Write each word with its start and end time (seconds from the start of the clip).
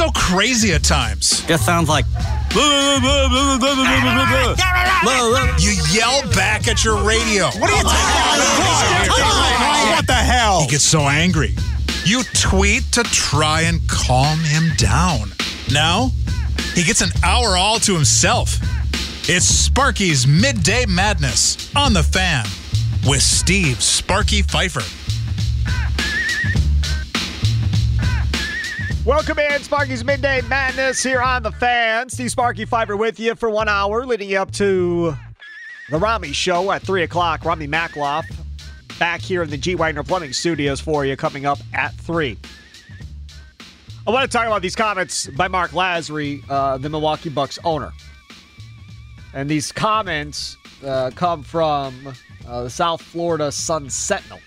He 0.00 0.06
so 0.06 0.12
crazy 0.12 0.72
at 0.72 0.82
times. 0.82 1.44
Just 1.46 1.66
sounds 1.66 1.90
like. 1.90 2.06
You 5.60 5.72
yell 5.92 6.22
back 6.30 6.68
at 6.68 6.82
your 6.82 7.04
radio. 7.04 7.48
What 7.60 7.68
are 7.68 7.76
you 7.76 7.82
talking 7.82 9.10
about? 9.10 9.96
What 9.96 10.06
the 10.06 10.14
hell? 10.14 10.62
He 10.62 10.68
gets 10.68 10.84
so 10.84 11.00
angry. 11.00 11.54
You 12.06 12.22
tweet 12.32 12.90
to 12.92 13.02
try 13.02 13.62
and 13.62 13.86
calm 13.88 14.38
him 14.38 14.70
down. 14.78 15.32
Now, 15.70 16.12
he 16.74 16.82
gets 16.82 17.02
an 17.02 17.10
hour 17.22 17.58
all 17.58 17.78
to 17.80 17.92
himself. 17.92 18.56
It's 19.28 19.44
Sparky's 19.44 20.26
Midday 20.26 20.86
Madness 20.86 21.70
on 21.76 21.92
the 21.92 22.02
fan 22.02 22.46
with 23.06 23.20
Steve 23.20 23.82
Sparky 23.82 24.40
Pfeiffer. 24.40 24.80
Welcome 29.06 29.38
in, 29.38 29.62
Sparky's 29.62 30.04
Midday 30.04 30.42
Madness 30.42 31.02
here 31.02 31.22
on 31.22 31.42
the 31.42 31.52
fan. 31.52 32.10
Steve 32.10 32.30
Sparky 32.30 32.66
Pfeiffer 32.66 32.98
with 32.98 33.18
you 33.18 33.34
for 33.34 33.48
one 33.48 33.66
hour, 33.66 34.04
leading 34.04 34.28
you 34.28 34.38
up 34.38 34.50
to 34.52 35.16
the 35.88 35.98
Rami 35.98 36.32
Show 36.32 36.70
at 36.70 36.82
3 36.82 37.04
o'clock. 37.04 37.46
Rami 37.46 37.66
Makloff 37.66 38.26
back 38.98 39.22
here 39.22 39.42
in 39.42 39.48
the 39.48 39.56
G. 39.56 39.74
Wagner 39.74 40.02
Plumbing 40.02 40.34
Studios 40.34 40.80
for 40.80 41.06
you 41.06 41.16
coming 41.16 41.46
up 41.46 41.58
at 41.72 41.94
3. 41.94 42.36
I 44.06 44.10
want 44.10 44.30
to 44.30 44.36
talk 44.36 44.46
about 44.46 44.60
these 44.60 44.76
comments 44.76 45.28
by 45.28 45.48
Marc 45.48 45.70
Lasry, 45.70 46.44
uh, 46.50 46.76
the 46.76 46.90
Milwaukee 46.90 47.30
Bucks 47.30 47.58
owner. 47.64 47.92
And 49.32 49.48
these 49.48 49.72
comments 49.72 50.58
uh, 50.84 51.10
come 51.14 51.42
from 51.42 52.12
uh, 52.46 52.64
the 52.64 52.70
South 52.70 53.00
Florida 53.00 53.50
Sun 53.50 53.88
Sentinel, 53.88 54.40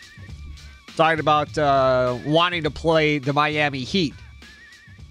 talking 0.96 1.20
about 1.20 1.58
uh, 1.58 2.20
wanting 2.24 2.62
to 2.62 2.70
play 2.70 3.18
the 3.18 3.34
Miami 3.34 3.80
Heat. 3.80 4.14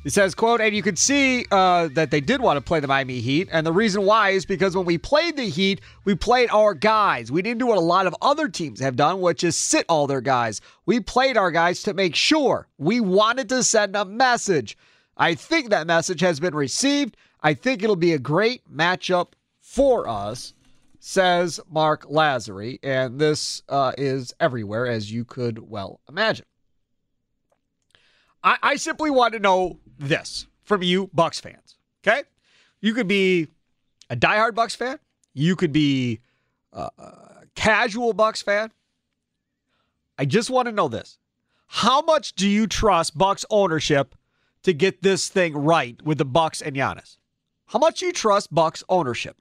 He 0.03 0.11
says, 0.11 0.35
quote, 0.35 0.61
and 0.61 0.75
you 0.75 0.83
can 0.83 0.97
see 0.97 1.47
uh, 1.53 1.89
that 1.93 2.11
they 2.11 2.21
did 2.21 2.41
want 2.41 2.57
to 2.57 2.61
play 2.61 2.81
the 2.81 2.89
Miami 2.89 3.21
Heat. 3.21 3.49
And 3.53 3.65
the 3.65 3.73
reason 3.73 4.05
why 4.05 4.31
is 4.31 4.45
because 4.45 4.77
when 4.77 4.85
we 4.85 4.99
played 4.99 5.37
the 5.37 5.45
Heat, 5.49 5.81
we 6.05 6.17
played 6.17 6.51
our 6.51 6.75
guys. 6.75 7.31
We 7.31 7.41
didn't 7.41 7.61
do 7.61 7.67
what 7.67 7.79
a 7.79 7.83
lot 7.83 8.09
of 8.09 8.17
other 8.21 8.49
teams 8.49 8.81
have 8.81 8.97
done, 8.97 9.21
which 9.21 9.45
is 9.45 9.57
sit 9.57 9.87
all 9.89 10.09
their 10.09 10.21
guys. 10.21 10.61
We 10.87 10.99
played 10.99 11.37
our 11.37 11.53
guys 11.53 11.85
to 11.85 11.95
make 11.95 12.17
sure 12.17 12.67
we 12.79 12.99
wanted 12.99 13.49
to 13.51 13.63
send 13.63 13.95
a 13.95 14.05
message. 14.05 14.77
I 15.17 15.37
think 15.37 15.71
that 15.71 15.87
message 15.87 16.21
has 16.21 16.41
been 16.41 16.55
received. 16.55 17.17
I 17.41 17.55
think 17.55 17.83
it'll 17.83 17.95
be 17.95 18.13
a 18.13 18.19
great 18.19 18.63
matchup 18.73 19.33
for 19.61 20.09
us, 20.09 20.53
says 20.99 21.61
Marc 21.71 22.07
Lasry. 22.07 22.81
And 22.83 23.21
this 23.21 23.63
uh, 23.69 23.93
is 23.97 24.35
everywhere, 24.41 24.89
as 24.89 25.13
you 25.13 25.25
could 25.25 25.61
well 25.61 26.01
imagine. 26.09 26.47
I, 28.45 28.57
I 28.63 28.77
simply 28.77 29.11
want 29.11 29.35
to 29.35 29.39
know 29.39 29.79
this 30.03 30.47
from 30.63 30.83
you, 30.83 31.11
Bucks 31.13 31.41
fans. 31.41 31.77
Okay, 32.07 32.23
you 32.81 32.95
could 32.95 33.09
be 33.09 33.49
a 34.11 34.17
diehard 34.17 34.55
Bucks 34.55 34.75
fan. 34.75 34.99
You 35.33 35.57
could 35.57 35.73
be 35.73 36.21
a, 36.73 36.91
casual 37.55 38.13
Bucks 38.13 38.43
fan. 38.43 38.73
I 40.19 40.25
just 40.25 40.51
want 40.51 40.67
to 40.67 40.73
know 40.73 40.89
this: 40.89 41.19
How 41.67 42.03
much 42.03 42.35
do 42.35 42.49
you 42.49 42.67
trust 42.67 43.17
Bucks 43.17 43.45
ownership 43.51 44.15
to 44.63 44.73
get 44.73 45.03
this 45.03 45.29
thing 45.29 45.57
right 45.57 46.01
with 46.03 46.19
the 46.19 46.25
Bucks 46.25 46.61
and 46.61 46.77
Giannis? 46.77 47.17
How 47.67 47.79
much 47.79 48.01
do 48.01 48.07
you 48.07 48.13
trust 48.13 48.55
Bucks 48.55 48.85
ownership? 48.89 49.37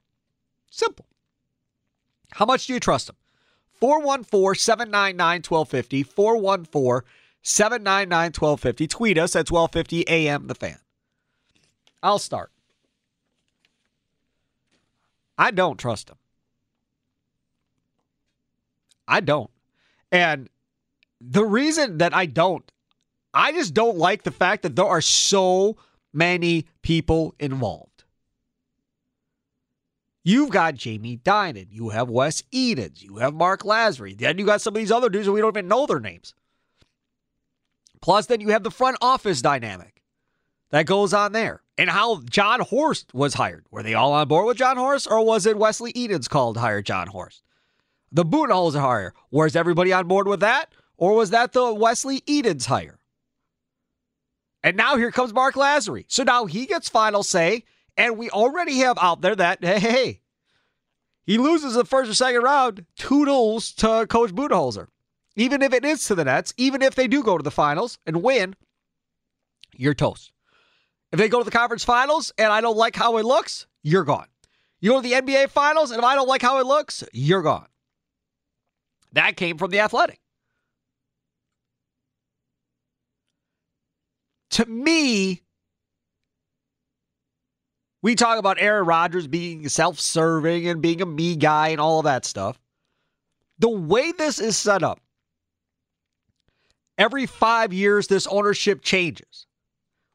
Simple. 0.70 1.06
How 2.32 2.46
much 2.46 2.66
do 2.66 2.72
you 2.72 2.80
trust 2.80 3.08
them? 3.08 3.16
414 3.74 4.58
799 4.58 5.42
1250. 5.42 6.02
414 6.02 7.02
799 7.42 8.26
1250. 8.26 8.86
Tweet 8.86 9.18
us 9.18 9.34
at 9.36 9.50
1250 9.50 10.08
AM 10.08 10.46
The 10.46 10.54
Fan. 10.54 10.78
I'll 12.02 12.18
start. 12.18 12.50
I 15.36 15.50
don't 15.50 15.78
trust 15.78 16.10
him. 16.10 16.16
I 19.08 19.20
don't. 19.20 19.50
And 20.10 20.48
the 21.20 21.44
reason 21.44 21.98
that 21.98 22.14
I 22.14 22.26
don't, 22.26 22.70
I 23.34 23.52
just 23.52 23.74
don't 23.74 23.96
like 23.96 24.22
the 24.22 24.30
fact 24.30 24.62
that 24.62 24.76
there 24.76 24.86
are 24.86 25.00
so 25.00 25.76
many 26.12 26.66
people 26.82 27.34
involved. 27.38 28.04
You've 30.24 30.50
got 30.50 30.74
Jamie 30.74 31.16
Dinan. 31.16 31.68
You 31.70 31.88
have 31.88 32.08
Wes 32.08 32.44
Edens. 32.52 33.02
You 33.02 33.16
have 33.16 33.34
Marc 33.34 33.62
Lasry. 33.62 34.16
Then 34.16 34.38
you 34.38 34.46
got 34.46 34.60
some 34.60 34.74
of 34.74 34.78
these 34.78 34.92
other 34.92 35.08
dudes 35.08 35.26
that 35.26 35.32
we 35.32 35.40
don't 35.40 35.56
even 35.56 35.66
know 35.66 35.86
their 35.86 35.98
names. 35.98 36.34
Plus, 38.02 38.26
then 38.26 38.40
you 38.40 38.48
have 38.48 38.64
the 38.64 38.70
front 38.70 38.98
office 39.00 39.40
dynamic 39.40 40.02
that 40.70 40.86
goes 40.86 41.14
on 41.14 41.32
there 41.32 41.62
and 41.78 41.88
how 41.88 42.20
Jon 42.22 42.60
Horst 42.60 43.14
was 43.14 43.34
hired. 43.34 43.64
Were 43.70 43.82
they 43.82 43.94
all 43.94 44.12
on 44.12 44.28
board 44.28 44.46
with 44.46 44.58
Jon 44.58 44.76
Horst 44.76 45.08
or 45.10 45.24
was 45.24 45.46
it 45.46 45.56
Wesley 45.56 45.92
Edens 45.94 46.28
called 46.28 46.56
to 46.56 46.60
hire 46.60 46.82
Jon 46.82 47.06
Horst? 47.06 47.42
The 48.10 48.24
Budenholzer 48.24 48.80
hire. 48.80 49.14
Was 49.30 49.56
everybody 49.56 49.92
on 49.92 50.08
board 50.08 50.26
with 50.26 50.40
that? 50.40 50.72
Or 50.98 51.14
was 51.14 51.30
that 51.30 51.52
the 51.52 51.72
Wesley 51.72 52.22
Edens 52.26 52.66
hire? 52.66 52.98
And 54.62 54.76
now 54.76 54.96
here 54.96 55.10
comes 55.10 55.32
Marc 55.32 55.54
Lasry. 55.54 56.04
So 56.08 56.24
now 56.24 56.46
he 56.46 56.66
gets 56.66 56.88
final 56.88 57.22
say, 57.22 57.64
and 57.96 58.18
we 58.18 58.30
already 58.30 58.78
have 58.78 58.98
out 59.00 59.20
there 59.20 59.36
that, 59.36 59.64
hey, 59.64 59.78
hey, 59.78 60.20
he 61.24 61.38
loses 61.38 61.74
the 61.74 61.84
first 61.84 62.10
or 62.10 62.14
second 62.14 62.42
round, 62.42 62.84
toodles 62.96 63.72
to 63.74 64.06
Coach 64.08 64.34
Budenholzer. 64.34 64.88
Even 65.36 65.62
if 65.62 65.72
it 65.72 65.84
is 65.84 66.04
to 66.06 66.14
the 66.14 66.24
Nets, 66.24 66.52
even 66.56 66.82
if 66.82 66.94
they 66.94 67.08
do 67.08 67.22
go 67.22 67.38
to 67.38 67.42
the 67.42 67.50
finals 67.50 67.98
and 68.06 68.22
win, 68.22 68.54
you're 69.74 69.94
toast. 69.94 70.32
If 71.10 71.18
they 71.18 71.28
go 71.28 71.38
to 71.38 71.44
the 71.44 71.50
conference 71.50 71.84
finals 71.84 72.32
and 72.38 72.52
I 72.52 72.60
don't 72.60 72.76
like 72.76 72.96
how 72.96 73.16
it 73.18 73.24
looks, 73.24 73.66
you're 73.82 74.04
gone. 74.04 74.26
You 74.80 74.90
go 74.90 75.00
to 75.00 75.08
the 75.08 75.14
NBA 75.14 75.50
finals 75.50 75.90
and 75.90 75.98
if 75.98 76.04
I 76.04 76.14
don't 76.14 76.28
like 76.28 76.42
how 76.42 76.58
it 76.58 76.66
looks, 76.66 77.04
you're 77.12 77.42
gone. 77.42 77.66
That 79.12 79.36
came 79.36 79.58
from 79.58 79.70
the 79.70 79.80
athletic. 79.80 80.20
To 84.52 84.66
me, 84.66 85.42
we 88.02 88.14
talk 88.14 88.38
about 88.38 88.60
Aaron 88.60 88.86
Rodgers 88.86 89.26
being 89.26 89.68
self 89.68 90.00
serving 90.00 90.66
and 90.68 90.82
being 90.82 91.00
a 91.00 91.06
me 91.06 91.36
guy 91.36 91.68
and 91.68 91.80
all 91.80 92.00
of 92.00 92.04
that 92.04 92.24
stuff. 92.24 92.58
The 93.58 93.68
way 93.68 94.12
this 94.12 94.40
is 94.40 94.56
set 94.56 94.82
up, 94.82 95.00
every 96.98 97.26
five 97.26 97.72
years, 97.72 98.06
this 98.06 98.26
ownership 98.26 98.82
changes, 98.82 99.46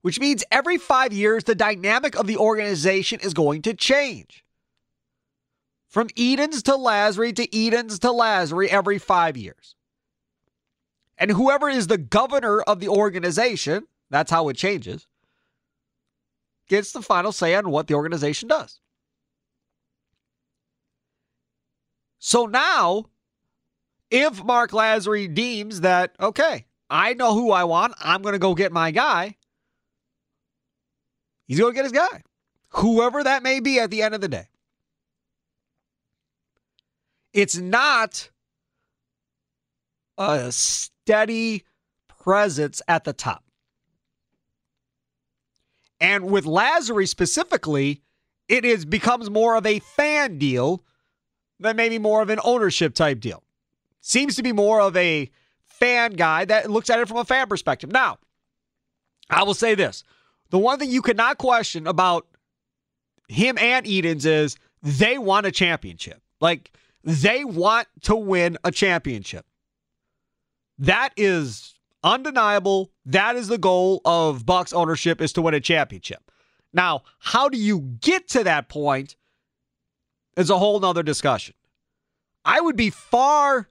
which 0.01 0.19
means 0.19 0.43
every 0.51 0.77
five 0.77 1.13
years, 1.13 1.43
the 1.43 1.55
dynamic 1.55 2.15
of 2.15 2.27
the 2.27 2.37
organization 2.37 3.19
is 3.19 3.33
going 3.33 3.61
to 3.63 3.73
change. 3.73 4.43
From 5.87 6.09
Edens 6.15 6.63
to 6.63 6.71
Lasry 6.73 7.35
to 7.35 7.55
Edens 7.55 7.99
to 7.99 8.09
Lasry 8.09 8.67
every 8.67 8.99
five 8.99 9.37
years. 9.37 9.75
And 11.17 11.31
whoever 11.31 11.69
is 11.69 11.87
the 11.87 11.97
governor 11.97 12.61
of 12.61 12.79
the 12.79 12.89
organization, 12.89 13.87
that's 14.09 14.29
how 14.29 14.49
it 14.49 14.57
changes, 14.57 15.07
gets 16.67 16.91
the 16.91 17.01
final 17.01 17.31
say 17.31 17.55
on 17.55 17.71
what 17.71 17.87
the 17.87 17.95
organization 17.95 18.47
does. 18.47 18.79
So 22.19 22.45
now, 22.45 23.05
if 24.09 24.43
Marc 24.43 24.71
Lasry 24.71 25.33
deems 25.33 25.81
that, 25.81 26.15
okay, 26.19 26.65
I 26.89 27.13
know 27.13 27.33
who 27.33 27.51
I 27.51 27.65
want, 27.65 27.93
I'm 27.99 28.21
going 28.21 28.33
to 28.33 28.39
go 28.39 28.55
get 28.55 28.71
my 28.71 28.91
guy, 28.91 29.35
he's 31.47 31.59
going 31.59 31.73
to 31.73 31.75
get 31.75 31.85
his 31.85 31.91
guy, 31.91 32.23
whoever 32.69 33.23
that 33.23 33.43
may 33.43 33.59
be 33.59 33.79
at 33.79 33.91
the 33.91 34.01
end 34.01 34.15
of 34.15 34.21
the 34.21 34.27
day. 34.27 34.47
It's 37.33 37.57
not 37.57 38.29
a 40.17 40.51
steady 40.51 41.63
presence 42.07 42.81
at 42.87 43.03
the 43.03 43.13
top. 43.13 43.43
And 45.99 46.25
with 46.25 46.45
Lasry 46.45 47.07
specifically, 47.07 48.01
it 48.47 48.65
is 48.65 48.85
becomes 48.85 49.29
more 49.29 49.55
of 49.55 49.65
a 49.65 49.79
fan 49.79 50.37
deal 50.37 50.83
than 51.59 51.75
maybe 51.75 51.99
more 51.99 52.21
of 52.21 52.29
an 52.29 52.39
ownership 52.43 52.93
type 52.93 53.19
deal. 53.19 53.43
Seems 54.07 54.37
to 54.37 54.41
be 54.41 54.53
more 54.53 54.79
of 54.79 54.95
a 54.95 55.29
fan 55.65 56.13
guy 56.13 56.45
that 56.45 56.71
looks 56.71 56.89
at 56.89 56.97
it 56.97 57.09
from 57.09 57.17
a 57.17 57.25
fan 57.25 57.45
perspective. 57.47 57.91
Now, 57.91 58.19
I 59.29 59.43
will 59.43 59.53
say 59.53 59.75
this. 59.75 60.05
The 60.49 60.57
one 60.57 60.79
thing 60.79 60.89
you 60.89 61.01
cannot 61.01 61.37
question 61.37 61.87
about 61.87 62.25
him 63.27 63.57
and 63.57 63.85
Edens 63.85 64.25
is 64.25 64.55
they 64.81 65.17
want 65.17 65.45
a 65.45 65.51
championship. 65.51 66.21
Like 66.39 66.71
they 67.03 67.43
want 67.43 67.89
to 68.03 68.15
win 68.15 68.57
a 68.63 68.71
championship. 68.71 69.45
That 70.79 71.09
is 71.17 71.73
undeniable. 72.01 72.93
That 73.05 73.35
is 73.35 73.49
the 73.49 73.57
goal 73.57 73.99
of 74.05 74.45
Bucks 74.45 74.71
ownership 74.71 75.19
is 75.19 75.33
to 75.33 75.41
win 75.41 75.53
a 75.53 75.59
championship. 75.59 76.31
Now, 76.71 77.03
how 77.19 77.49
do 77.49 77.57
you 77.57 77.81
get 77.99 78.29
to 78.29 78.45
that 78.45 78.69
point 78.69 79.17
is 80.37 80.49
a 80.49 80.57
whole 80.57 80.79
nother 80.79 81.03
discussion. 81.03 81.55
I 82.45 82.61
would 82.61 82.77
be 82.77 82.89
far 82.89 83.67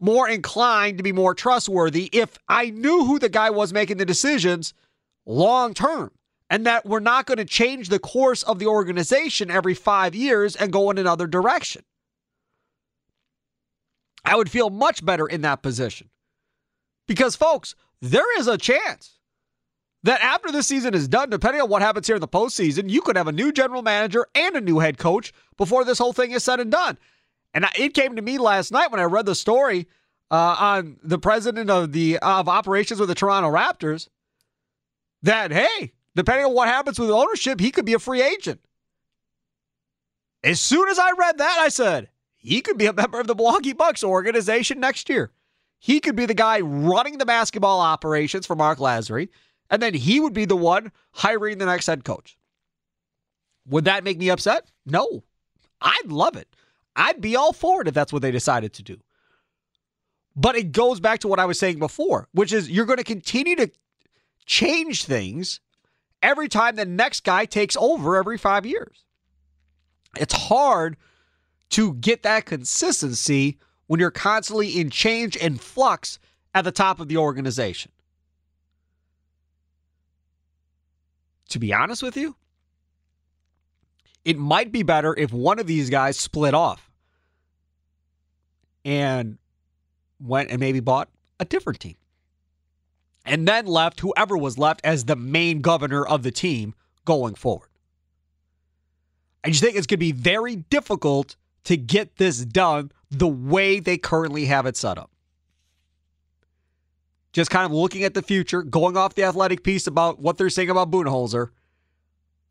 more 0.00 0.28
inclined 0.28 0.98
to 0.98 1.04
be 1.04 1.12
more 1.12 1.34
trustworthy 1.34 2.08
if 2.12 2.38
I 2.48 2.70
knew 2.70 3.04
who 3.04 3.18
the 3.18 3.28
guy 3.28 3.50
was 3.50 3.72
making 3.72 3.96
the 3.96 4.04
decisions 4.04 4.74
long 5.24 5.74
term 5.74 6.12
and 6.50 6.66
that 6.66 6.86
we're 6.86 7.00
not 7.00 7.26
going 7.26 7.38
to 7.38 7.44
change 7.44 7.88
the 7.88 7.98
course 7.98 8.42
of 8.42 8.58
the 8.58 8.66
organization 8.66 9.50
every 9.50 9.74
five 9.74 10.14
years 10.14 10.54
and 10.54 10.72
go 10.72 10.90
in 10.90 10.98
another 10.98 11.26
direction. 11.26 11.82
I 14.24 14.36
would 14.36 14.50
feel 14.50 14.70
much 14.70 15.04
better 15.04 15.26
in 15.26 15.42
that 15.42 15.62
position. 15.62 16.10
Because, 17.06 17.36
folks, 17.36 17.74
there 18.02 18.38
is 18.38 18.48
a 18.48 18.58
chance 18.58 19.18
that 20.02 20.22
after 20.22 20.50
this 20.50 20.66
season 20.66 20.94
is 20.94 21.08
done, 21.08 21.30
depending 21.30 21.62
on 21.62 21.68
what 21.68 21.82
happens 21.82 22.06
here 22.06 22.16
in 22.16 22.20
the 22.20 22.28
postseason, 22.28 22.90
you 22.90 23.00
could 23.00 23.16
have 23.16 23.28
a 23.28 23.32
new 23.32 23.52
general 23.52 23.82
manager 23.82 24.26
and 24.34 24.56
a 24.56 24.60
new 24.60 24.78
head 24.80 24.98
coach 24.98 25.32
before 25.56 25.84
this 25.84 25.98
whole 25.98 26.12
thing 26.12 26.32
is 26.32 26.44
said 26.44 26.60
and 26.60 26.70
done. 26.70 26.98
And 27.56 27.64
it 27.74 27.94
came 27.94 28.16
to 28.16 28.22
me 28.22 28.36
last 28.36 28.70
night 28.70 28.90
when 28.90 29.00
I 29.00 29.04
read 29.04 29.24
the 29.24 29.34
story 29.34 29.88
uh, 30.30 30.56
on 30.58 30.98
the 31.02 31.18
president 31.18 31.70
of 31.70 31.90
the 31.92 32.18
of 32.18 32.50
operations 32.50 33.00
with 33.00 33.08
the 33.08 33.14
Toronto 33.14 33.50
Raptors 33.50 34.08
that 35.22 35.52
hey, 35.52 35.94
depending 36.14 36.44
on 36.44 36.52
what 36.52 36.68
happens 36.68 36.98
with 36.98 37.08
ownership, 37.08 37.58
he 37.58 37.70
could 37.70 37.86
be 37.86 37.94
a 37.94 37.98
free 37.98 38.20
agent. 38.20 38.60
As 40.44 40.60
soon 40.60 40.86
as 40.90 40.98
I 40.98 41.12
read 41.12 41.38
that, 41.38 41.56
I 41.58 41.70
said 41.70 42.10
he 42.34 42.60
could 42.60 42.76
be 42.76 42.84
a 42.84 42.92
member 42.92 43.20
of 43.20 43.26
the 43.26 43.34
Milwaukee 43.34 43.72
Bucks 43.72 44.04
organization 44.04 44.78
next 44.78 45.08
year. 45.08 45.32
He 45.78 45.98
could 45.98 46.14
be 46.14 46.26
the 46.26 46.34
guy 46.34 46.60
running 46.60 47.16
the 47.16 47.24
basketball 47.24 47.80
operations 47.80 48.44
for 48.44 48.54
Marc 48.54 48.80
Lasry, 48.80 49.30
and 49.70 49.80
then 49.80 49.94
he 49.94 50.20
would 50.20 50.34
be 50.34 50.44
the 50.44 50.56
one 50.56 50.92
hiring 51.12 51.56
the 51.56 51.64
next 51.64 51.86
head 51.86 52.04
coach. 52.04 52.36
Would 53.66 53.86
that 53.86 54.04
make 54.04 54.18
me 54.18 54.28
upset? 54.28 54.66
No. 54.84 55.24
I'd 55.80 56.12
love 56.12 56.36
it. 56.36 56.48
I'd 56.96 57.20
be 57.20 57.36
all 57.36 57.52
for 57.52 57.82
it 57.82 57.88
if 57.88 57.94
that's 57.94 58.12
what 58.12 58.22
they 58.22 58.30
decided 58.30 58.72
to 58.74 58.82
do. 58.82 58.96
But 60.34 60.56
it 60.56 60.72
goes 60.72 60.98
back 60.98 61.20
to 61.20 61.28
what 61.28 61.38
I 61.38 61.44
was 61.44 61.58
saying 61.58 61.78
before, 61.78 62.28
which 62.32 62.52
is 62.52 62.70
you're 62.70 62.86
going 62.86 62.98
to 62.98 63.04
continue 63.04 63.56
to 63.56 63.70
change 64.46 65.04
things 65.04 65.60
every 66.22 66.48
time 66.48 66.76
the 66.76 66.84
next 66.84 67.24
guy 67.24 67.44
takes 67.44 67.76
over 67.76 68.16
every 68.16 68.38
five 68.38 68.66
years. 68.66 69.04
It's 70.18 70.34
hard 70.34 70.96
to 71.70 71.94
get 71.94 72.22
that 72.22 72.46
consistency 72.46 73.58
when 73.86 74.00
you're 74.00 74.10
constantly 74.10 74.80
in 74.80 74.90
change 74.90 75.36
and 75.36 75.60
flux 75.60 76.18
at 76.54 76.64
the 76.64 76.72
top 76.72 77.00
of 77.00 77.08
the 77.08 77.18
organization. 77.18 77.92
To 81.50 81.58
be 81.58 81.72
honest 81.72 82.02
with 82.02 82.16
you, 82.16 82.36
it 84.24 84.38
might 84.38 84.72
be 84.72 84.82
better 84.82 85.14
if 85.16 85.32
one 85.32 85.58
of 85.58 85.66
these 85.66 85.88
guys 85.88 86.16
split 86.16 86.54
off 86.54 86.85
and 88.86 89.36
went 90.20 90.48
and 90.50 90.60
maybe 90.60 90.80
bought 90.80 91.10
a 91.40 91.44
different 91.44 91.80
team. 91.80 91.96
And 93.26 93.46
then 93.46 93.66
left 93.66 93.98
whoever 94.00 94.38
was 94.38 94.56
left 94.56 94.80
as 94.84 95.04
the 95.04 95.16
main 95.16 95.60
governor 95.60 96.06
of 96.06 96.22
the 96.22 96.30
team 96.30 96.74
going 97.04 97.34
forward. 97.34 97.68
I 99.42 99.50
just 99.50 99.62
think 99.62 99.76
it's 99.76 99.88
going 99.88 99.96
to 99.96 99.98
be 99.98 100.12
very 100.12 100.56
difficult 100.56 101.34
to 101.64 101.76
get 101.76 102.16
this 102.16 102.44
done 102.44 102.92
the 103.10 103.26
way 103.26 103.80
they 103.80 103.98
currently 103.98 104.44
have 104.46 104.66
it 104.66 104.76
set 104.76 104.98
up. 104.98 105.10
Just 107.32 107.50
kind 107.50 107.66
of 107.66 107.72
looking 107.72 108.04
at 108.04 108.14
the 108.14 108.22
future, 108.22 108.62
going 108.62 108.96
off 108.96 109.14
the 109.14 109.24
athletic 109.24 109.64
piece 109.64 109.88
about 109.88 110.20
what 110.20 110.38
they're 110.38 110.48
saying 110.48 110.70
about 110.70 110.92
Budenholzer. 110.92 111.48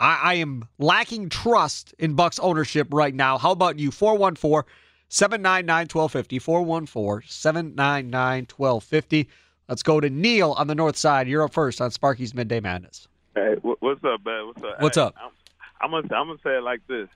I, 0.01 0.19
I 0.21 0.33
am 0.35 0.67
lacking 0.77 1.29
trust 1.29 1.95
in 1.97 2.13
Bucks 2.13 2.39
ownership 2.39 2.89
right 2.91 3.15
now. 3.15 3.37
How 3.37 3.51
about 3.51 3.79
you? 3.79 3.89
414 3.89 4.69
799 5.15 5.87
1250. 5.93 6.39
414 6.39 7.29
799 7.29 8.47
1250. 8.53 9.29
Let's 9.69 9.81
go 9.81 10.01
to 10.01 10.09
Neil 10.09 10.51
on 10.53 10.67
the 10.67 10.75
north 10.75 10.97
side. 10.97 11.29
You're 11.29 11.43
up 11.43 11.53
first 11.53 11.79
on 11.79 11.89
Sparky's 11.91 12.33
Midday 12.33 12.59
Madness. 12.59 13.07
Hey, 13.33 13.55
what's 13.61 14.03
up, 14.03 14.25
man? 14.25 14.47
What's 14.47 14.61
up? 14.61 14.81
What's 14.81 14.97
hey, 14.97 15.03
up? 15.03 15.15
I'm, 15.17 15.31
I'm 15.79 15.91
gonna 15.91 16.15
I'm 16.15 16.27
gonna 16.27 16.39
say 16.43 16.57
it 16.57 16.63
like 16.63 16.85
this: 16.87 17.07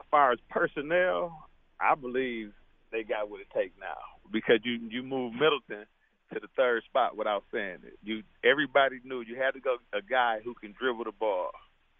as 0.00 0.06
far 0.10 0.32
as 0.32 0.38
personnel, 0.48 1.46
I 1.78 1.94
believe 1.94 2.52
they 2.90 3.02
got 3.02 3.28
what 3.28 3.42
it 3.42 3.48
takes 3.54 3.78
now 3.78 3.98
because 4.32 4.60
you 4.64 4.80
you 4.88 5.02
move 5.02 5.34
Middleton 5.34 5.84
to 6.32 6.40
the 6.40 6.48
third 6.56 6.84
spot 6.84 7.18
without 7.18 7.44
saying 7.52 7.78
it. 7.86 7.98
You 8.02 8.22
everybody 8.42 9.00
knew 9.04 9.20
you 9.20 9.36
had 9.36 9.52
to 9.52 9.60
go 9.60 9.76
a 9.92 10.00
guy 10.00 10.38
who 10.42 10.54
can 10.54 10.72
dribble 10.72 11.04
the 11.04 11.12
ball 11.12 11.50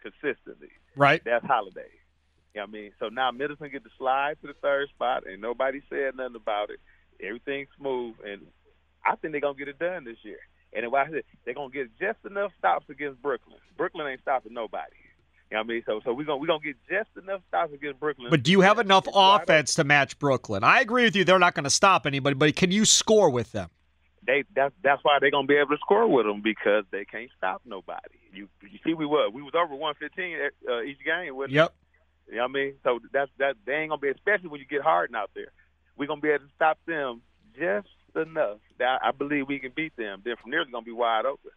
consistently. 0.01 0.71
Right. 0.95 1.21
That's 1.23 1.45
Holiday. 1.45 1.89
You 2.53 2.61
know 2.61 2.65
what 2.65 2.69
I 2.69 2.71
mean? 2.71 2.91
So 2.99 3.09
now 3.09 3.31
Middleton 3.31 3.71
get 3.71 3.83
to 3.83 3.89
slide 3.97 4.37
to 4.41 4.47
the 4.47 4.53
third 4.61 4.89
spot 4.89 5.23
and 5.25 5.41
nobody 5.41 5.81
said 5.89 6.15
nothing 6.15 6.35
about 6.35 6.69
it. 6.69 6.79
Everything's 7.23 7.69
smooth 7.77 8.15
and 8.25 8.41
I 9.05 9.15
think 9.15 9.33
they're 9.33 9.41
gonna 9.41 9.57
get 9.57 9.67
it 9.67 9.79
done 9.79 10.05
this 10.05 10.17
year. 10.23 10.39
And 10.75 10.91
why 10.91 11.05
they're 11.45 11.53
gonna 11.53 11.69
get 11.71 11.89
just 11.99 12.19
enough 12.25 12.51
stops 12.57 12.89
against 12.89 13.21
Brooklyn. 13.21 13.57
Brooklyn 13.77 14.07
ain't 14.07 14.21
stopping 14.21 14.53
nobody. 14.53 14.95
You 15.51 15.57
know 15.57 15.61
what 15.61 15.65
I 15.65 15.73
mean? 15.73 15.83
So 15.85 16.01
so 16.03 16.13
we're 16.13 16.25
gonna 16.25 16.37
we're 16.37 16.47
gonna 16.47 16.63
get 16.63 16.77
just 16.89 17.09
enough 17.21 17.41
stops 17.47 17.73
against 17.73 17.99
Brooklyn. 17.99 18.29
But 18.31 18.41
do 18.43 18.51
you 18.51 18.61
have 18.61 18.79
enough 18.79 19.07
offense 19.13 19.75
to 19.75 19.83
match 19.83 20.17
Brooklyn? 20.17 20.63
I 20.63 20.81
agree 20.81 21.03
with 21.03 21.15
you. 21.15 21.23
They're 21.23 21.37
not 21.37 21.53
going 21.53 21.65
to 21.65 21.69
stop 21.69 22.07
anybody, 22.07 22.33
but 22.33 22.55
can 22.55 22.71
you 22.71 22.85
score 22.85 23.29
with 23.29 23.51
them? 23.51 23.69
They 24.25 24.45
that's 24.55 24.73
that's 24.81 25.03
why 25.03 25.17
they're 25.19 25.31
gonna 25.31 25.45
be 25.45 25.57
able 25.57 25.71
to 25.71 25.77
score 25.77 26.07
with 26.07 26.25
them 26.25 26.41
because 26.41 26.85
they 26.91 27.05
can't 27.05 27.29
stop 27.37 27.61
nobody. 27.65 28.15
You 28.33 28.47
you 28.63 28.79
see 28.83 28.93
we 28.93 29.05
were 29.05 29.29
we 29.29 29.43
was 29.43 29.53
over 29.53 29.75
one 29.75 29.93
fifteen 29.95 30.37
uh, 30.67 30.81
each 30.81 30.97
game. 31.05 31.35
Wasn't 31.35 31.51
Yep. 31.51 31.67
It? 31.67 31.75
You 32.33 32.39
know 32.39 32.49
what 32.49 32.57
I 32.57 32.63
mean? 32.65 32.73
So 32.83 32.99
that's 33.13 33.29
that 33.37 33.57
they 33.63 33.73
ain't 33.73 33.91
gonna 33.91 34.01
be 34.01 34.09
especially 34.09 34.49
when 34.49 34.59
you 34.59 34.65
get 34.65 34.81
Harden 34.81 35.15
out 35.15 35.29
there. 35.35 35.53
We're 35.95 36.07
gonna 36.07 36.19
be 36.19 36.29
able 36.29 36.45
to 36.45 36.55
stop 36.55 36.79
them 36.87 37.21
just 37.55 37.93
enough 38.15 38.57
that 38.79 39.01
I 39.03 39.11
believe 39.11 39.47
we 39.47 39.59
can 39.59 39.71
beat 39.75 39.95
them. 39.97 40.23
Then 40.25 40.33
from 40.41 40.49
there 40.49 40.61
it's 40.61 40.71
gonna 40.71 40.83
be 40.83 40.91
wide 40.91 41.27
open. 41.27 41.51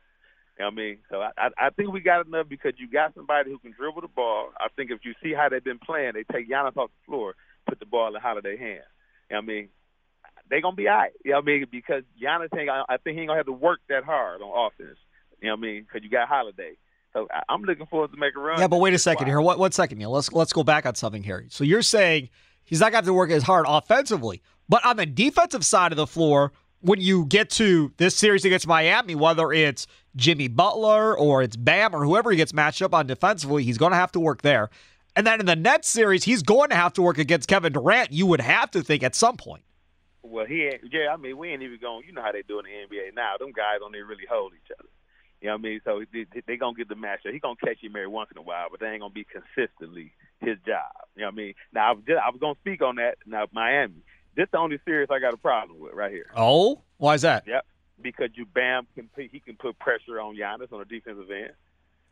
You 0.58 0.64
know 0.64 0.66
what 0.66 0.72
I 0.72 0.76
mean? 0.76 0.98
So 1.10 1.22
I, 1.22 1.48
I 1.56 1.70
think 1.70 1.92
we 1.92 2.00
got 2.00 2.26
enough 2.26 2.50
because 2.50 2.74
you 2.76 2.90
got 2.90 3.14
somebody 3.14 3.50
who 3.50 3.58
can 3.58 3.72
dribble 3.72 4.02
the 4.02 4.08
ball. 4.08 4.50
I 4.60 4.68
think 4.76 4.90
if 4.90 5.00
you 5.02 5.14
see 5.22 5.32
how 5.32 5.48
they've 5.48 5.64
been 5.64 5.78
playing, 5.78 6.12
they 6.12 6.24
take 6.30 6.50
Giannis 6.50 6.76
off 6.76 6.90
the 6.92 7.06
floor, 7.06 7.34
put 7.66 7.80
the 7.80 7.86
ball 7.86 8.14
in 8.14 8.20
Holiday 8.20 8.58
hands. 8.58 8.84
You 9.30 9.36
know 9.36 9.40
what 9.40 9.44
I 9.44 9.46
mean? 9.46 9.68
They 10.50 10.60
gonna 10.60 10.76
be 10.76 10.88
all 10.88 10.96
right. 10.98 11.12
You 11.24 11.30
know 11.30 11.38
what 11.38 11.44
I 11.44 11.46
mean? 11.46 11.66
Because 11.70 12.02
Giannis 12.22 12.54
ain't. 12.54 12.68
I 12.68 12.98
think 12.98 13.14
he 13.14 13.22
ain't 13.22 13.28
gonna 13.28 13.38
have 13.38 13.46
to 13.46 13.52
work 13.52 13.80
that 13.88 14.04
hard 14.04 14.42
on 14.42 14.66
offense. 14.68 14.98
You 15.40 15.48
know 15.48 15.54
what 15.54 15.60
I 15.60 15.72
mean? 15.72 15.82
Because 15.88 16.04
you 16.04 16.10
got 16.10 16.28
Holiday. 16.28 16.76
So 17.16 17.26
I'm 17.48 17.62
looking 17.62 17.86
forward 17.86 18.12
to 18.12 18.18
make 18.18 18.36
a 18.36 18.40
run. 18.40 18.60
Yeah, 18.60 18.68
but 18.68 18.78
wait 18.78 18.92
a 18.92 18.98
second 18.98 19.26
here. 19.26 19.40
What 19.40 19.58
one 19.58 19.72
second, 19.72 19.96
Neil? 19.96 20.10
Let's 20.10 20.30
let's 20.32 20.52
go 20.52 20.62
back 20.62 20.84
on 20.84 20.94
something 20.96 21.22
here. 21.22 21.46
So 21.48 21.64
you're 21.64 21.80
saying 21.80 22.28
he's 22.64 22.80
not 22.80 22.92
got 22.92 23.04
to 23.04 23.14
work 23.14 23.30
as 23.30 23.42
hard 23.42 23.64
offensively, 23.66 24.42
but 24.68 24.84
on 24.84 24.98
the 24.98 25.06
defensive 25.06 25.64
side 25.64 25.92
of 25.92 25.96
the 25.96 26.06
floor, 26.06 26.52
when 26.80 27.00
you 27.00 27.24
get 27.24 27.48
to 27.50 27.90
this 27.96 28.14
series 28.14 28.44
against 28.44 28.66
Miami, 28.66 29.14
whether 29.14 29.50
it's 29.50 29.86
Jimmy 30.14 30.48
Butler 30.48 31.16
or 31.16 31.42
it's 31.42 31.56
Bam 31.56 31.94
or 31.94 32.04
whoever 32.04 32.30
he 32.30 32.36
gets 32.36 32.52
matched 32.52 32.82
up 32.82 32.92
on 32.92 33.06
defensively, 33.06 33.64
he's 33.64 33.78
going 33.78 33.92
to 33.92 33.96
have 33.96 34.12
to 34.12 34.20
work 34.20 34.42
there. 34.42 34.68
And 35.14 35.26
then 35.26 35.40
in 35.40 35.46
the 35.46 35.56
Nets 35.56 35.88
series, 35.88 36.24
he's 36.24 36.42
going 36.42 36.68
to 36.68 36.76
have 36.76 36.92
to 36.94 37.02
work 37.02 37.16
against 37.16 37.48
Kevin 37.48 37.72
Durant. 37.72 38.12
You 38.12 38.26
would 38.26 38.42
have 38.42 38.70
to 38.72 38.82
think 38.82 39.02
at 39.02 39.14
some 39.14 39.38
point. 39.38 39.62
Well, 40.22 40.44
he. 40.44 40.70
Yeah, 40.92 41.14
I 41.14 41.16
mean, 41.16 41.38
we 41.38 41.48
ain't 41.48 41.62
even 41.62 41.78
going. 41.80 42.06
You 42.06 42.12
know 42.12 42.20
how 42.20 42.32
they 42.32 42.42
do 42.42 42.58
in 42.58 42.66
the 42.66 42.96
NBA 42.96 43.14
now. 43.14 43.36
Them 43.38 43.52
guys 43.52 43.78
don't 43.80 43.94
even 43.96 44.06
really 44.06 44.26
hold 44.28 44.52
each 44.52 44.70
other. 44.78 44.90
You 45.40 45.48
know 45.48 45.54
what 45.54 45.58
I 45.58 45.62
mean? 45.62 45.80
So 45.84 46.02
they, 46.12 46.26
they 46.46 46.56
gonna 46.56 46.76
get 46.76 46.88
the 46.88 46.94
matchup. 46.94 47.32
He 47.32 47.38
gonna 47.38 47.56
catch 47.62 47.82
him 47.82 47.90
every 47.94 48.06
once 48.06 48.30
in 48.30 48.38
a 48.38 48.42
while, 48.42 48.68
but 48.70 48.80
they 48.80 48.86
ain't 48.88 49.00
gonna 49.00 49.12
be 49.12 49.24
consistently 49.26 50.12
his 50.40 50.56
job. 50.66 50.84
You 51.14 51.22
know 51.22 51.26
what 51.28 51.34
I 51.34 51.36
mean? 51.36 51.54
Now 51.72 51.90
I 51.90 51.92
was, 51.92 52.04
just, 52.06 52.18
I 52.18 52.30
was 52.30 52.40
gonna 52.40 52.58
speak 52.60 52.82
on 52.82 52.96
that. 52.96 53.18
Now 53.26 53.46
Miami, 53.52 54.02
this 54.34 54.48
the 54.50 54.58
only 54.58 54.78
series 54.84 55.08
I 55.10 55.18
got 55.18 55.34
a 55.34 55.38
problem 55.38 55.78
with 55.78 55.92
right 55.92 56.10
here. 56.10 56.30
Oh, 56.34 56.80
why 56.96 57.14
is 57.14 57.22
that? 57.22 57.44
Yep, 57.46 57.66
because 58.00 58.30
you 58.34 58.46
Bam 58.46 58.86
can 58.94 59.08
put- 59.14 59.30
he 59.30 59.40
can 59.40 59.56
put 59.56 59.78
pressure 59.78 60.20
on 60.20 60.36
Giannis 60.36 60.72
on 60.72 60.78
the 60.78 60.84
defensive 60.86 61.30
end. 61.30 61.50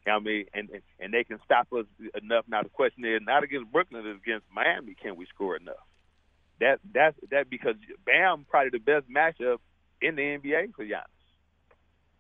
You 0.07 0.13
know 0.13 0.19
what 0.19 0.21
I 0.21 0.25
mean? 0.25 0.45
And, 0.53 0.71
and 0.71 0.83
and 1.01 1.15
they 1.15 1.25
can 1.25 1.39
stop 1.47 1.73
us 1.73 1.87
enough. 2.23 2.45
Now 2.47 2.63
the 2.63 2.69
question 2.69 3.07
is 3.07 3.23
not 3.25 3.43
against 3.43 3.73
Brooklyn, 3.73 4.07
it's 4.07 4.23
against 4.23 4.45
Miami. 4.55 4.95
Can 4.95 5.17
we 5.17 5.25
score 5.27 5.57
enough? 5.57 5.77
That 6.61 6.81
that's 6.93 7.17
that 7.31 7.49
because 7.49 7.77
Bam 8.05 8.45
probably 8.51 8.71
the 8.71 8.79
best 8.79 9.09
matchup 9.11 9.59
in 10.03 10.15
the 10.17 10.23
NBA 10.23 10.75
for 10.75 10.85
Giannis. 10.85 11.05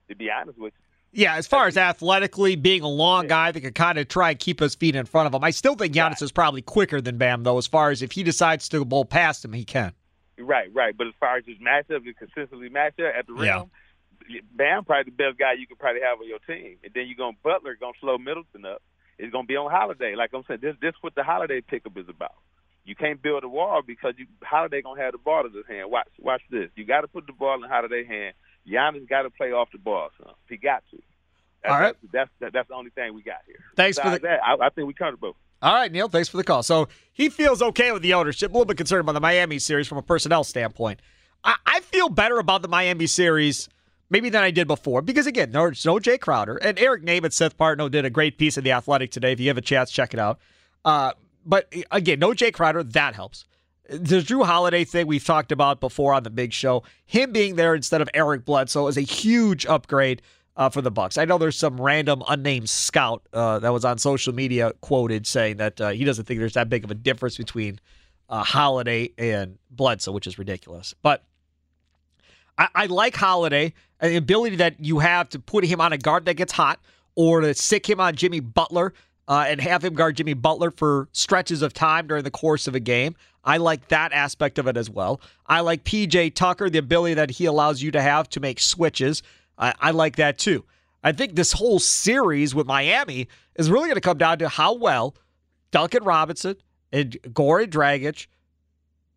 To 0.08 0.16
be 0.16 0.30
honest 0.30 0.58
with 0.58 0.72
you. 0.76 0.83
Yeah, 1.14 1.36
as 1.36 1.46
far 1.46 1.68
as 1.68 1.76
athletically 1.76 2.56
being 2.56 2.82
a 2.82 2.88
long 2.88 3.28
guy 3.28 3.52
that 3.52 3.60
could 3.60 3.74
kind 3.74 3.98
of 3.98 4.08
try 4.08 4.30
and 4.30 4.38
keep 4.38 4.58
his 4.58 4.74
feet 4.74 4.96
in 4.96 5.06
front 5.06 5.28
of 5.28 5.34
him, 5.34 5.44
I 5.44 5.50
still 5.50 5.76
think 5.76 5.94
Giannis 5.94 6.20
is 6.22 6.32
probably 6.32 6.60
quicker 6.60 7.00
than 7.00 7.18
Bam, 7.18 7.44
though. 7.44 7.56
As 7.56 7.68
far 7.68 7.90
as 7.90 8.02
if 8.02 8.12
he 8.12 8.24
decides 8.24 8.68
to 8.70 8.84
bowl 8.84 9.04
past 9.04 9.44
him, 9.44 9.52
he 9.52 9.64
can. 9.64 9.92
Right, 10.38 10.68
right. 10.74 10.96
But 10.96 11.06
as 11.06 11.12
far 11.20 11.36
as 11.36 11.44
his 11.46 11.58
matchup 11.58 12.04
and 12.04 12.16
consistently 12.16 12.68
match 12.68 12.98
up 12.98 13.14
at 13.16 13.26
the 13.28 13.32
rim, 13.32 13.44
Yeah. 13.44 13.64
Bam 14.52 14.84
probably 14.84 15.12
the 15.12 15.16
best 15.16 15.38
guy 15.38 15.52
you 15.52 15.66
could 15.66 15.78
probably 15.78 16.00
have 16.00 16.18
on 16.18 16.26
your 16.26 16.38
team. 16.40 16.78
And 16.82 16.92
then 16.94 17.06
you're 17.06 17.16
going 17.16 17.34
to 17.34 17.42
Butler 17.42 17.76
going 17.78 17.92
to 17.92 18.00
slow 18.00 18.18
Middleton 18.18 18.64
up. 18.64 18.82
It's 19.18 19.30
going 19.30 19.44
to 19.44 19.48
be 19.48 19.56
on 19.56 19.70
Holiday. 19.70 20.14
Like 20.16 20.30
I'm 20.34 20.42
saying, 20.48 20.60
this 20.62 20.74
this 20.80 20.94
what 21.02 21.14
the 21.14 21.22
Holiday 21.22 21.60
pickup 21.60 21.96
is 21.96 22.08
about. 22.08 22.34
You 22.84 22.96
can't 22.96 23.22
build 23.22 23.44
a 23.44 23.48
wall 23.48 23.82
because 23.86 24.14
you 24.18 24.26
Holiday 24.42 24.82
going 24.82 24.96
to 24.98 25.02
have 25.02 25.12
the 25.12 25.18
ball 25.18 25.46
in 25.46 25.52
his 25.52 25.66
hand. 25.68 25.90
Watch 25.90 26.08
watch 26.18 26.42
this. 26.50 26.70
You 26.74 26.84
got 26.84 27.02
to 27.02 27.08
put 27.08 27.26
the 27.26 27.32
ball 27.32 27.62
in 27.62 27.68
Holiday's 27.68 28.06
hand. 28.08 28.34
Giannis 28.68 29.08
got 29.08 29.22
to 29.22 29.30
play 29.30 29.52
off 29.52 29.68
the 29.72 29.78
ball, 29.78 30.10
son. 30.22 30.32
He 30.48 30.56
got 30.56 30.82
to. 30.90 31.02
That's, 31.62 31.74
All 31.74 31.80
right. 31.80 31.96
That's, 32.12 32.30
that's 32.40 32.52
that's 32.52 32.68
the 32.68 32.74
only 32.74 32.90
thing 32.90 33.14
we 33.14 33.22
got 33.22 33.38
here. 33.46 33.60
Thanks 33.76 33.98
for 33.98 34.10
the- 34.10 34.18
that. 34.20 34.40
I, 34.44 34.66
I 34.66 34.68
think 34.70 34.86
we 34.86 34.94
comfortable. 34.94 35.36
All 35.62 35.74
right, 35.74 35.90
Neil, 35.90 36.08
thanks 36.08 36.28
for 36.28 36.36
the 36.36 36.44
call. 36.44 36.62
So 36.62 36.88
he 37.12 37.30
feels 37.30 37.62
okay 37.62 37.90
with 37.90 38.02
the 38.02 38.12
ownership. 38.12 38.50
A 38.50 38.52
little 38.52 38.66
bit 38.66 38.76
concerned 38.76 39.00
about 39.00 39.12
the 39.12 39.20
Miami 39.20 39.58
series 39.58 39.88
from 39.88 39.96
a 39.96 40.02
personnel 40.02 40.44
standpoint. 40.44 41.00
I, 41.42 41.56
I 41.64 41.80
feel 41.80 42.10
better 42.10 42.38
about 42.38 42.60
the 42.60 42.68
Miami 42.68 43.06
series 43.06 43.70
maybe 44.10 44.28
than 44.28 44.42
I 44.42 44.50
did 44.50 44.66
before 44.66 45.00
because, 45.00 45.26
again, 45.26 45.52
there's 45.52 45.86
no 45.86 45.98
Jay 45.98 46.18
Crowder. 46.18 46.56
And 46.56 46.78
Eric 46.78 47.02
Nehm 47.02 47.24
at 47.24 47.32
Seth 47.32 47.56
Partnow 47.56 47.90
did 47.90 48.04
a 48.04 48.10
great 48.10 48.36
piece 48.36 48.58
in 48.58 48.64
The 48.64 48.72
Athletic 48.72 49.10
today. 49.10 49.32
If 49.32 49.40
you 49.40 49.48
have 49.48 49.56
a 49.56 49.62
chance, 49.62 49.90
check 49.90 50.12
it 50.12 50.20
out. 50.20 50.38
Uh, 50.84 51.12
but 51.46 51.72
again, 51.90 52.18
no 52.18 52.34
Jay 52.34 52.50
Crowder, 52.50 52.82
that 52.82 53.14
helps. 53.14 53.46
The 53.88 54.20
Jrue 54.20 54.46
Holiday 54.46 54.84
thing 54.84 55.06
we've 55.06 55.24
talked 55.24 55.52
about 55.52 55.80
before 55.80 56.14
on 56.14 56.22
the 56.22 56.30
big 56.30 56.52
show, 56.52 56.84
him 57.04 57.32
being 57.32 57.56
there 57.56 57.74
instead 57.74 58.00
of 58.00 58.08
Eric 58.14 58.44
Bledsoe 58.44 58.86
is 58.86 58.96
a 58.96 59.02
huge 59.02 59.66
upgrade 59.66 60.22
uh, 60.56 60.70
for 60.70 60.80
the 60.80 60.90
Bucks. 60.90 61.18
I 61.18 61.24
know 61.24 61.36
there's 61.36 61.56
some 61.56 61.80
random 61.80 62.22
unnamed 62.28 62.70
scout 62.70 63.22
uh, 63.32 63.58
that 63.58 63.72
was 63.72 63.84
on 63.84 63.98
social 63.98 64.34
media 64.34 64.72
quoted 64.80 65.26
saying 65.26 65.58
that 65.58 65.80
uh, 65.80 65.90
he 65.90 66.04
doesn't 66.04 66.24
think 66.24 66.40
there's 66.40 66.54
that 66.54 66.68
big 66.68 66.84
of 66.84 66.90
a 66.90 66.94
difference 66.94 67.36
between 67.36 67.78
uh, 68.28 68.42
Holiday 68.42 69.10
and 69.18 69.58
Bledsoe, 69.70 70.12
which 70.12 70.26
is 70.26 70.38
ridiculous. 70.38 70.94
But 71.02 71.24
I, 72.56 72.68
I 72.74 72.86
like 72.86 73.16
Holiday 73.16 73.74
and 74.00 74.12
the 74.12 74.16
ability 74.16 74.56
that 74.56 74.76
you 74.78 75.00
have 75.00 75.28
to 75.30 75.38
put 75.38 75.64
him 75.64 75.80
on 75.80 75.92
a 75.92 75.98
guard 75.98 76.24
that 76.26 76.34
gets 76.34 76.52
hot 76.52 76.80
or 77.16 77.40
to 77.40 77.54
stick 77.54 77.88
him 77.88 78.00
on 78.00 78.14
Jimmy 78.14 78.40
Butler 78.40 78.94
uh, 79.28 79.44
and 79.48 79.60
have 79.60 79.84
him 79.84 79.94
guard 79.94 80.16
Jimmy 80.16 80.34
Butler 80.34 80.70
for 80.70 81.08
stretches 81.12 81.62
of 81.62 81.72
time 81.72 82.06
during 82.06 82.24
the 82.24 82.30
course 82.30 82.66
of 82.66 82.74
a 82.74 82.80
game. 82.80 83.14
I 83.44 83.58
like 83.58 83.88
that 83.88 84.12
aspect 84.12 84.58
of 84.58 84.66
it 84.66 84.76
as 84.76 84.88
well. 84.88 85.20
I 85.46 85.60
like 85.60 85.84
PJ 85.84 86.34
Tucker, 86.34 86.70
the 86.70 86.78
ability 86.78 87.14
that 87.14 87.30
he 87.30 87.44
allows 87.44 87.82
you 87.82 87.90
to 87.92 88.00
have 88.00 88.28
to 88.30 88.40
make 88.40 88.58
switches. 88.58 89.22
I, 89.58 89.74
I 89.80 89.90
like 89.90 90.16
that 90.16 90.38
too. 90.38 90.64
I 91.02 91.12
think 91.12 91.34
this 91.34 91.52
whole 91.52 91.78
series 91.78 92.54
with 92.54 92.66
Miami 92.66 93.28
is 93.56 93.70
really 93.70 93.88
going 93.88 93.96
to 93.96 94.00
come 94.00 94.18
down 94.18 94.38
to 94.38 94.48
how 94.48 94.74
well 94.74 95.14
Duncan 95.70 96.02
Robinson 96.04 96.56
and 96.92 97.12
Goran 97.22 97.66
Dragic 97.66 98.26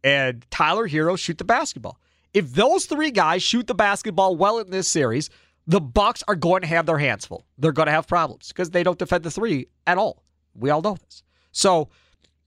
and 0.04 0.46
Tyler 0.52 0.88
Herro 0.88 1.18
shoot 1.18 1.38
the 1.38 1.46
basketball. 1.46 2.00
If 2.34 2.54
those 2.54 2.86
three 2.86 3.12
guys 3.12 3.42
shoot 3.42 3.68
the 3.68 3.74
basketball 3.74 4.36
well 4.36 4.60
in 4.60 4.70
this 4.70 4.88
series, 4.88 5.30
the 5.66 5.80
Bucks 5.82 6.24
are 6.28 6.36
going 6.36 6.62
to 6.62 6.68
have 6.68 6.86
their 6.86 6.98
hands 6.98 7.26
full. 7.26 7.46
They're 7.58 7.72
going 7.72 7.88
to 7.88 7.92
have 7.92 8.08
problems 8.08 8.50
because 8.50 8.72
they 8.72 8.84
don't 8.84 9.00
defend 9.00 9.24
the 9.24 9.32
three 9.32 9.68
at 9.86 9.98
all. 9.98 10.24
We 10.56 10.70
all 10.70 10.82
know 10.82 10.98
this. 11.04 11.24
So 11.52 11.90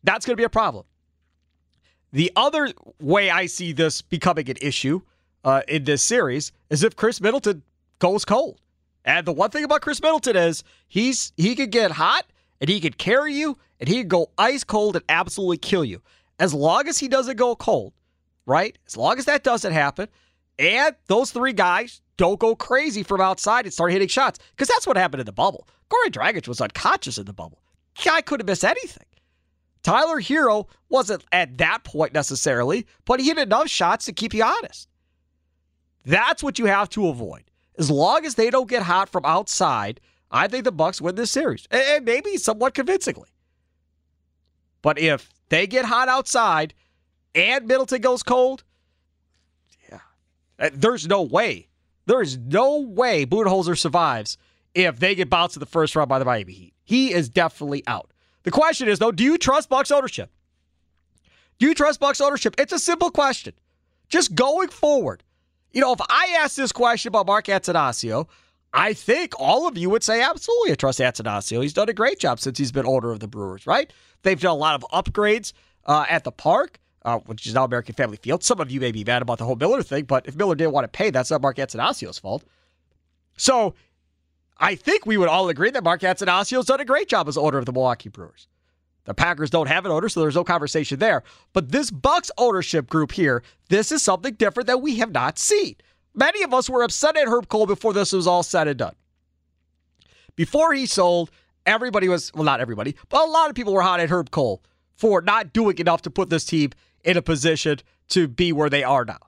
that's 0.05 0.27
going 0.27 0.35
to 0.35 0.41
be 0.41 0.45
a 0.45 0.51
problem. 0.51 0.85
The 2.13 2.33
other 2.35 2.73
way 3.01 3.31
I 3.31 3.47
see 3.47 3.73
this 3.73 4.03
becoming 4.03 4.49
an 4.51 4.57
issue 4.61 5.03
uh, 5.45 5.63
in 5.69 5.85
this 5.85 6.03
series 6.03 6.53
is 6.69 6.83
if 6.83 6.97
Khris 6.97 7.21
Middleton 7.21 7.63
goes 7.99 8.25
cold. 8.25 8.61
And 9.05 9.27
the 9.27 9.33
one 9.33 9.51
thing 9.51 9.65
about 9.65 9.83
Khris 9.83 10.03
Middleton 10.03 10.37
is 10.37 10.63
he's 10.89 11.33
he 11.37 11.55
could 11.55 11.71
get 11.71 11.93
hot 11.93 12.27
and 12.61 12.69
he 12.69 12.81
could 12.81 12.99
carry 12.99 13.35
you 13.35 13.59
and 13.79 13.89
he 13.89 13.99
could 13.99 14.09
go 14.09 14.31
ice 14.37 14.65
cold 14.65 14.97
and 14.97 15.05
absolutely 15.09 15.59
kill 15.59 15.85
you. 15.85 16.03
As 16.39 16.53
long 16.53 16.89
as 16.89 16.99
he 16.99 17.09
doesn't 17.09 17.37
go 17.37 17.55
cold, 17.55 17.93
right? 18.47 18.77
As 18.87 18.97
long 18.97 19.19
as 19.19 19.27
that 19.27 19.45
doesn't 19.45 19.73
happen, 19.73 20.09
and 20.59 20.95
those 21.07 21.31
three 21.31 21.53
guys 21.53 22.01
don't 22.17 22.39
go 22.39 22.55
crazy 22.55 23.03
from 23.03 23.21
outside 23.21 23.65
and 23.65 23.73
start 23.73 23.93
hitting 23.93 24.09
shots, 24.09 24.39
because 24.51 24.69
that's 24.69 24.87
what 24.87 24.97
happened 24.97 25.21
in 25.21 25.27
the 25.27 25.33
bubble. 25.33 25.67
Goran 25.91 26.11
Dragic 26.11 26.47
was 26.47 26.61
unconscious 26.61 27.19
in 27.19 27.25
the 27.25 27.33
bubble. 27.33 27.63
Guy 28.05 28.21
couldn't 28.21 28.47
miss 28.47 28.65
anything. 28.65 29.07
Tyler 29.83 30.21
Herro 30.21 30.69
wasn't 30.89 31.25
at 31.33 31.59
that 31.59 31.85
point 31.85 32.13
necessarily, 32.13 32.87
but 33.05 33.21
he 33.21 33.27
hit 33.27 33.39
enough 33.39 33.69
shots 33.69 34.05
to 34.07 34.13
keep 34.13 34.35
you 34.35 34.45
honest. 34.45 34.89
That's 36.05 36.43
what 36.43 36.59
you 36.59 36.67
have 36.67 36.89
to 36.91 37.09
avoid. 37.09 37.45
As 37.79 37.91
long 37.91 38.27
as 38.27 38.35
they 38.35 38.51
don't 38.51 38.69
get 38.69 38.83
hot 38.83 39.09
from 39.09 39.25
outside, 39.25 40.01
I 40.31 40.49
think 40.49 40.65
the 40.65 40.73
Bucks 40.73 41.01
win 41.01 41.15
this 41.15 41.31
series, 41.31 41.67
and 41.71 42.05
maybe 42.05 42.37
somewhat 42.37 42.75
convincingly. 42.75 43.29
But 44.83 44.99
if 44.99 45.31
they 45.49 45.67
get 45.67 45.85
hot 45.85 46.09
outside 46.09 46.75
and 47.35 47.67
Middleton 47.67 48.01
goes 48.01 48.23
cold, 48.23 48.65
yeah, 49.91 50.71
there's 50.73 51.07
no 51.07 51.23
way. 51.23 51.69
There 52.07 52.23
is 52.23 52.39
no 52.39 52.79
way 52.81 53.25
Budenholzer 53.25 53.79
survives 53.79 54.37
if 54.75 54.99
they 54.99 55.15
get 55.15 55.31
bounced 55.31 55.57
in 55.57 55.61
the 55.61 55.67
first 55.67 55.97
round 55.97 56.09
by 56.09 56.19
the 56.19 56.25
Miami 56.25 56.53
Heat. 56.53 56.75
He 56.83 57.13
is 57.13 57.29
definitely 57.29 57.83
out. 57.87 58.13
The 58.51 58.57
question 58.57 58.89
is, 58.89 58.99
though, 58.99 59.13
do 59.13 59.23
you 59.23 59.39
trust 59.39 59.69
Bucks 59.69 59.93
ownership? 59.93 60.29
Do 61.61 61.67
you 61.67 61.73
trust 61.73 62.01
Bucks 62.01 62.21
ownership? 62.21 62.57
It's 62.59 62.73
a 62.73 62.81
simple 62.81 63.09
question. 63.13 63.55
Just 64.09 64.35
going 64.35 64.71
forward, 64.71 65.23
you 65.71 65.81
know, 65.81 65.93
if 65.93 66.01
I 66.11 66.37
ask 66.41 66.57
this 66.57 66.73
question 66.73 67.11
about 67.11 67.29
Mark 67.29 67.45
Attanasio, 67.45 68.27
I 68.73 68.93
think 68.93 69.35
all 69.39 69.69
of 69.69 69.79
you 69.79 69.89
would 69.91 70.03
say 70.03 70.21
absolutely 70.21 70.73
I 70.73 70.75
trust 70.75 70.99
Attanasio. 70.99 71.63
He's 71.63 71.73
done 71.73 71.89
a 71.89 71.93
great 71.93 72.19
job 72.19 72.41
since 72.41 72.59
he's 72.59 72.73
been 72.73 72.87
owner 72.87 73.13
of 73.13 73.21
the 73.21 73.29
Brewers, 73.29 73.69
right? 73.69 73.93
They've 74.23 74.41
done 74.41 74.51
a 74.51 74.55
lot 74.55 74.75
of 74.75 74.85
upgrades 74.91 75.53
uh, 75.87 76.07
at 76.09 76.25
the 76.25 76.33
park, 76.33 76.81
uh, 77.05 77.19
which 77.19 77.47
is 77.47 77.55
now 77.55 77.63
American 77.63 77.95
Family 77.95 78.17
Field. 78.17 78.43
Some 78.43 78.59
of 78.59 78.69
you 78.69 78.81
may 78.81 78.91
be 78.91 79.05
mad 79.05 79.23
about 79.23 79.39
the 79.39 79.45
whole 79.45 79.55
Miller 79.55 79.85
thing, 79.85 80.07
but 80.07 80.27
if 80.27 80.35
Miller 80.35 80.57
didn't 80.57 80.73
want 80.73 80.87
to 80.87 80.89
pay, 80.89 81.11
that's 81.11 81.31
not 81.31 81.41
Mark 81.41 81.59
Attanasio's 81.59 82.19
fault. 82.19 82.43
So 83.37 83.77
I 84.61 84.75
think 84.75 85.07
we 85.07 85.17
would 85.17 85.29
all 85.29 85.49
agree 85.49 85.71
that 85.71 85.83
Mark 85.83 86.03
Attanasio's 86.03 86.67
done 86.67 86.81
a 86.81 86.85
great 86.85 87.09
job 87.09 87.27
as 87.29 87.39
owner 87.39 87.59
of 87.59 87.65
the 87.65 87.73
Milwaukee 87.73 88.11
Brewers. 88.11 88.47
The 89.05 89.15
Packers 89.15 89.49
don't 89.49 89.67
have 89.67 89.87
an 89.87 89.93
owner, 89.93 90.09
so 90.09 90.21
there's 90.21 90.37
no 90.37 90.45
conversation 90.45 90.99
there. 90.99 91.23
But 91.55 91.73
this 91.73 91.91
Bucks 91.91 92.31
ownership 92.37 92.89
group 92.89 93.13
here, 93.13 93.43
this 93.71 93.91
is 93.91 94.03
something 94.03 94.35
different 94.35 94.67
that 94.67 94.83
we 94.83 94.97
have 94.97 95.11
not 95.11 95.39
seen. 95.39 95.77
Many 96.15 96.43
of 96.43 96.53
us 96.53 96.69
were 96.69 96.83
upset 96.83 97.17
at 97.17 97.27
Herb 97.27 97.49
Kohl 97.49 97.67
before 97.67 97.95
this 97.95 98.13
was 98.13 98.27
all 98.27 98.43
said 98.43 98.69
and 98.69 98.79
done. 98.79 98.95
Before 100.37 100.75
he 100.75 100.85
sold, 100.87 101.31
everybody 101.65 102.09
was, 102.09 102.33
well, 102.35 102.45
not 102.45 102.61
everybody, 102.61 102.95
but 103.09 103.27
a 103.27 103.31
lot 103.31 103.49
of 103.49 103.57
people 103.57 103.73
were 103.73 103.83
hot 103.83 104.01
at 104.01 104.11
Herb 104.11 104.31
Kohl 104.31 104.63
for 104.95 105.23
not 105.23 105.53
doing 105.53 105.79
enough 105.79 106.03
to 106.03 106.11
put 106.11 106.29
this 106.29 106.45
team 106.45 106.71
in 107.03 107.17
a 107.17 107.23
position 107.23 107.79
to 108.09 108.29
be 108.29 108.53
where 108.53 108.69
they 108.69 108.85
are 108.85 109.05
now. 109.05 109.19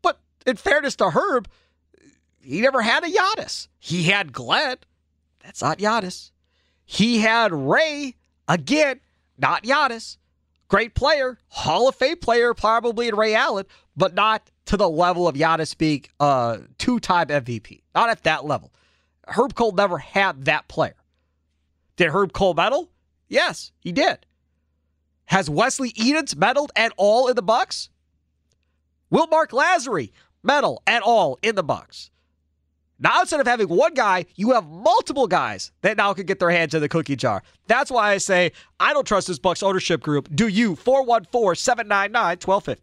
But 0.00 0.20
in 0.46 0.56
fairness 0.56 0.94
to 0.96 1.10
Herb, 1.10 1.48
he 2.48 2.62
never 2.62 2.80
had 2.80 3.04
a 3.04 3.08
Giannis. 3.08 3.68
He 3.78 4.04
had 4.04 4.32
Glenn. 4.32 4.78
That's 5.44 5.60
not 5.60 5.78
Giannis. 5.78 6.30
He 6.86 7.18
had 7.18 7.52
Ray. 7.52 8.14
Again, 8.48 9.00
not 9.36 9.64
Giannis. 9.64 10.16
Great 10.68 10.94
player, 10.94 11.38
Hall 11.48 11.88
of 11.88 11.94
Fame 11.94 12.16
player, 12.16 12.54
probably 12.54 13.08
in 13.08 13.16
Ray 13.16 13.34
Allen, 13.34 13.66
but 13.96 14.14
not 14.14 14.50
to 14.64 14.78
the 14.78 14.88
level 14.88 15.28
of 15.28 15.34
Giannis 15.34 15.76
being 15.76 16.04
a 16.20 16.60
two-time 16.78 17.28
MVP. 17.28 17.82
Not 17.94 18.08
at 18.08 18.22
that 18.24 18.46
level. 18.46 18.72
Herb 19.26 19.54
Kohl 19.54 19.72
never 19.72 19.98
had 19.98 20.46
that 20.46 20.68
player. 20.68 20.96
Did 21.96 22.10
Herb 22.10 22.32
Kohl 22.32 22.54
meddle? 22.54 22.90
Yes, 23.28 23.72
he 23.78 23.92
did. 23.92 24.24
Has 25.26 25.50
Wesley 25.50 25.92
Edens 25.96 26.34
meddled 26.34 26.72
at 26.74 26.92
all 26.96 27.28
in 27.28 27.36
the 27.36 27.42
Bucks? 27.42 27.90
Will 29.10 29.26
Marc 29.26 29.50
Lasry 29.50 30.12
meddle 30.42 30.82
at 30.86 31.02
all 31.02 31.38
in 31.42 31.54
the 31.54 31.62
Bucks? 31.62 32.10
Now, 33.00 33.20
instead 33.20 33.38
of 33.38 33.46
having 33.46 33.68
one 33.68 33.94
guy, 33.94 34.26
you 34.34 34.50
have 34.52 34.66
multiple 34.66 35.28
guys 35.28 35.70
that 35.82 35.96
now 35.96 36.12
can 36.14 36.26
get 36.26 36.40
their 36.40 36.50
hands 36.50 36.74
in 36.74 36.80
the 36.80 36.88
cookie 36.88 37.14
jar. 37.14 37.44
That's 37.68 37.92
why 37.92 38.10
I 38.10 38.18
say 38.18 38.50
I 38.80 38.92
don't 38.92 39.06
trust 39.06 39.28
this 39.28 39.38
Bucks 39.38 39.62
ownership 39.62 40.02
group. 40.02 40.28
Do 40.34 40.48
you? 40.48 40.74
414-799-1250. 40.74 42.78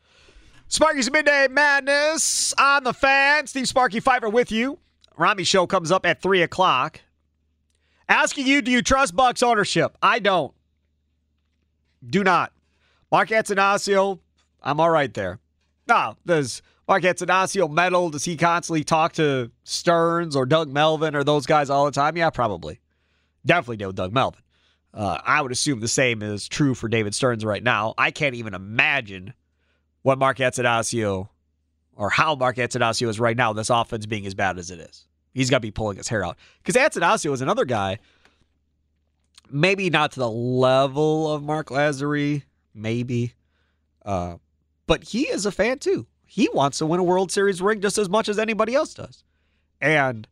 Sparky's 0.68 1.12
Midday 1.12 1.48
Madness 1.50 2.54
on 2.58 2.86
the 2.86 2.94
fan. 2.94 3.46
Steve 3.48 3.68
Sparky 3.68 4.00
Pfeiffer 4.00 4.30
with 4.30 4.52
you. 4.52 4.80
Rami 5.18 5.44
show 5.44 5.68
comes 5.68 5.92
up 5.92 6.06
at 6.06 6.22
3 6.22 6.42
o'clock. 6.42 7.02
Asking 8.08 8.48
you, 8.48 8.62
do 8.62 8.72
you 8.72 8.82
trust 8.82 9.14
Bucks 9.16 9.44
ownership? 9.44 9.98
I 10.02 10.20
don't. 10.20 10.54
Do 12.08 12.24
not. 12.24 12.54
Mark 13.12 13.30
Attanasio, 13.30 14.20
I'm 14.62 14.80
all 14.80 14.90
right 14.90 15.14
there. 15.14 15.40
No, 15.88 16.16
does 16.26 16.62
Mark 16.88 17.04
Attanasio 17.04 17.72
meddle? 17.72 18.10
Does 18.10 18.26
he 18.26 18.38
constantly 18.38 18.84
talk 18.84 19.14
to 19.14 19.52
Stearns 19.64 20.36
or 20.36 20.46
Doug 20.46 20.70
Melvin 20.70 21.16
or 21.16 21.24
those 21.24 21.46
guys 21.46 21.70
all 21.70 21.86
the 21.86 21.92
time? 21.92 22.16
Yeah, 22.16 22.30
probably. 22.30 22.80
Definitely 23.46 23.78
know 23.78 23.92
Doug 23.92 24.14
Melvin. 24.14 24.42
Uh, 24.94 25.20
I 25.24 25.42
would 25.42 25.52
assume 25.52 25.82
the 25.82 25.88
same 25.88 26.22
is 26.22 26.48
true 26.48 26.74
for 26.74 26.88
David 26.88 27.14
Stearns 27.14 27.44
right 27.44 27.62
now. 27.62 27.94
I 27.98 28.12
can't 28.12 28.36
even 28.36 28.54
imagine 28.54 29.34
what 30.04 30.20
Mark 30.20 30.38
Attanasio 30.38 31.30
or 31.96 32.10
how 32.10 32.36
Mark 32.36 32.58
Attanasio 32.58 33.10
is 33.10 33.20
right 33.20 33.36
now, 33.36 33.52
this 33.54 33.70
offense 33.70 34.06
being 34.06 34.26
as 34.26 34.34
bad 34.34 34.58
as 34.58 34.72
it 34.72 34.80
is. 34.80 35.08
He's 35.34 35.50
got 35.50 35.58
to 35.58 35.62
be 35.62 35.72
pulling 35.72 35.98
his 35.98 36.08
hair 36.08 36.24
out. 36.24 36.38
Because 36.64 36.76
Attanasio 36.76 37.34
is 37.34 37.42
another 37.42 37.66
guy, 37.66 38.00
maybe 39.50 39.90
not 39.90 40.14
to 40.14 40.20
the 40.20 40.30
level 40.30 41.34
of 41.34 41.44
Marc 41.44 41.68
Lasry, 41.70 42.44
maybe, 42.74 43.34
uh, 44.06 44.36
but 44.88 45.04
he 45.04 45.24
is 45.24 45.46
a 45.46 45.52
fan 45.52 45.80
too. 45.80 46.08
He 46.36 46.50
wants 46.54 46.80
to 46.80 46.86
win 46.86 47.00
a 47.00 47.04
World 47.04 47.32
Series 47.32 47.62
ring 47.62 47.80
just 47.80 47.98
as 47.98 48.10
much 48.10 48.28
as 48.28 48.38
anybody 48.38 48.76
else 48.76 48.94
does. 48.94 49.24
And 49.80 50.28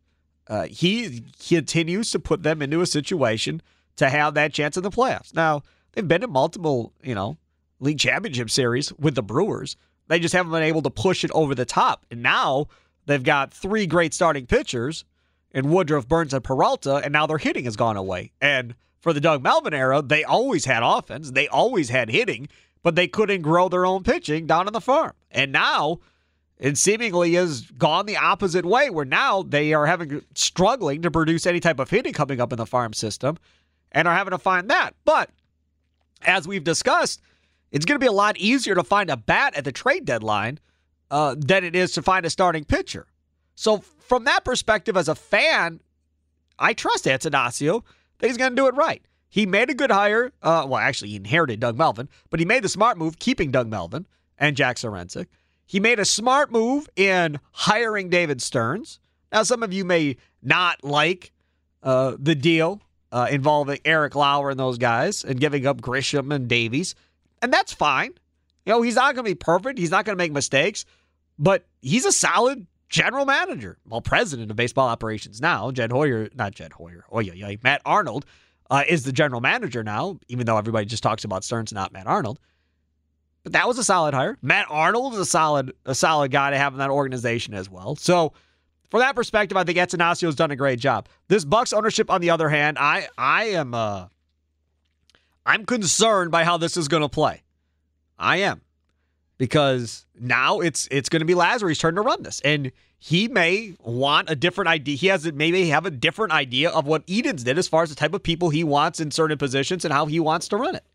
uh, 0.49 0.63
he 0.63 1.23
continues 1.47 2.11
to 2.11 2.19
put 2.19 2.43
them 2.43 2.61
into 2.61 2.81
a 2.81 2.85
situation 2.85 3.61
to 3.95 4.09
have 4.09 4.33
that 4.33 4.51
chance 4.51 4.75
in 4.75 4.83
the 4.83 4.89
playoffs. 4.89 5.33
Now, 5.33 5.63
they've 5.93 6.05
been 6.05 6.21
in 6.21 6.29
multiple, 6.29 6.91
you 7.01 7.15
know, 7.15 7.37
league 7.79 7.99
championship 7.99 8.49
series 8.49 8.91
with 8.99 9.15
the 9.15 9.23
Brewers. 9.23 9.77
They 10.09 10.19
just 10.19 10.33
haven't 10.33 10.51
been 10.51 10.63
able 10.63 10.81
to 10.81 10.89
push 10.89 11.23
it 11.23 11.31
over 11.31 11.55
the 11.55 11.63
top. 11.63 12.05
And 12.11 12.21
now 12.21 12.67
they've 13.05 13.23
got 13.23 13.53
three 13.53 13.87
great 13.87 14.13
starting 14.13 14.45
pitchers 14.45 15.05
in 15.51 15.71
Woodruff, 15.71 16.09
Burnes, 16.09 16.33
and 16.33 16.43
Peralta, 16.43 16.95
and 16.95 17.13
now 17.13 17.27
their 17.27 17.37
hitting 17.37 17.63
has 17.63 17.77
gone 17.77 17.95
away. 17.95 18.33
And 18.41 18.75
for 18.99 19.13
the 19.13 19.21
Doug 19.21 19.41
Melvin 19.41 19.73
era, 19.73 20.01
they 20.01 20.25
always 20.25 20.65
had 20.65 20.83
offense, 20.83 21.31
they 21.31 21.47
always 21.47 21.87
had 21.87 22.09
hitting, 22.09 22.49
but 22.83 22.95
they 22.95 23.07
couldn't 23.07 23.41
grow 23.41 23.69
their 23.69 23.85
own 23.85 24.03
pitching 24.03 24.45
down 24.45 24.67
on 24.67 24.73
the 24.73 24.81
farm. 24.81 25.13
And 25.31 25.51
now 25.51 25.99
it 26.59 26.77
seemingly 26.77 27.33
has 27.33 27.61
gone 27.61 28.05
the 28.05 28.17
opposite 28.17 28.65
way, 28.65 28.89
where 28.89 29.05
now 29.05 29.41
they 29.41 29.73
are 29.73 29.85
having 29.85 30.21
struggling 30.35 31.01
to 31.01 31.09
produce 31.09 31.45
any 31.45 31.59
type 31.59 31.79
of 31.79 31.89
hitting 31.89 32.13
coming 32.13 32.39
up 32.39 32.53
in 32.53 32.57
the 32.57 32.65
farm 32.65 32.93
system 32.93 33.37
and 33.91 34.07
are 34.07 34.15
having 34.15 34.31
to 34.31 34.37
find 34.37 34.69
that. 34.69 34.95
But 35.05 35.29
as 36.21 36.47
we've 36.47 36.63
discussed, 36.63 37.21
it's 37.71 37.85
going 37.85 37.95
to 37.95 38.03
be 38.03 38.07
a 38.07 38.11
lot 38.11 38.37
easier 38.37 38.75
to 38.75 38.83
find 38.83 39.09
a 39.09 39.17
bat 39.17 39.55
at 39.55 39.65
the 39.65 39.71
trade 39.71 40.05
deadline 40.05 40.59
uh, 41.09 41.35
than 41.37 41.63
it 41.63 41.75
is 41.75 41.91
to 41.93 42.01
find 42.01 42.25
a 42.25 42.29
starting 42.29 42.65
pitcher. 42.65 43.07
So, 43.55 43.79
from 43.79 44.25
that 44.25 44.43
perspective, 44.43 44.97
as 44.97 45.07
a 45.07 45.15
fan, 45.15 45.79
I 46.59 46.73
trust 46.73 47.05
Attanasio 47.05 47.83
that 48.19 48.27
he's 48.27 48.37
going 48.37 48.51
to 48.51 48.55
do 48.55 48.67
it 48.67 48.75
right. 48.75 49.01
He 49.33 49.47
made 49.47 49.71
a 49.71 49.73
good 49.73 49.89
hire. 49.89 50.31
Uh, 50.43 50.67
well, 50.69 50.79
actually, 50.79 51.09
he 51.09 51.15
inherited 51.15 51.59
Doug 51.59 51.75
Melvin, 51.75 52.07
but 52.29 52.39
he 52.39 52.45
made 52.45 52.63
the 52.63 52.69
smart 52.69 52.99
move 52.99 53.17
keeping 53.17 53.49
Doug 53.49 53.67
Melvin 53.67 54.05
and 54.37 54.55
Jack 54.55 54.75
Zduriencik. 54.75 55.25
He 55.65 55.79
made 55.79 55.97
a 55.97 56.05
smart 56.05 56.51
move 56.51 56.87
in 56.95 57.39
hiring 57.51 58.09
David 58.09 58.43
Stearns. 58.43 58.99
Now, 59.31 59.41
some 59.41 59.63
of 59.63 59.73
you 59.73 59.85
may 59.85 60.17
not 60.43 60.83
like 60.83 61.31
uh, 61.81 62.15
the 62.19 62.35
deal 62.35 62.79
uh, 63.11 63.27
involving 63.31 63.79
Eric 63.85 64.13
Lauer 64.13 64.51
and 64.51 64.59
those 64.59 64.77
guys 64.77 65.23
and 65.23 65.39
giving 65.39 65.65
up 65.65 65.81
Grisham 65.81 66.31
and 66.31 66.47
Davies, 66.47 66.93
and 67.41 67.51
that's 67.51 67.73
fine. 67.73 68.13
You 68.67 68.73
know, 68.73 68.83
he's 68.83 68.93
not 68.93 69.15
going 69.15 69.25
to 69.25 69.31
be 69.31 69.33
perfect. 69.33 69.79
He's 69.79 69.89
not 69.89 70.05
going 70.05 70.15
to 70.15 70.23
make 70.23 70.31
mistakes, 70.31 70.85
but 71.39 71.65
he's 71.81 72.05
a 72.05 72.11
solid 72.11 72.67
general 72.87 73.25
manager, 73.25 73.79
well, 73.89 73.99
president 73.99 74.51
of 74.51 74.57
baseball 74.57 74.89
operations 74.89 75.41
now. 75.41 75.71
Jed 75.71 75.91
Hoyer, 75.91 76.29
not 76.35 76.53
Jed 76.53 76.73
Hoyer, 76.73 77.03
oh 77.11 77.17
yeah, 77.17 77.33
yeah, 77.33 77.55
Matt 77.63 77.81
Arnold 77.83 78.27
uh, 78.69 78.83
is 78.87 79.03
the 79.03 79.11
general 79.11 79.41
manager 79.41 79.83
now, 79.83 80.19
even 80.27 80.45
though 80.45 80.57
everybody 80.57 80.85
just 80.85 81.03
talks 81.03 81.23
about 81.23 81.43
Stearns, 81.43 81.73
not 81.73 81.93
Matt 81.93 82.07
Arnold. 82.07 82.39
But 83.43 83.53
that 83.53 83.67
was 83.67 83.77
a 83.77 83.83
solid 83.83 84.13
hire. 84.13 84.37
Matt 84.41 84.67
Arnold 84.69 85.13
is 85.13 85.19
a 85.19 85.25
solid, 85.25 85.73
a 85.85 85.93
solid 85.93 86.31
guy 86.31 86.51
to 86.51 86.57
have 86.57 86.73
in 86.73 86.79
that 86.79 86.89
organization 86.89 87.53
as 87.53 87.69
well. 87.69 87.95
So, 87.95 88.33
from 88.89 88.99
that 88.99 89.15
perspective, 89.15 89.57
I 89.57 89.63
think 89.63 89.77
Attanasio's 89.77 90.35
done 90.35 90.51
a 90.51 90.55
great 90.55 90.79
job. 90.79 91.09
This 91.27 91.43
Bucks 91.43 91.73
ownership, 91.73 92.11
on 92.11 92.21
the 92.21 92.29
other 92.29 92.47
hand, 92.47 92.77
I, 92.79 93.07
I 93.17 93.45
am, 93.45 93.73
uh, 93.73 94.05
I'm 95.45 95.65
concerned 95.65 96.31
by 96.31 96.43
how 96.43 96.57
this 96.57 96.77
is 96.77 96.87
going 96.87 97.01
to 97.01 97.09
play. 97.09 97.41
I 98.19 98.37
am 98.37 98.61
because 99.37 100.05
now 100.17 100.59
it's 100.59 100.87
it's 100.91 101.09
going 101.09 101.19
to 101.19 101.25
be 101.25 101.33
Lasry's 101.33 101.79
turn 101.79 101.95
to 101.95 102.01
run 102.01 102.23
this, 102.23 102.39
and 102.45 102.71
he 103.05 103.27
may 103.27 103.75
want 103.81 104.29
a 104.29 104.35
different 104.35 104.69
idea. 104.69 104.95
He 104.95 105.07
has 105.07 105.29
maybe 105.33 105.67
have 105.67 105.85
a 105.85 105.91
different 105.91 106.31
idea 106.31 106.69
of 106.69 106.87
what 106.87 107.03
Edens 107.05 107.43
did 107.43 107.57
as 107.57 107.67
far 107.67 107.83
as 107.83 107.89
the 107.89 107.97
type 107.97 108.13
of 108.13 108.23
people 108.23 108.49
he 108.49 108.63
wants 108.63 109.01
in 109.01 109.11
certain 109.11 109.37
positions 109.37 109.83
and 109.83 109.93
how 109.93 110.05
he 110.05 110.21
wants 110.21 110.47
to 110.47 110.55
run 110.55 110.73
it. 110.73 110.85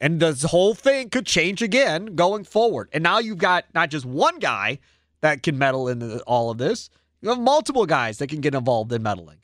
And 0.00 0.18
this 0.18 0.42
whole 0.42 0.74
thing 0.74 1.08
could 1.08 1.24
change 1.24 1.62
again 1.62 2.16
going 2.16 2.42
forward. 2.42 2.88
And 2.92 3.04
now 3.04 3.20
you've 3.20 3.38
got 3.38 3.66
not 3.72 3.90
just 3.90 4.04
one 4.04 4.40
guy 4.40 4.80
that 5.20 5.44
can 5.44 5.56
meddle 5.56 5.86
in 5.86 6.18
all 6.22 6.50
of 6.50 6.58
this. 6.58 6.90
You 7.20 7.28
have 7.28 7.38
multiple 7.38 7.86
guys 7.86 8.18
that 8.18 8.26
can 8.26 8.40
get 8.40 8.52
involved 8.52 8.92
in 8.92 9.04
meddling. 9.04 9.38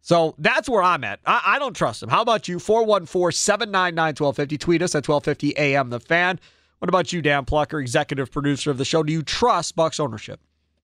So 0.00 0.36
that's 0.38 0.70
where 0.70 0.82
I'm 0.82 1.04
at. 1.04 1.20
I, 1.26 1.42
I 1.44 1.58
don't 1.58 1.76
trust 1.76 2.02
him. 2.02 2.08
How 2.08 2.22
about 2.22 2.48
you? 2.48 2.58
414 2.58 3.36
799 3.36 4.06
1250. 4.18 4.56
Tweet 4.56 4.80
us 4.80 4.94
at 4.94 5.06
1250 5.06 5.58
AM 5.58 5.90
The 5.90 6.00
Fan. 6.00 6.40
What 6.84 6.90
about 6.90 7.14
you, 7.14 7.22
Dan 7.22 7.46
Plucker, 7.46 7.80
executive 7.80 8.30
producer 8.30 8.70
of 8.70 8.76
the 8.76 8.84
show? 8.84 9.02
Do 9.02 9.10
you 9.10 9.22
trust 9.22 9.74
Bucks 9.74 9.98
ownership? 9.98 10.38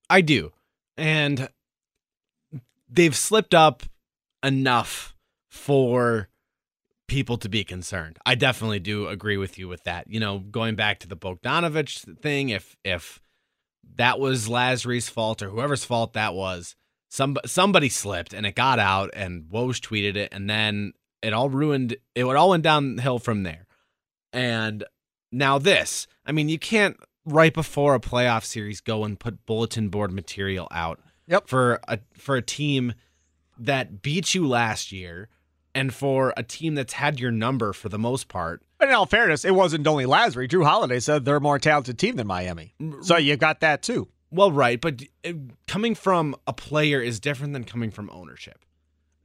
I 0.08 0.22
do. 0.22 0.50
And 0.96 1.50
they've 2.88 3.14
slipped 3.14 3.52
up 3.52 3.82
enough 4.42 5.14
for 5.50 6.30
people 7.06 7.36
to 7.36 7.50
be 7.50 7.64
concerned. 7.64 8.16
I 8.24 8.34
definitely 8.34 8.78
do 8.78 9.08
agree 9.08 9.36
with 9.36 9.58
you 9.58 9.68
with 9.68 9.84
that. 9.84 10.06
You 10.08 10.20
know, 10.20 10.38
going 10.38 10.74
back 10.74 11.00
to 11.00 11.06
the 11.06 11.18
Bogdanovich 11.18 12.18
thing, 12.22 12.48
if 12.48 12.78
if 12.82 13.20
that 13.96 14.18
was 14.18 14.48
Lasry's 14.48 15.10
fault 15.10 15.42
or 15.42 15.50
whoever's 15.50 15.84
fault 15.84 16.14
that 16.14 16.32
was, 16.32 16.76
some 17.10 17.36
somebody 17.44 17.90
slipped 17.90 18.32
and 18.32 18.46
it 18.46 18.54
got 18.54 18.78
out 18.78 19.10
and 19.12 19.42
Woj 19.52 19.86
tweeted 19.86 20.16
it 20.16 20.30
and 20.32 20.48
then 20.48 20.94
it 21.20 21.34
all 21.34 21.50
ruined 21.50 21.96
it 22.14 22.24
all 22.24 22.48
went 22.48 22.62
downhill 22.62 23.18
from 23.18 23.42
there. 23.42 23.66
And 24.32 24.82
now 25.32 25.58
this, 25.58 26.06
I 26.26 26.32
mean, 26.32 26.48
you 26.48 26.58
can't 26.58 26.96
right 27.24 27.52
before 27.52 27.94
a 27.94 28.00
playoff 28.00 28.44
series 28.44 28.80
go 28.80 29.04
and 29.04 29.18
put 29.18 29.46
bulletin 29.46 29.88
board 29.88 30.12
material 30.12 30.68
out. 30.70 31.00
Yep. 31.26 31.48
For 31.48 31.80
a 31.86 31.98
for 32.14 32.36
a 32.36 32.42
team 32.42 32.94
that 33.58 34.02
beat 34.02 34.34
you 34.34 34.48
last 34.48 34.90
year 34.90 35.28
and 35.74 35.94
for 35.94 36.32
a 36.36 36.42
team 36.42 36.74
that's 36.74 36.94
had 36.94 37.20
your 37.20 37.30
number 37.30 37.72
for 37.72 37.88
the 37.88 37.98
most 37.98 38.28
part. 38.28 38.62
But 38.78 38.88
in 38.88 38.94
all 38.94 39.06
fairness, 39.06 39.44
it 39.44 39.54
wasn't 39.54 39.86
only 39.86 40.06
Lasry. 40.06 40.48
Jrue 40.48 40.64
Holiday 40.64 40.98
said 40.98 41.24
they're 41.24 41.36
a 41.36 41.40
more 41.40 41.58
talented 41.58 41.98
team 41.98 42.16
than 42.16 42.26
Miami. 42.26 42.74
So 43.02 43.16
you 43.16 43.36
got 43.36 43.60
that 43.60 43.82
too. 43.82 44.08
Well, 44.32 44.52
right, 44.52 44.80
but 44.80 45.02
uh, 45.24 45.32
coming 45.66 45.94
from 45.94 46.36
a 46.46 46.52
player 46.52 47.00
is 47.00 47.18
different 47.18 47.52
than 47.52 47.64
coming 47.64 47.90
from 47.90 48.08
ownership. 48.12 48.64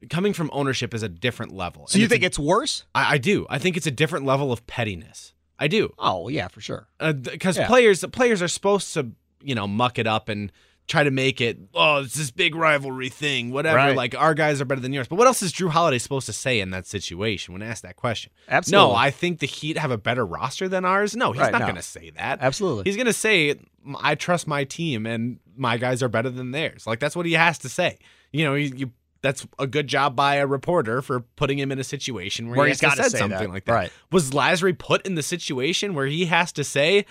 Coming 0.09 0.33
from 0.33 0.49
ownership 0.51 0.93
is 0.93 1.03
a 1.03 1.09
different 1.09 1.53
level. 1.53 1.87
So 1.87 1.99
you 1.99 2.07
think 2.07 2.23
a, 2.23 2.25
it's 2.25 2.39
worse? 2.39 2.85
I, 2.93 3.13
I, 3.13 3.17
do. 3.19 3.45
I 3.49 3.59
think 3.59 3.77
it's 3.77 3.85
a 3.85 3.91
different 3.91 4.25
level 4.25 4.51
of 4.51 4.65
pettiness. 4.65 5.33
I 5.59 5.67
do. 5.67 5.93
Oh 5.97 6.27
yeah, 6.29 6.47
for 6.47 6.61
sure. 6.61 6.87
Because 6.99 7.57
uh, 7.57 7.61
yeah. 7.61 7.67
players, 7.67 8.03
players 8.11 8.41
are 8.41 8.47
supposed 8.47 8.93
to, 8.95 9.11
you 9.41 9.55
know, 9.55 9.67
muck 9.67 9.97
it 9.99 10.07
up 10.07 10.29
and 10.29 10.51
try 10.87 11.03
to 11.03 11.09
make 11.09 11.41
it, 11.41 11.57
oh, 11.73 12.03
it's 12.03 12.13
this 12.13 12.29
big 12.29 12.53
rivalry 12.53 13.09
thing, 13.09 13.49
whatever. 13.51 13.77
Right. 13.77 13.95
Like 13.95 14.13
our 14.15 14.35
guys 14.35 14.61
are 14.61 14.65
better 14.65 14.81
than 14.81 14.93
yours. 14.93 15.07
But 15.07 15.15
what 15.15 15.25
else 15.25 15.41
is 15.41 15.51
Jrue 15.51 15.69
Holiday 15.69 15.97
supposed 15.97 16.27
to 16.27 16.33
say 16.33 16.59
in 16.59 16.69
that 16.71 16.85
situation 16.85 17.53
when 17.53 17.63
asked 17.63 17.81
that 17.81 17.95
question? 17.95 18.31
Absolutely. 18.47 18.89
No, 18.89 18.95
I 18.95 19.09
think 19.09 19.39
the 19.39 19.47
Heat 19.47 19.77
have 19.79 19.89
a 19.89 19.97
better 19.97 20.23
roster 20.25 20.69
than 20.69 20.85
ours. 20.85 21.15
No, 21.15 21.31
he's 21.31 21.41
Right, 21.41 21.51
not 21.51 21.61
no. 21.61 21.65
going 21.65 21.75
to 21.77 21.81
say 21.81 22.11
that. 22.11 22.39
Absolutely. 22.41 22.83
He's 22.83 22.97
going 22.97 23.07
to 23.07 23.13
say, 23.13 23.55
I 23.99 24.13
trust 24.13 24.45
my 24.45 24.63
team 24.63 25.07
and 25.07 25.39
my 25.57 25.77
guys 25.77 26.03
are 26.03 26.09
better 26.09 26.29
than 26.29 26.51
theirs. 26.51 26.85
Like 26.85 26.99
that's 26.99 27.15
what 27.15 27.25
he 27.25 27.33
has 27.33 27.57
to 27.59 27.69
say. 27.69 27.97
You 28.31 28.45
know, 28.45 28.53
you, 28.53 28.71
you 28.75 28.91
that's 29.25 29.45
a 29.59 29.65
good 29.67 29.87
job 29.87 30.15
by 30.15 30.35
a 30.35 30.45
reporter 30.47 31.01
for 31.01 31.21
putting 31.35 31.57
him 31.57 31.71
in 31.71 31.79
a 31.79 31.83
situation 31.83 32.47
where, 32.47 32.57
Where 32.57 32.67
he 32.67 32.71
he's 32.71 32.81
has 32.81 32.95
gotta 32.95 33.09
say 33.09 33.17
something 33.17 33.39
that. 33.39 33.49
like 33.49 33.65
that. 33.65 33.73
Right. 33.73 33.91
Was 34.11 34.31
Lasry 34.31 34.77
put 34.77 35.05
in 35.05 35.15
the 35.15 35.23
situation 35.23 35.95
where 35.95 36.05
he 36.05 36.25
has 36.25 36.51
to 36.53 36.63
say 36.63 37.05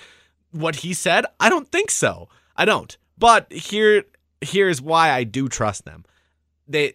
what 0.52 0.76
he 0.76 0.94
said? 0.94 1.26
I 1.40 1.48
don't 1.48 1.68
think 1.70 1.90
so. 1.90 2.28
I 2.56 2.64
don't. 2.64 2.96
But 3.18 3.52
here 3.52 4.04
here's 4.40 4.80
why 4.80 5.10
I 5.10 5.24
do 5.24 5.48
trust 5.48 5.84
them. 5.84 6.04
They 6.68 6.94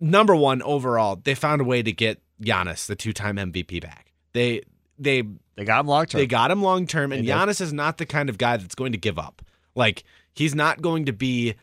number 0.00 0.34
one 0.34 0.60
overall, 0.62 1.16
they 1.22 1.34
found 1.34 1.60
a 1.60 1.64
way 1.64 1.82
to 1.82 1.92
get 1.92 2.20
Giannis, 2.42 2.86
the 2.86 2.96
two-time 2.96 3.36
MVP, 3.36 3.80
back. 3.80 4.12
They 4.32 4.62
they 4.98 5.22
They 5.54 5.64
got 5.64 5.80
him 5.80 5.86
long 5.86 6.06
term. 6.06 6.18
they 6.20 6.26
got 6.26 6.50
him 6.50 6.62
long 6.62 6.86
term, 6.86 7.12
and. 7.12 7.26
Giannis 7.26 7.60
is 7.60 7.72
not 7.72 7.98
the 7.98 8.06
kind 8.06 8.28
of 8.28 8.38
guy 8.38 8.56
that's 8.56 8.74
going 8.74 8.92
to 8.92 8.98
give 8.98 9.18
up. 9.18 9.42
Like 9.74 10.04
he's 10.34 10.54
not 10.54 10.82
going 10.82 11.04
to 11.06 11.12
be 11.12 11.54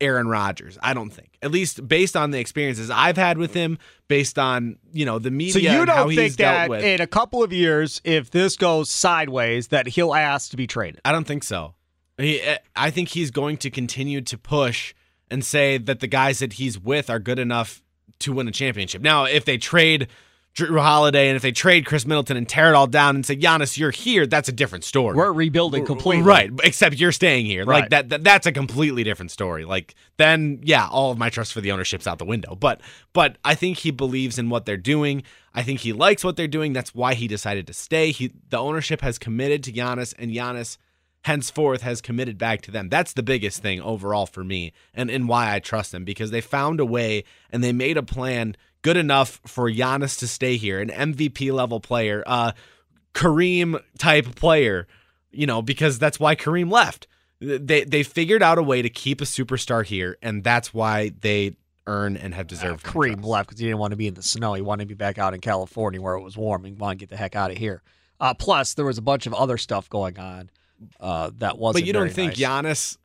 Aaron 0.00 0.28
Rodgers. 0.28 0.78
I 0.82 0.94
don't 0.94 1.10
think, 1.10 1.38
at 1.42 1.50
least 1.50 1.86
based 1.86 2.16
on 2.16 2.30
the 2.30 2.38
experiences 2.38 2.90
I've 2.90 3.16
had 3.16 3.38
with 3.38 3.54
him, 3.54 3.78
based 4.06 4.38
on 4.38 4.78
you 4.92 5.04
know 5.04 5.18
the 5.18 5.30
media 5.30 5.52
So 5.52 5.58
you 5.58 5.84
don't 5.84 6.14
think 6.14 6.36
that 6.36 6.70
with. 6.70 6.84
in 6.84 7.00
a 7.00 7.06
couple 7.06 7.42
of 7.42 7.52
years, 7.52 8.00
if 8.04 8.30
this 8.30 8.56
goes 8.56 8.90
sideways, 8.90 9.68
that 9.68 9.88
he'll 9.88 10.14
ask 10.14 10.50
to 10.50 10.56
be 10.56 10.66
traded? 10.66 11.00
I 11.04 11.12
don't 11.12 11.26
think 11.26 11.44
so. 11.44 11.74
He, 12.16 12.40
eh, 12.40 12.58
I 12.74 12.90
think 12.90 13.10
he's 13.10 13.30
going 13.30 13.56
to 13.58 13.70
continue 13.70 14.20
to 14.22 14.38
push 14.38 14.94
and 15.30 15.44
say 15.44 15.78
that 15.78 16.00
the 16.00 16.06
guys 16.06 16.38
that 16.40 16.54
he's 16.54 16.78
with 16.78 17.10
are 17.10 17.18
good 17.18 17.38
enough 17.38 17.82
to 18.20 18.32
win 18.32 18.48
a 18.48 18.52
championship. 18.52 19.02
Now, 19.02 19.24
if 19.24 19.44
they 19.44 19.58
trade 19.58 20.08
Jrue 20.66 20.80
Holiday 20.80 21.28
and 21.28 21.36
if 21.36 21.42
they 21.42 21.52
trade 21.52 21.86
Khris 21.86 22.06
Middleton 22.06 22.36
and 22.36 22.48
tear 22.48 22.70
it 22.70 22.74
all 22.74 22.86
down 22.86 23.14
and 23.14 23.24
say 23.24 23.36
Giannis, 23.36 23.78
you're 23.78 23.90
here, 23.90 24.26
that's 24.26 24.48
a 24.48 24.52
different 24.52 24.84
story. 24.84 25.16
We're 25.16 25.32
rebuilding 25.32 25.86
completely. 25.86 26.24
Right, 26.24 26.50
except 26.64 26.96
you're 26.96 27.12
staying 27.12 27.46
here. 27.46 27.64
Right. 27.64 27.82
Like 27.82 27.90
that, 27.90 28.08
that 28.10 28.24
that's 28.24 28.46
a 28.46 28.52
completely 28.52 29.04
different 29.04 29.30
story. 29.30 29.64
Like 29.64 29.94
then 30.16 30.60
yeah, 30.62 30.88
all 30.88 31.10
of 31.10 31.18
my 31.18 31.30
trust 31.30 31.52
for 31.52 31.60
the 31.60 31.72
ownership's 31.72 32.06
out 32.06 32.18
the 32.18 32.24
window. 32.24 32.54
But 32.54 32.80
but 33.12 33.38
I 33.44 33.54
think 33.54 33.78
he 33.78 33.90
believes 33.90 34.38
in 34.38 34.50
what 34.50 34.66
they're 34.66 34.76
doing. 34.76 35.22
I 35.54 35.62
think 35.62 35.80
he 35.80 35.92
likes 35.92 36.24
what 36.24 36.36
they're 36.36 36.48
doing. 36.48 36.72
That's 36.72 36.94
why 36.94 37.14
he 37.14 37.28
decided 37.28 37.66
to 37.68 37.72
stay. 37.72 38.10
He 38.10 38.32
the 38.50 38.58
ownership 38.58 39.00
has 39.00 39.18
committed 39.18 39.62
to 39.64 39.72
Giannis 39.72 40.14
and 40.18 40.30
Giannis 40.30 40.76
henceforth 41.22 41.82
has 41.82 42.00
committed 42.00 42.38
back 42.38 42.62
to 42.62 42.70
them. 42.70 42.88
That's 42.88 43.12
the 43.12 43.22
biggest 43.22 43.60
thing 43.60 43.80
overall 43.80 44.26
for 44.26 44.44
me 44.44 44.72
and, 44.94 45.10
and 45.10 45.28
why 45.28 45.54
I 45.54 45.58
trust 45.58 45.92
them 45.92 46.04
because 46.04 46.30
they 46.30 46.40
found 46.40 46.80
a 46.80 46.86
way 46.86 47.24
and 47.50 47.62
they 47.62 47.72
made 47.72 47.96
a 47.96 48.02
plan 48.02 48.56
good 48.82 48.96
enough 48.96 49.40
for 49.46 49.70
Giannis 49.70 50.18
to 50.20 50.28
stay 50.28 50.56
here, 50.56 50.80
an 50.80 50.88
MVP 50.88 51.52
level 51.52 51.80
player, 51.80 52.22
uh, 52.26 52.52
Kareem 53.14 53.82
type 53.98 54.34
player, 54.36 54.86
you 55.30 55.46
know, 55.46 55.62
because 55.62 55.98
that's 55.98 56.20
why 56.20 56.36
Kareem 56.36 56.70
left. 56.70 57.06
They 57.40 57.84
they 57.84 58.02
figured 58.02 58.42
out 58.42 58.58
a 58.58 58.62
way 58.62 58.82
to 58.82 58.90
keep 58.90 59.20
a 59.20 59.24
superstar 59.24 59.84
here, 59.84 60.18
and 60.22 60.42
that's 60.42 60.74
why 60.74 61.12
they 61.20 61.56
earn 61.86 62.16
and 62.16 62.34
have 62.34 62.46
deserved. 62.46 62.86
Uh, 62.86 62.90
Kareem 62.90 63.24
left 63.24 63.48
because 63.48 63.60
he 63.60 63.66
didn't 63.66 63.78
want 63.78 63.92
to 63.92 63.96
be 63.96 64.08
in 64.08 64.14
the 64.14 64.22
snow. 64.22 64.54
He 64.54 64.62
wanted 64.62 64.84
to 64.84 64.88
be 64.88 64.94
back 64.94 65.18
out 65.18 65.34
in 65.34 65.40
California 65.40 66.00
where 66.00 66.14
it 66.14 66.22
was 66.22 66.36
warm. 66.36 66.64
He 66.64 66.72
wanted 66.72 66.98
to 66.98 67.02
get 67.04 67.10
the 67.10 67.16
heck 67.16 67.36
out 67.36 67.50
of 67.50 67.56
here. 67.56 67.82
Uh, 68.20 68.34
plus, 68.34 68.74
there 68.74 68.84
was 68.84 68.98
a 68.98 69.02
bunch 69.02 69.26
of 69.26 69.34
other 69.34 69.56
stuff 69.56 69.88
going 69.88 70.18
on 70.18 70.50
uh, 71.00 71.30
that 71.38 71.58
wasn't. 71.58 71.82
But 71.82 71.86
you 71.86 71.92
don't 71.92 72.10
think 72.10 72.32
nice. 72.32 72.40
Giannis, 72.40 72.98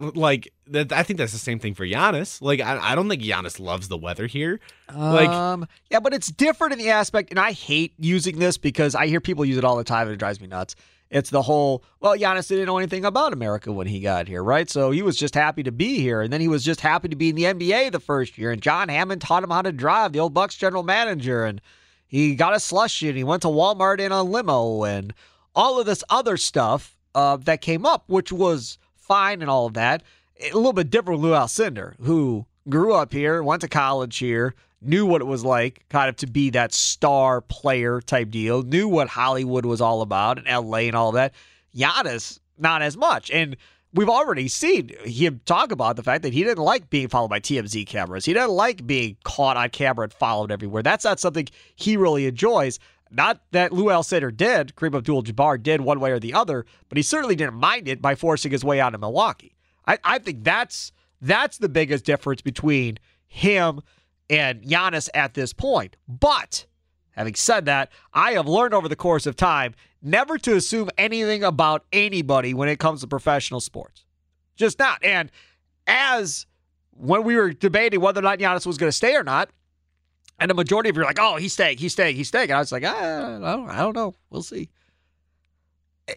like 0.00 0.52
that? 0.66 0.92
I 0.92 1.02
think 1.02 1.18
that's 1.18 1.32
the 1.32 1.38
same 1.38 1.58
thing 1.58 1.74
for 1.74 1.86
Giannis. 1.86 2.40
Like 2.42 2.60
I, 2.60 2.92
I 2.92 2.94
don't 2.94 3.08
think 3.08 3.22
Giannis 3.22 3.60
loves 3.60 3.88
the 3.88 3.96
weather 3.96 4.26
here. 4.26 4.60
Like 4.94 5.28
Um, 5.28 5.68
yeah, 5.90 6.00
but 6.00 6.14
it's 6.14 6.28
different 6.28 6.72
in 6.72 6.78
the 6.78 6.90
aspect, 6.90 7.30
and 7.30 7.38
I 7.38 7.52
hate 7.52 7.94
using 7.98 8.38
this 8.38 8.58
because 8.58 8.94
I 8.94 9.06
hear 9.06 9.20
people 9.20 9.44
use 9.44 9.58
it 9.58 9.64
all 9.64 9.76
the 9.76 9.84
time 9.84 10.06
and 10.06 10.14
it 10.14 10.18
drives 10.18 10.40
me 10.40 10.46
nuts. 10.46 10.74
It's 11.10 11.30
the 11.30 11.42
whole, 11.42 11.82
well, 11.98 12.16
Giannis 12.16 12.48
didn't 12.48 12.66
know 12.66 12.78
anything 12.78 13.04
about 13.04 13.32
America 13.32 13.72
when 13.72 13.88
he 13.88 13.98
got 13.98 14.28
here, 14.28 14.44
right? 14.44 14.70
So 14.70 14.92
he 14.92 15.02
was 15.02 15.16
just 15.16 15.34
happy 15.34 15.64
to 15.64 15.72
be 15.72 15.98
here. 15.98 16.22
And 16.22 16.32
then 16.32 16.40
he 16.40 16.46
was 16.46 16.64
just 16.64 16.80
happy 16.80 17.08
to 17.08 17.16
be 17.16 17.30
in 17.30 17.34
the 17.34 17.44
NBA 17.44 17.90
the 17.90 17.98
first 17.98 18.38
year. 18.38 18.52
And 18.52 18.62
John 18.62 18.88
Hammond 18.88 19.20
taught 19.20 19.42
him 19.42 19.50
how 19.50 19.62
to 19.62 19.72
drive, 19.72 20.12
the 20.12 20.20
old 20.20 20.34
Bucks 20.34 20.54
general 20.54 20.84
manager. 20.84 21.44
And 21.44 21.60
he 22.06 22.36
got 22.36 22.54
a 22.54 22.60
slush 22.60 23.02
and 23.02 23.16
he 23.16 23.24
went 23.24 23.42
to 23.42 23.48
Walmart 23.48 23.98
in 23.98 24.12
a 24.12 24.22
limo 24.22 24.84
and 24.84 25.12
all 25.52 25.80
of 25.80 25.86
this 25.86 26.04
other 26.10 26.36
stuff 26.36 26.96
uh, 27.16 27.36
that 27.38 27.60
came 27.60 27.84
up, 27.84 28.04
which 28.06 28.30
was 28.30 28.78
fine 29.10 29.42
and 29.42 29.50
all 29.50 29.66
of 29.66 29.74
that. 29.74 30.04
A 30.40 30.54
little 30.54 30.72
bit 30.72 30.88
different 30.88 31.20
with 31.20 31.32
Lou 31.32 31.36
Alcindor, 31.36 31.94
who 32.00 32.46
grew 32.68 32.94
up 32.94 33.12
here, 33.12 33.42
went 33.42 33.60
to 33.62 33.68
college 33.68 34.16
here, 34.18 34.54
knew 34.80 35.04
what 35.04 35.20
it 35.20 35.24
was 35.24 35.44
like 35.44 35.84
kind 35.88 36.08
of 36.08 36.14
to 36.16 36.28
be 36.28 36.50
that 36.50 36.72
star 36.72 37.40
player 37.40 38.00
type 38.00 38.30
deal, 38.30 38.62
knew 38.62 38.86
what 38.86 39.08
Hollywood 39.08 39.66
was 39.66 39.80
all 39.80 40.00
about 40.00 40.38
and 40.38 40.46
LA 40.46 40.78
and 40.78 40.94
all 40.94 41.10
that. 41.12 41.34
Giannis, 41.76 42.38
not 42.56 42.82
as 42.82 42.96
much. 42.96 43.32
And 43.32 43.56
we've 43.92 44.08
already 44.08 44.46
seen 44.46 44.92
him 45.04 45.40
talk 45.44 45.72
about 45.72 45.96
the 45.96 46.04
fact 46.04 46.22
that 46.22 46.32
he 46.32 46.44
didn't 46.44 46.62
like 46.62 46.88
being 46.88 47.08
followed 47.08 47.30
by 47.30 47.40
TMZ 47.40 47.88
cameras. 47.88 48.24
He 48.24 48.32
didn't 48.32 48.52
like 48.52 48.86
being 48.86 49.16
caught 49.24 49.56
on 49.56 49.70
camera 49.70 50.04
and 50.04 50.12
followed 50.12 50.52
everywhere. 50.52 50.84
That's 50.84 51.04
not 51.04 51.18
something 51.18 51.48
he 51.74 51.96
really 51.96 52.26
enjoys. 52.26 52.78
Not 53.10 53.42
that 53.50 53.72
Lou 53.72 53.86
Alcindor 53.86 54.36
did, 54.36 54.74
Kareem 54.76 54.96
Abdul-Jabbar 54.96 55.62
did 55.62 55.80
one 55.80 55.98
way 55.98 56.12
or 56.12 56.20
the 56.20 56.32
other, 56.32 56.64
but 56.88 56.96
he 56.96 57.02
certainly 57.02 57.34
didn't 57.34 57.54
mind 57.54 57.88
it 57.88 58.00
by 58.00 58.14
forcing 58.14 58.52
his 58.52 58.64
way 58.64 58.80
out 58.80 58.94
of 58.94 59.00
Milwaukee. 59.00 59.56
I, 59.86 59.98
I 60.04 60.18
think 60.18 60.44
that's 60.44 60.92
that's 61.20 61.58
the 61.58 61.68
biggest 61.68 62.04
difference 62.04 62.40
between 62.40 62.98
him 63.26 63.80
and 64.30 64.62
Giannis 64.62 65.08
at 65.12 65.34
this 65.34 65.52
point. 65.52 65.96
But 66.08 66.66
having 67.10 67.34
said 67.34 67.64
that, 67.66 67.90
I 68.14 68.32
have 68.32 68.46
learned 68.46 68.74
over 68.74 68.88
the 68.88 68.96
course 68.96 69.26
of 69.26 69.36
time 69.36 69.74
never 70.00 70.38
to 70.38 70.56
assume 70.56 70.88
anything 70.96 71.42
about 71.42 71.84
anybody 71.92 72.54
when 72.54 72.68
it 72.68 72.78
comes 72.78 73.00
to 73.00 73.06
professional 73.06 73.60
sports. 73.60 74.04
Just 74.56 74.78
not. 74.78 75.04
And 75.04 75.30
as 75.86 76.46
when 76.92 77.24
we 77.24 77.36
were 77.36 77.52
debating 77.52 78.00
whether 78.00 78.20
or 78.20 78.22
not 78.22 78.38
Giannis 78.38 78.66
was 78.66 78.78
going 78.78 78.88
to 78.88 78.96
stay 78.96 79.16
or 79.16 79.24
not, 79.24 79.50
and 80.40 80.50
the 80.50 80.54
majority 80.54 80.88
of 80.88 80.96
you 80.96 81.02
are 81.02 81.04
like, 81.04 81.18
"Oh, 81.20 81.36
he's 81.36 81.52
staying, 81.52 81.78
he's 81.78 81.92
staying, 81.92 82.16
he's 82.16 82.28
staying," 82.28 82.50
and 82.50 82.56
I 82.56 82.58
was 82.58 82.72
like, 82.72 82.84
"I 82.84 83.38
don't, 83.38 83.70
I 83.70 83.78
don't 83.78 83.94
know, 83.94 84.14
we'll 84.30 84.42
see." 84.42 84.70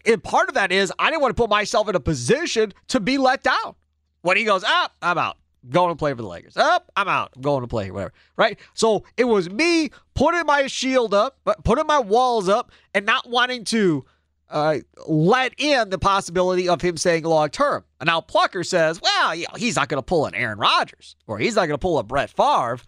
And 0.06 0.22
part 0.22 0.48
of 0.48 0.54
that 0.54 0.72
is 0.72 0.92
I 0.98 1.10
didn't 1.10 1.22
want 1.22 1.36
to 1.36 1.40
put 1.40 1.50
myself 1.50 1.88
in 1.88 1.94
a 1.94 2.00
position 2.00 2.72
to 2.88 2.98
be 2.98 3.18
let 3.18 3.42
down. 3.42 3.76
When 4.22 4.36
he 4.36 4.44
goes, 4.44 4.64
"Up, 4.64 4.94
I'm 5.02 5.18
out," 5.18 5.36
going 5.70 5.90
to 5.90 5.96
play 5.96 6.12
for 6.12 6.22
the 6.22 6.26
Lakers. 6.26 6.56
Up, 6.56 6.90
I'm 6.96 7.08
out. 7.08 7.32
I'm 7.36 7.42
going 7.42 7.60
to 7.60 7.68
play, 7.68 7.90
whatever. 7.90 8.12
Right? 8.36 8.58
So 8.72 9.04
it 9.16 9.24
was 9.24 9.48
me 9.50 9.90
putting 10.14 10.46
my 10.46 10.66
shield 10.66 11.14
up, 11.14 11.38
but 11.44 11.62
putting 11.62 11.86
my 11.86 12.00
walls 12.00 12.48
up, 12.48 12.72
and 12.94 13.04
not 13.06 13.28
wanting 13.28 13.64
to 13.64 14.04
uh, 14.50 14.78
let 15.06 15.52
in 15.58 15.90
the 15.90 15.98
possibility 15.98 16.68
of 16.68 16.80
him 16.80 16.96
staying 16.96 17.24
long 17.24 17.48
term. 17.48 17.84
And 18.00 18.06
now 18.06 18.20
Plucker 18.20 18.62
says, 18.62 19.00
well, 19.00 19.34
you 19.34 19.46
know, 19.48 19.56
he's 19.56 19.76
not 19.76 19.88
going 19.88 19.98
to 19.98 20.06
pull 20.06 20.26
an 20.26 20.34
Aaron 20.34 20.58
Rodgers 20.58 21.16
or 21.26 21.38
he's 21.38 21.56
not 21.56 21.62
going 21.62 21.74
to 21.74 21.78
pull 21.78 21.98
a 21.98 22.02
Brett 22.02 22.30
Favre 22.30 22.78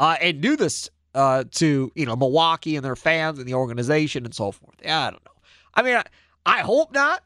uh, 0.00 0.16
and 0.20 0.40
do 0.40 0.56
this 0.56 0.90
uh, 1.14 1.44
to 1.52 1.90
you 1.94 2.06
know 2.06 2.16
Milwaukee 2.16 2.76
and 2.76 2.84
their 2.84 2.96
fans 2.96 3.38
and 3.38 3.48
the 3.48 3.54
organization 3.54 4.24
and 4.24 4.34
so 4.34 4.52
forth. 4.52 4.76
Yeah, 4.82 5.06
I 5.06 5.10
don't 5.10 5.24
know. 5.24 5.32
I 5.74 5.82
mean, 5.82 5.96
I, 5.96 6.04
I 6.46 6.60
hope 6.60 6.92
not. 6.92 7.22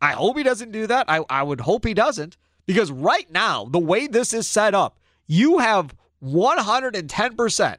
I 0.00 0.12
hope 0.12 0.36
he 0.36 0.42
doesn't 0.42 0.72
do 0.72 0.86
that. 0.86 1.06
I, 1.08 1.24
I 1.30 1.42
would 1.42 1.60
hope 1.60 1.86
he 1.86 1.94
doesn't. 1.94 2.36
Because 2.66 2.90
right 2.90 3.30
now, 3.30 3.64
the 3.64 3.78
way 3.78 4.08
this 4.08 4.32
is 4.32 4.48
set 4.48 4.74
up, 4.74 4.98
you 5.26 5.58
have 5.58 5.94
110% 6.22 7.76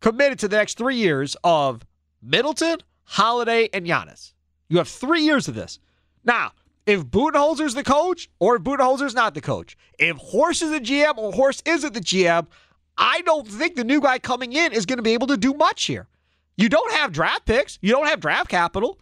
committed 0.00 0.38
to 0.40 0.48
the 0.48 0.56
next 0.56 0.76
three 0.76 0.96
years 0.96 1.36
of 1.44 1.86
Middleton, 2.20 2.78
Holiday, 3.04 3.68
and 3.72 3.86
Giannis. 3.86 4.32
You 4.68 4.78
have 4.78 4.88
three 4.88 5.22
years 5.22 5.46
of 5.48 5.54
this. 5.54 5.78
Now, 6.24 6.52
if 6.86 7.04
Budenholzer's 7.04 7.74
the 7.74 7.84
coach 7.84 8.28
or 8.38 8.56
if 8.56 8.62
Budenholzer's 8.62 9.14
not 9.14 9.34
the 9.34 9.40
coach, 9.40 9.76
if 9.98 10.16
Horst 10.16 10.62
is 10.62 10.70
the 10.70 10.80
GM 10.80 11.16
or 11.18 11.32
Horst 11.32 11.66
isn't 11.66 11.94
the 11.94 12.00
GM, 12.00 12.46
I 12.96 13.20
don't 13.22 13.46
think 13.46 13.76
the 13.76 13.84
new 13.84 14.00
guy 14.00 14.18
coming 14.18 14.52
in 14.52 14.72
is 14.72 14.86
going 14.86 14.98
to 14.98 15.02
be 15.02 15.14
able 15.14 15.28
to 15.28 15.36
do 15.36 15.54
much 15.54 15.84
here. 15.84 16.08
You 16.56 16.68
don't 16.68 16.92
have 16.92 17.12
draft 17.12 17.46
picks, 17.46 17.78
you 17.80 17.92
don't 17.92 18.06
have 18.06 18.20
draft 18.20 18.50
capital. 18.50 18.98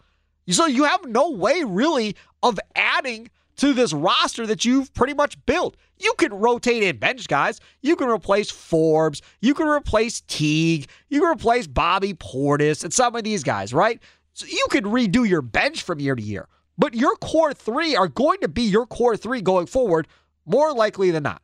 So 0.47 0.65
you 0.65 0.85
have 0.85 1.05
no 1.05 1.29
way 1.29 1.63
really 1.63 2.15
of 2.41 2.59
adding 2.75 3.29
to 3.57 3.73
this 3.73 3.93
roster 3.93 4.47
that 4.47 4.65
you've 4.65 4.93
pretty 4.93 5.13
much 5.13 5.43
built. 5.45 5.75
You 5.97 6.13
can 6.17 6.33
rotate 6.33 6.81
in 6.81 6.97
bench 6.97 7.27
guys. 7.27 7.59
You 7.81 7.95
can 7.95 8.07
replace 8.07 8.49
Forbes. 8.49 9.21
You 9.41 9.53
can 9.53 9.67
replace 9.67 10.21
Teague. 10.21 10.87
You 11.09 11.19
can 11.19 11.29
replace 11.29 11.67
Bobby 11.67 12.13
Portis 12.13 12.83
and 12.83 12.93
some 12.93 13.15
of 13.15 13.23
these 13.23 13.43
guys, 13.43 13.73
right? 13.73 14.01
So 14.33 14.45
you 14.45 14.65
can 14.71 14.85
redo 14.85 15.27
your 15.27 15.41
bench 15.41 15.83
from 15.83 15.99
year 15.99 16.15
to 16.15 16.21
year. 16.21 16.47
But 16.79 16.95
your 16.95 17.15
core 17.17 17.53
three 17.53 17.95
are 17.97 18.07
going 18.07 18.39
to 18.39 18.47
be 18.47 18.63
your 18.63 18.87
core 18.87 19.17
three 19.17 19.41
going 19.41 19.67
forward, 19.67 20.07
more 20.45 20.73
likely 20.73 21.11
than 21.11 21.23
not. 21.23 21.41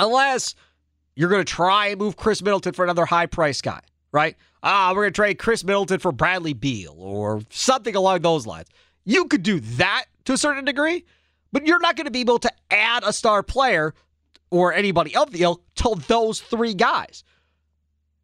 Unless 0.00 0.54
you're 1.14 1.28
going 1.28 1.44
to 1.44 1.52
try 1.52 1.88
and 1.88 1.98
move 1.98 2.16
Khris 2.16 2.42
Middleton 2.42 2.72
for 2.72 2.82
another 2.82 3.04
high 3.04 3.26
price 3.26 3.60
guy, 3.60 3.80
right? 4.10 4.34
Ah, 4.62 4.92
we're 4.94 5.02
going 5.02 5.12
to 5.12 5.16
trade 5.16 5.38
Khris 5.38 5.64
Middleton 5.64 6.00
for 6.00 6.12
Bradley 6.12 6.54
Beal 6.54 6.96
or 6.98 7.42
something 7.50 7.94
along 7.94 8.22
those 8.22 8.46
lines. 8.46 8.68
You 9.04 9.26
could 9.26 9.42
do 9.42 9.60
that 9.60 10.06
to 10.24 10.32
a 10.32 10.38
certain 10.38 10.64
degree, 10.64 11.04
but 11.52 11.66
you're 11.66 11.80
not 11.80 11.96
going 11.96 12.06
to 12.06 12.10
be 12.10 12.20
able 12.20 12.38
to 12.38 12.52
add 12.70 13.02
a 13.04 13.12
star 13.12 13.42
player 13.42 13.92
or 14.50 14.72
anybody 14.72 15.14
of 15.14 15.30
the 15.30 15.42
ilk 15.42 15.62
to 15.74 15.94
those 16.08 16.40
three 16.40 16.72
guys. 16.72 17.22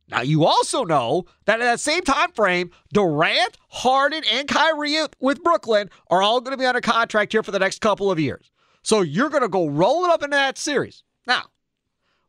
Now 0.09 0.23
you 0.23 0.45
also 0.45 0.85
know 0.85 1.27
that 1.45 1.61
at 1.61 1.65
that 1.65 1.81
same 1.81 2.03
time 2.03 2.33
frame, 2.33 2.71
Durant, 2.93 3.59
Harden, 3.69 4.23
and 4.33 4.49
Kyrie 4.49 4.97
with 5.21 5.43
Brooklyn 5.43 5.91
are 6.09 6.23
all 6.23 6.41
going 6.41 6.57
to 6.57 6.61
be 6.61 6.67
under 6.67 6.81
contract 6.81 7.33
here 7.33 7.43
for 7.43 7.51
the 7.51 7.59
next 7.59 7.81
couple 7.81 8.11
of 8.11 8.19
years. 8.19 8.51
So 8.83 9.03
you're 9.03 9.29
going 9.29 9.43
to 9.43 9.49
go 9.49 9.69
rolling 9.69 10.11
up 10.11 10.23
into 10.23 10.37
that 10.37 10.57
series. 10.57 11.03
Now, 11.27 11.43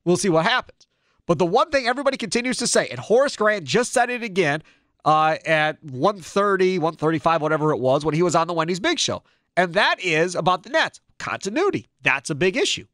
we'll 0.04 0.18
see 0.18 0.30
what 0.30 0.46
happens. 0.46 0.88
But 1.26 1.38
the 1.38 1.46
one 1.46 1.70
thing 1.70 1.88
everybody 1.88 2.18
continues 2.18 2.58
to 2.58 2.68
say, 2.68 2.88
and 2.88 3.00
Horace 3.00 3.36
Grant 3.36 3.64
just 3.64 3.94
said 3.94 4.10
it 4.10 4.24
again 4.24 4.64
uh, 5.06 5.38
at 5.46 5.82
130, 5.84 6.80
135, 6.80 7.42
whatever 7.42 7.72
it 7.72 7.78
was, 7.78 8.04
when 8.04 8.16
he 8.16 8.24
was 8.24 8.36
on 8.36 8.48
the 8.48 8.54
Wendy's 8.54 8.80
Big 8.80 9.00
Show. 9.00 9.24
And 9.56 9.74
that 9.76 10.00
is 10.00 10.36
about 10.36 10.64
the 10.64 10.70
Nets. 10.70 11.02
Continuity. 11.18 11.88
That's 12.02 12.30
a 12.30 12.36
big 12.36 12.58
issue. 12.58 12.88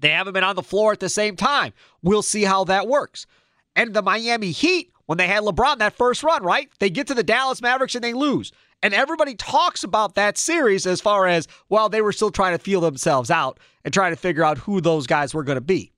They 0.00 0.10
haven't 0.10 0.34
been 0.34 0.44
on 0.44 0.56
the 0.56 0.62
floor 0.62 0.92
at 0.92 1.00
the 1.00 1.08
same 1.08 1.36
time. 1.36 1.72
We'll 2.02 2.22
see 2.22 2.44
how 2.44 2.64
that 2.64 2.88
works. 2.88 3.26
And 3.76 3.94
the 3.94 4.02
Miami 4.02 4.50
Heat, 4.50 4.92
when 5.04 5.18
they 5.18 5.28
had 5.28 5.44
LeBron 5.44 5.78
that 5.78 5.96
first 5.96 6.24
run, 6.24 6.42
right? 6.42 6.68
They 6.80 6.90
get 6.90 7.06
to 7.06 7.14
the 7.14 7.22
Dallas 7.22 7.62
Mavericks 7.62 7.94
and 7.94 8.02
they 8.02 8.14
lose. 8.14 8.50
And 8.82 8.92
everybody 8.92 9.34
talks 9.34 9.84
about 9.84 10.16
that 10.16 10.36
series 10.36 10.86
as 10.86 11.00
far 11.00 11.26
as, 11.26 11.46
well, 11.68 11.88
they 11.88 12.02
were 12.02 12.12
still 12.12 12.30
trying 12.30 12.56
to 12.56 12.62
feel 12.62 12.80
themselves 12.80 13.30
out 13.30 13.60
and 13.84 13.94
trying 13.94 14.12
to 14.12 14.16
figure 14.16 14.42
out 14.42 14.58
who 14.58 14.80
those 14.80 15.06
guys 15.06 15.32
were 15.32 15.44
going 15.44 15.56
to 15.56 15.62
be. 15.62 15.92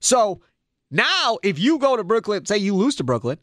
So 0.00 0.40
now, 0.90 1.38
if 1.42 1.58
you 1.58 1.78
go 1.78 1.96
to 1.96 2.04
Brooklyn, 2.04 2.46
say 2.46 2.58
you 2.58 2.74
lose 2.74 2.96
to 2.96 3.04
Brooklyn, 3.04 3.38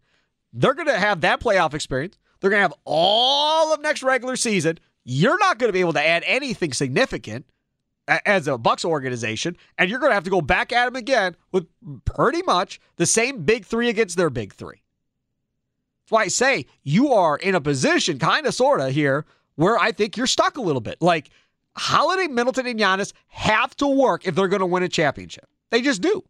they're 0.52 0.74
going 0.74 0.88
to 0.88 1.00
have 1.00 1.22
that 1.22 1.40
playoff 1.40 1.74
experience. 1.74 2.18
They're 2.40 2.50
going 2.50 2.60
to 2.60 2.64
have 2.64 2.74
all 2.86 3.74
of 3.74 3.82
next 3.82 4.04
regular 4.04 4.36
season. 4.36 4.80
You're 5.04 5.40
not 5.40 5.60
going 5.60 5.70
to 5.70 5.74
be 5.74 5.82
able 5.82 5.94
to 5.94 6.06
add 6.06 6.24
anything 6.26 6.74
significant 6.74 7.46
as 8.26 8.48
a 8.48 8.58
Bucks 8.58 8.84
organization, 8.84 9.56
and 9.78 9.90
you're 9.90 10.00
going 10.00 10.10
to 10.10 10.16
have 10.16 10.24
to 10.24 10.30
go 10.30 10.42
back 10.42 10.74
at 10.74 10.86
them 10.86 10.96
again 10.96 11.36
with 11.52 11.68
pretty 12.06 12.42
much 12.42 12.80
the 12.98 13.06
same 13.06 13.44
big 13.44 13.66
three 13.66 13.90
against 13.90 14.18
their 14.18 14.30
big 14.30 14.54
three. 14.54 14.82
That's 16.04 16.12
why 16.12 16.24
I 16.24 16.28
say 16.28 16.66
you 16.84 17.14
are 17.14 17.38
in 17.38 17.56
a 17.56 17.62
position, 17.62 18.18
kind 18.20 18.48
of, 18.48 18.54
sort 18.54 18.82
of, 18.82 18.92
here 18.92 19.26
where 19.56 19.78
I 19.78 19.92
think 19.92 20.18
you're 20.18 20.28
stuck 20.28 20.58
a 20.58 20.62
little 20.62 20.82
bit. 20.82 21.02
Like 21.02 21.30
Holiday, 21.76 22.28
Middleton, 22.28 22.66
and 22.66 22.80
Giannis 22.80 23.14
have 23.28 23.76
to 23.78 23.88
work 23.88 24.26
if 24.26 24.34
they're 24.34 24.48
going 24.48 24.62
to 24.62 24.66
win 24.66 24.84
a 24.84 24.90
championship. 24.90 25.48
They 25.70 25.82
just 25.82 26.02
do. 26.02 26.24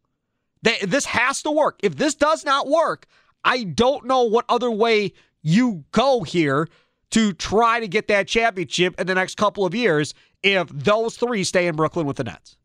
They, 0.63 0.79
this 0.79 1.05
has 1.05 1.41
to 1.43 1.51
work. 1.51 1.79
If 1.81 1.95
this 1.95 2.15
does 2.15 2.43
not 2.43 2.67
work, 2.67 3.05
I 3.43 3.63
don't 3.63 4.05
know 4.05 4.23
what 4.23 4.45
other 4.49 4.69
way 4.69 5.13
you 5.41 5.85
go 5.91 6.23
here 6.23 6.67
to 7.11 7.33
try 7.33 7.79
to 7.79 7.87
get 7.87 8.07
that 8.07 8.27
championship 8.27 8.99
in 8.99 9.07
the 9.07 9.15
next 9.15 9.37
couple 9.37 9.65
of 9.65 9.73
years 9.73 10.13
if 10.43 10.67
those 10.69 11.17
three 11.17 11.43
stay 11.43 11.67
in 11.67 11.75
Brooklyn 11.75 12.06
with 12.06 12.17
the 12.17 12.23
Nets. 12.23 12.58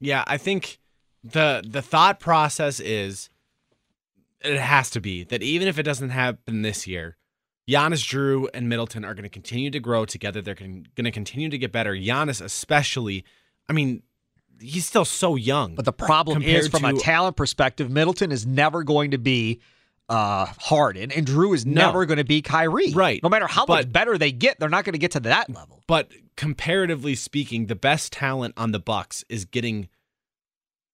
Yeah, 0.00 0.24
I 0.26 0.36
think 0.36 0.78
the 1.24 1.62
the 1.66 1.82
thought 1.82 2.20
process 2.20 2.80
is 2.80 3.30
it 4.42 4.58
has 4.58 4.90
to 4.90 5.00
be 5.00 5.24
that 5.24 5.42
even 5.42 5.68
if 5.68 5.78
it 5.78 5.82
doesn't 5.82 6.10
happen 6.10 6.62
this 6.62 6.86
year, 6.86 7.16
Giannis, 7.68 8.04
Jrue, 8.04 8.48
and 8.54 8.68
Middleton 8.68 9.04
are 9.04 9.14
going 9.14 9.24
to 9.24 9.28
continue 9.28 9.70
to 9.70 9.80
grow 9.80 10.04
together. 10.04 10.40
They're 10.40 10.54
going 10.54 10.86
to 10.96 11.10
continue 11.10 11.48
to 11.48 11.58
get 11.58 11.72
better. 11.72 11.94
Giannis, 11.94 12.40
especially, 12.40 13.24
I 13.68 13.72
mean, 13.72 14.02
he's 14.60 14.86
still 14.86 15.04
so 15.04 15.34
young. 15.34 15.74
But 15.74 15.84
the 15.84 15.92
problem 15.92 16.42
is, 16.42 16.68
from 16.68 16.84
a 16.84 16.92
talent 16.94 17.36
perspective, 17.36 17.90
Middleton 17.90 18.30
is 18.30 18.46
never 18.46 18.84
going 18.84 19.10
to 19.10 19.18
be 19.18 19.60
uh, 20.08 20.46
Harden, 20.60 21.10
and 21.10 21.26
Jrue 21.26 21.54
is 21.54 21.66
No. 21.66 21.86
never 21.86 22.06
going 22.06 22.18
to 22.18 22.24
be 22.24 22.40
Kyrie. 22.42 22.92
Right. 22.92 23.20
No 23.22 23.28
matter 23.28 23.46
how 23.46 23.64
much 23.66 23.92
better 23.92 24.16
they 24.16 24.30
get, 24.32 24.58
they're 24.60 24.68
not 24.68 24.84
going 24.84 24.92
to 24.92 24.98
get 24.98 25.10
to 25.12 25.20
that 25.20 25.50
level. 25.50 25.82
but 25.86 26.10
comparatively 26.36 27.14
speaking, 27.14 27.66
the 27.66 27.74
best 27.74 28.12
talent 28.12 28.54
on 28.56 28.72
the 28.72 28.78
Bucks 28.78 29.24
is 29.28 29.44
getting 29.44 29.88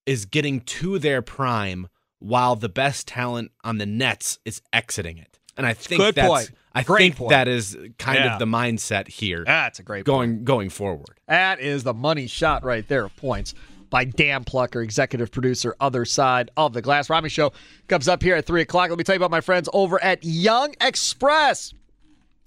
is 0.07 0.25
getting 0.25 0.61
to 0.61 0.99
their 0.99 1.23
prime 1.23 1.89
while 2.19 2.57
the 2.57 2.69
best 2.69 3.07
talent 3.07 3.53
on 3.65 3.79
the 3.79 3.87
Nets 3.87 4.39
is 4.45 4.61
exiting 4.73 5.19
it. 5.19 5.39
And 5.57 5.67
I 5.67 5.75
think 5.75 6.01
Good 6.01 6.15
that's 6.15 6.29
point. 6.29 6.51
I 6.75 6.83
Great 6.83 6.99
think 6.99 7.17
point. 7.17 7.31
that 7.31 7.47
is 7.49 7.77
kind 7.99 8.19
Yeah. 8.19 8.33
of 8.33 8.39
the 8.39 8.47
mindset 8.47 9.07
here 9.07 9.45
That's 9.47 9.79
a 9.79 9.83
great 9.83 10.07
point. 10.07 10.07
going 10.07 10.45
going 10.45 10.71
forward. 10.71 11.21
That 11.29 11.61
is 11.61 11.85
the 11.85 11.93
money 11.95 12.27
shot 12.27 12.65
right 12.65 12.87
there 12.89 13.09
points 13.11 13.55
by 13.93 14.05
Dan 14.07 14.43
Plucker, 14.43 14.81
executive 14.81 15.31
producer, 15.31 15.77
other 15.79 16.05
side 16.07 16.51
of 16.57 16.73
the 16.73 16.81
glass. 16.81 17.11
Rami 17.11 17.29
Show 17.29 17.53
comes 17.89 18.09
up 18.09 18.23
here 18.23 18.35
at 18.35 18.47
3 18.47 18.63
o'clock. 18.63 18.89
Let 18.89 18.97
me 18.97 19.05
tell 19.05 19.15
you 19.15 19.19
about 19.19 19.31
my 19.31 19.43
friends 19.43 19.69
over 19.73 20.03
at 20.03 20.25
Jung 20.25 20.75
Express. 20.81 21.75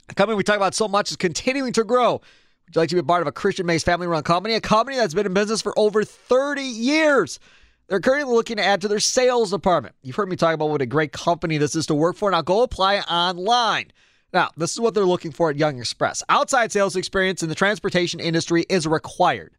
A 0.10 0.16
company 0.16 0.36
we 0.36 0.44
talk 0.44 0.58
about 0.58 0.74
so 0.74 0.88
much 0.88 1.12
is 1.12 1.18
continuing 1.18 1.72
to 1.74 1.84
grow. 1.84 2.14
Would 2.14 2.76
you 2.76 2.82
like 2.82 2.90
to 2.90 2.96
be 2.96 3.00
a 3.00 3.04
part 3.04 3.22
of 3.22 3.28
a 3.28 3.32
Christian 3.32 3.68
based 3.68 3.86
family 3.86 4.08
run 4.08 4.24
company? 4.24 4.56
A 4.56 4.62
company 4.62 4.98
that's 4.98 5.14
been 5.14 5.28
in 5.28 5.36
business 5.36 5.62
for 5.62 5.78
over 5.78 6.04
30 6.04 6.64
years. 6.64 7.40
They're 7.88 8.00
currently 8.00 8.34
looking 8.34 8.58
to 8.58 8.66
add 8.66 8.82
to 8.82 8.88
their 8.88 9.00
sales 9.00 9.52
department. 9.52 9.94
You've 10.02 10.16
heard 10.16 10.30
me 10.30 10.36
talk 10.36 10.56
about 10.56 10.70
what 10.70 10.82
a 10.82 10.88
great 10.88 11.12
company 11.12 11.60
this 11.60 11.76
is 11.76 11.86
to 11.86 11.96
work 11.96 12.16
for. 12.16 12.32
Now 12.32 12.42
go 12.42 12.64
apply 12.64 13.02
online. 13.02 13.92
Now, 14.34 14.50
this 14.58 14.74
is 14.74 14.80
what 14.80 14.96
they're 14.96 15.06
looking 15.06 15.32
for 15.32 15.52
at 15.52 15.58
Jung 15.58 15.78
Express. 15.78 16.24
Outside 16.28 16.72
sales 16.72 16.96
experience 16.96 17.44
in 17.44 17.50
the 17.50 17.56
transportation 17.56 18.20
industry 18.20 18.66
is 18.68 18.88
required. 18.88 19.54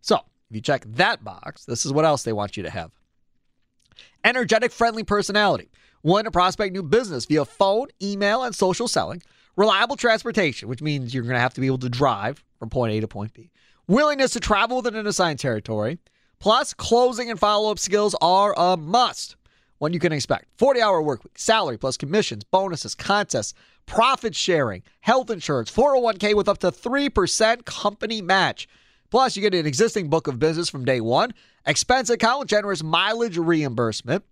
So, 0.00 0.20
if 0.50 0.56
you 0.56 0.62
check 0.62 0.84
that 0.86 1.24
box, 1.24 1.64
this 1.64 1.84
is 1.84 1.92
what 1.92 2.04
else 2.04 2.22
they 2.22 2.32
want 2.32 2.56
you 2.56 2.62
to 2.62 2.70
have. 2.70 2.92
Energetic, 4.24 4.72
friendly 4.72 5.02
personality, 5.02 5.70
willing 6.02 6.24
to 6.24 6.30
prospect 6.30 6.72
new 6.72 6.82
business 6.82 7.26
via 7.26 7.44
phone, 7.44 7.88
email, 8.02 8.42
and 8.42 8.54
social 8.54 8.88
selling, 8.88 9.22
reliable 9.56 9.96
transportation, 9.96 10.68
which 10.68 10.82
means 10.82 11.12
you're 11.12 11.22
going 11.22 11.34
to 11.34 11.40
have 11.40 11.54
to 11.54 11.60
be 11.60 11.66
able 11.66 11.78
to 11.78 11.88
drive 11.88 12.44
from 12.58 12.70
point 12.70 12.92
A 12.92 13.00
to 13.00 13.08
point 13.08 13.34
B, 13.34 13.50
willingness 13.88 14.32
to 14.32 14.40
travel 14.40 14.78
within 14.78 14.94
an 14.94 15.06
assigned 15.06 15.38
territory, 15.38 15.98
plus 16.38 16.74
closing 16.74 17.30
and 17.30 17.40
follow 17.40 17.70
up 17.70 17.78
skills 17.78 18.14
are 18.20 18.54
a 18.56 18.76
must. 18.76 19.36
What 19.78 19.92
you 19.92 20.00
can 20.00 20.12
expect. 20.12 20.46
40 20.56 20.80
hour 20.80 21.02
work 21.02 21.22
week, 21.22 21.38
salary 21.38 21.76
plus 21.76 21.98
commissions, 21.98 22.44
bonuses, 22.44 22.94
contests, 22.94 23.52
profit 23.84 24.34
sharing, 24.34 24.82
health 25.00 25.28
insurance, 25.30 25.70
401k 25.70 26.34
with 26.34 26.48
up 26.48 26.58
to 26.58 26.70
3% 26.70 27.64
company 27.66 28.22
match. 28.22 28.68
Plus, 29.10 29.36
you 29.36 29.42
get 29.42 29.54
an 29.54 29.66
existing 29.66 30.08
book 30.08 30.26
of 30.26 30.38
business 30.38 30.68
from 30.68 30.84
day 30.84 31.00
one, 31.00 31.32
expense 31.66 32.10
account 32.10 32.48
generous 32.48 32.82
mileage 32.82 33.38
reimbursement, 33.38 34.24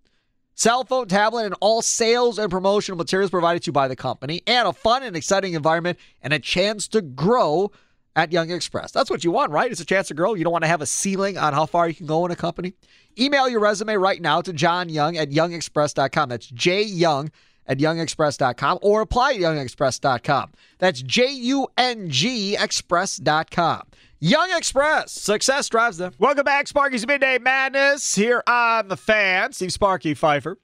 cell 0.55 0.85
phone, 0.85 1.09
tablet, 1.09 1.47
and 1.47 1.55
all 1.61 1.83
sales 1.83 2.39
and 2.39 2.51
promotional 2.51 2.97
materials 2.97 3.31
provided 3.31 3.63
to 3.63 3.69
you 3.69 3.73
by 3.73 3.89
the 3.89 3.97
company, 3.97 4.43
and 4.47 4.69
a 4.69 4.73
fun 4.73 5.03
and 5.03 5.17
exciting 5.17 5.55
environment 5.55 5.99
and 6.23 6.33
a 6.33 6.39
chance 6.39 6.89
to 6.89 7.01
grow 7.01 7.71
at 8.17 8.33
Jung 8.33 8.51
Express. 8.51 8.93
That's 8.93 9.11
what 9.11 9.25
you 9.25 9.31
want, 9.31 9.51
right? 9.51 9.71
It's 9.71 9.81
a 9.81 9.85
chance 9.85 10.09
to 10.09 10.15
grow. 10.15 10.35
You 10.35 10.45
don't 10.45 10.53
want 10.53 10.65
to 10.65 10.69
have 10.69 10.81
a 10.81 10.87
ceiling 10.87 11.37
on 11.37 11.53
how 11.53 11.67
far 11.67 11.89
you 11.89 11.95
can 11.95 12.07
go 12.07 12.25
in 12.25 12.31
a 12.31 12.37
company. 12.37 12.75
Email 13.19 13.49
your 13.49 13.61
resume 13.61 13.95
right 13.95 14.21
now 14.21 14.41
to 14.41 14.53
John 14.53 14.89
Young 14.89 15.17
at 15.17 15.31
jungexpress.com. 15.31 16.29
That's 16.29 16.47
J 16.47 16.83
Young 16.83 17.31
at 17.67 17.79
jungexpress.com 17.79 18.79
or 18.83 19.01
apply 19.01 19.33
at 19.33 19.41
jungexpress.com. 19.41 20.53
That's 20.79 21.03
J 21.03 21.33
U 21.33 21.69
N 21.77 22.09
G 22.11 22.57
express.com. 22.57 23.83
Jung 24.27 24.49
Express, 24.57 25.13
success 25.13 25.69
drives 25.69 25.99
them. 25.99 26.15
Welcome 26.19 26.45
back, 26.45 26.67
Sparky's 26.67 27.07
Midday 27.07 27.39
Madness 27.39 28.15
here 28.15 28.43
on 28.47 28.89
the 28.89 28.97
fan. 28.97 29.53
Steve 29.53 29.71
Sparky 29.71 30.15
Pfeiffer, 30.15 30.57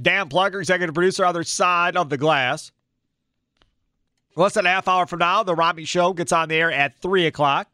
Dan 0.00 0.28
Plucker, 0.28 0.60
executive 0.60 0.94
producer, 0.94 1.24
other 1.24 1.42
side 1.42 1.96
of 1.96 2.10
the 2.10 2.16
glass. 2.16 2.70
Less 4.36 4.54
than 4.54 4.66
a 4.66 4.68
half 4.68 4.86
hour 4.86 5.04
from 5.04 5.18
now, 5.18 5.42
the 5.42 5.56
Rami 5.56 5.84
Show 5.84 6.12
gets 6.12 6.30
on 6.30 6.48
the 6.48 6.54
air 6.54 6.70
at 6.70 6.96
3 7.00 7.26
o'clock. 7.26 7.68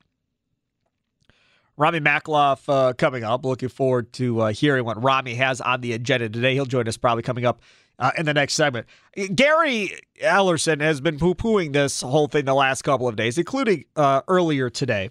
Rami 1.77 2.01
Makloff 2.01 2.63
uh, 2.67 2.95
coming 2.95 3.23
up. 3.23 3.45
Looking 3.45 3.69
forward 3.69 4.15
to 4.15 4.41
uh, 4.41 4.53
hearing 4.53 4.87
what 4.87 5.03
Rami 5.03 5.35
has 5.35 5.61
on 5.61 5.83
the 5.83 5.93
agenda 5.93 6.31
today. 6.31 6.55
He'll 6.55 6.65
join 6.65 6.89
us 6.89 6.97
probably 6.97 7.23
coming 7.23 7.45
up 7.45 7.61
uh, 7.99 8.13
in 8.17 8.25
the 8.25 8.33
next 8.33 8.55
segment. 8.55 8.87
Gary 9.35 9.91
Ellerson 10.23 10.81
has 10.81 11.03
been 11.03 11.19
poo 11.19 11.35
pooing 11.35 11.75
this 11.75 12.01
whole 12.01 12.29
thing 12.29 12.47
the 12.47 12.55
last 12.55 12.81
couple 12.81 13.07
of 13.07 13.17
days, 13.17 13.37
including 13.37 13.85
uh, 13.95 14.23
earlier 14.27 14.71
today 14.71 15.11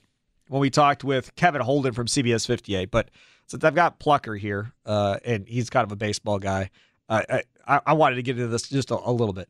when 0.54 0.62
we 0.62 0.70
talked 0.70 1.04
with 1.04 1.34
Kevin 1.34 1.62
Holden 1.62 1.94
from 1.94 2.06
CBS 2.06 2.46
58. 2.46 2.92
But 2.92 3.10
since 3.48 3.64
I've 3.64 3.74
got 3.74 3.98
Plucker 3.98 4.36
here, 4.36 4.72
uh, 4.86 5.18
and 5.26 5.48
he's 5.48 5.72
kind 5.72 5.84
of 5.84 5.92
a 5.92 5.96
baseball 5.96 6.38
guy, 6.38 6.70
I, 7.10 7.42
I 7.68 7.94
wanted 7.94 8.18
to 8.18 8.22
get 8.22 8.38
into 8.38 8.50
this 8.50 8.70
just 8.70 8.92
a, 8.92 9.00
a 9.04 9.10
little 9.12 9.34
bit. 9.34 9.50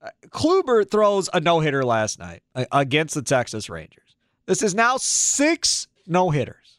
Uh, 0.00 0.10
Kluber 0.28 0.88
throws 0.88 1.28
a 1.34 1.40
no 1.40 1.58
hitter 1.58 1.84
last 1.84 2.20
night 2.20 2.44
uh, 2.54 2.66
against 2.70 3.16
the 3.16 3.22
Texas 3.22 3.68
Rangers. 3.68 4.14
This 4.46 4.62
is 4.62 4.76
now 4.76 4.96
six 4.96 5.88
no 6.06 6.30
hitters. 6.30 6.78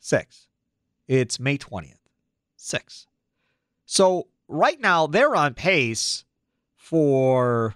Six. 0.00 0.48
It's 1.06 1.38
May 1.38 1.58
20th. 1.58 1.98
Six. 2.56 3.06
So 3.84 4.28
right 4.48 4.80
now 4.80 5.06
they're 5.06 5.36
on 5.36 5.52
pace 5.52 6.24
for 6.76 7.74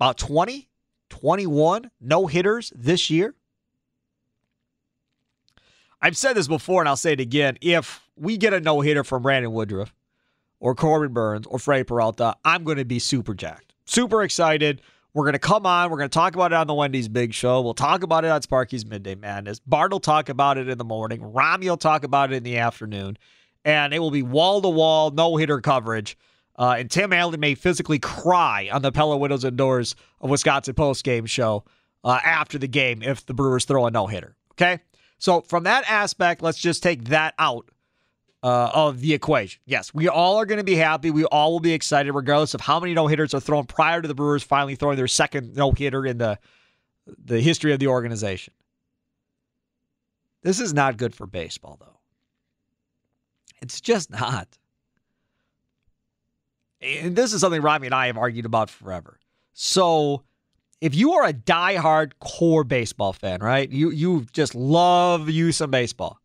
about 0.00 0.18
20, 0.18 0.68
21 1.08 1.88
no 2.00 2.26
hitters 2.26 2.72
this 2.74 3.08
year. 3.08 3.36
I've 6.02 6.16
said 6.16 6.34
this 6.34 6.48
before 6.48 6.82
and 6.82 6.88
I'll 6.88 6.96
say 6.96 7.12
it 7.12 7.20
again. 7.20 7.56
If 7.60 8.06
we 8.16 8.36
get 8.36 8.52
a 8.52 8.60
no 8.60 8.80
hitter 8.80 9.04
from 9.04 9.22
Brandon 9.22 9.52
Woodruff 9.52 9.94
or 10.58 10.74
Corbin 10.74 11.12
Burnes 11.12 11.46
or 11.46 11.60
Freddy 11.60 11.84
Peralta, 11.84 12.36
I'm 12.44 12.64
going 12.64 12.78
to 12.78 12.84
be 12.84 12.98
super 12.98 13.34
jacked, 13.34 13.72
super 13.86 14.22
excited. 14.22 14.82
We're 15.14 15.24
going 15.24 15.34
to 15.34 15.38
come 15.38 15.64
on. 15.64 15.90
We're 15.90 15.98
going 15.98 16.10
to 16.10 16.14
talk 16.14 16.34
about 16.34 16.52
it 16.52 16.56
on 16.56 16.66
the 16.66 16.74
Wendy's 16.74 17.08
Big 17.08 17.32
Show. 17.34 17.60
We'll 17.60 17.74
talk 17.74 18.02
about 18.02 18.24
it 18.24 18.30
on 18.30 18.42
Sparky's 18.42 18.84
Midday 18.84 19.14
Madness. 19.14 19.60
Bart 19.60 19.92
will 19.92 20.00
talk 20.00 20.28
about 20.28 20.58
it 20.58 20.68
in 20.68 20.78
the 20.78 20.84
morning. 20.84 21.22
Rami 21.22 21.68
will 21.68 21.76
talk 21.76 22.02
about 22.02 22.32
it 22.32 22.36
in 22.36 22.42
the 22.42 22.58
afternoon. 22.58 23.16
And 23.64 23.94
it 23.94 24.00
will 24.00 24.10
be 24.10 24.22
wall 24.22 24.60
to 24.62 24.68
wall, 24.68 25.10
no 25.10 25.36
hitter 25.36 25.60
coverage. 25.60 26.18
Uh, 26.58 26.76
and 26.78 26.90
Tim 26.90 27.12
Allen 27.12 27.38
may 27.38 27.54
physically 27.54 27.98
cry 27.98 28.68
on 28.72 28.82
the 28.82 28.90
Pella 28.90 29.16
Widows 29.16 29.44
and 29.44 29.56
Doors 29.56 29.94
of 30.20 30.30
Wisconsin 30.30 30.74
post 30.74 31.04
game 31.04 31.26
show 31.26 31.64
uh, 32.02 32.18
after 32.24 32.58
the 32.58 32.66
game 32.66 33.02
if 33.02 33.24
the 33.24 33.34
Brewers 33.34 33.64
throw 33.66 33.86
a 33.86 33.90
no 33.90 34.06
hitter. 34.06 34.34
Okay. 34.52 34.80
So, 35.22 35.40
from 35.42 35.62
that 35.62 35.88
aspect, 35.88 36.42
let's 36.42 36.58
just 36.58 36.82
take 36.82 37.04
that 37.04 37.34
out 37.38 37.70
uh, 38.42 38.72
of 38.74 39.00
the 39.00 39.14
equation. 39.14 39.60
Yes, 39.64 39.94
we 39.94 40.08
all 40.08 40.36
are 40.36 40.44
going 40.44 40.58
to 40.58 40.64
be 40.64 40.74
happy. 40.74 41.12
We 41.12 41.24
all 41.26 41.52
will 41.52 41.60
be 41.60 41.72
excited, 41.72 42.10
regardless 42.10 42.54
of 42.54 42.60
how 42.60 42.80
many 42.80 42.92
no 42.92 43.06
hitters 43.06 43.32
are 43.32 43.38
thrown 43.38 43.66
prior 43.66 44.02
to 44.02 44.08
the 44.08 44.16
Brewers 44.16 44.42
finally 44.42 44.74
throwing 44.74 44.96
their 44.96 45.06
second 45.06 45.54
no 45.54 45.70
hitter 45.70 46.04
in 46.04 46.18
the 46.18 46.40
the 47.24 47.40
history 47.40 47.72
of 47.72 47.78
the 47.78 47.86
organization. 47.86 48.52
This 50.42 50.58
is 50.58 50.74
not 50.74 50.96
good 50.96 51.14
for 51.14 51.28
baseball, 51.28 51.76
though. 51.78 52.00
It's 53.60 53.80
just 53.80 54.10
not. 54.10 54.48
And 56.80 57.14
this 57.14 57.32
is 57.32 57.42
something 57.42 57.62
Rami 57.62 57.86
and 57.86 57.94
I 57.94 58.08
have 58.08 58.18
argued 58.18 58.44
about 58.44 58.70
forever. 58.70 59.20
So, 59.52 60.24
if 60.82 60.96
you 60.96 61.12
are 61.12 61.24
a 61.24 61.32
diehard 61.32 62.10
core 62.18 62.64
baseball 62.64 63.12
fan, 63.12 63.40
right? 63.40 63.70
You 63.70 63.90
you 63.90 64.26
just 64.32 64.52
love 64.52 65.30
you 65.30 65.52
some 65.52 65.70
baseball. 65.70 66.18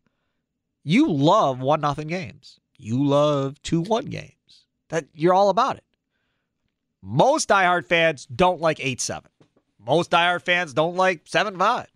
You 0.82 1.08
love 1.10 1.60
one 1.60 1.80
nothing 1.80 2.08
games. 2.08 2.58
You 2.76 3.04
love 3.04 3.62
two 3.62 3.80
one 3.82 4.06
games. 4.06 4.32
That 4.88 5.06
you're 5.14 5.32
all 5.32 5.48
about 5.48 5.76
it. 5.76 5.84
Most 7.00 7.48
diehard 7.48 7.86
fans 7.86 8.26
don't 8.26 8.60
like 8.60 8.80
eight 8.80 9.00
seven. 9.00 9.30
Most 9.78 10.10
diehard 10.10 10.42
fans 10.42 10.74
don't 10.74 10.96
like 10.96 11.20
seven 11.26 11.56
five. 11.56 11.86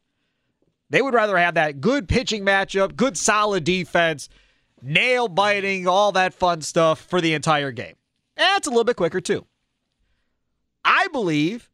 They 0.88 1.03
would 1.03 1.14
rather 1.14 1.37
have 1.37 1.55
that 1.55 1.81
good 1.81 2.09
pitching 2.09 2.44
matchup, 2.44 2.94
good 2.94 3.18
solid 3.18 3.64
defense, 3.64 4.29
nail 4.81 5.27
biting, 5.27 5.88
all 5.88 6.12
that 6.12 6.33
fun 6.33 6.62
stuff 6.62 7.01
for 7.01 7.20
the 7.20 7.35
entire 7.35 7.72
game. 7.72 7.96
And 8.37 8.57
it's 8.57 8.68
a 8.68 8.70
little 8.70 8.85
bit 8.85 8.96
quicker 8.96 9.20
too. 9.20 9.46
I 10.85 11.09
believe, 11.09 11.68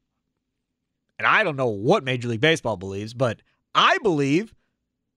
and 1.18 1.26
I 1.26 1.42
don't 1.42 1.56
know 1.56 1.68
what 1.68 2.04
Major 2.04 2.28
League 2.28 2.40
Baseball 2.40 2.76
believes, 2.76 3.14
but 3.14 3.40
I 3.74 3.98
believe 4.02 4.54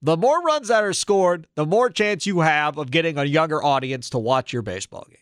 the 0.01 0.17
more 0.17 0.41
runs 0.41 0.69
that 0.69 0.83
are 0.83 0.93
scored, 0.93 1.47
the 1.55 1.65
more 1.65 1.89
chance 1.89 2.25
you 2.25 2.39
have 2.39 2.77
of 2.77 2.91
getting 2.91 3.17
a 3.17 3.23
younger 3.23 3.63
audience 3.63 4.09
to 4.11 4.17
watch 4.17 4.51
your 4.51 4.63
baseball 4.63 5.05
games. 5.07 5.17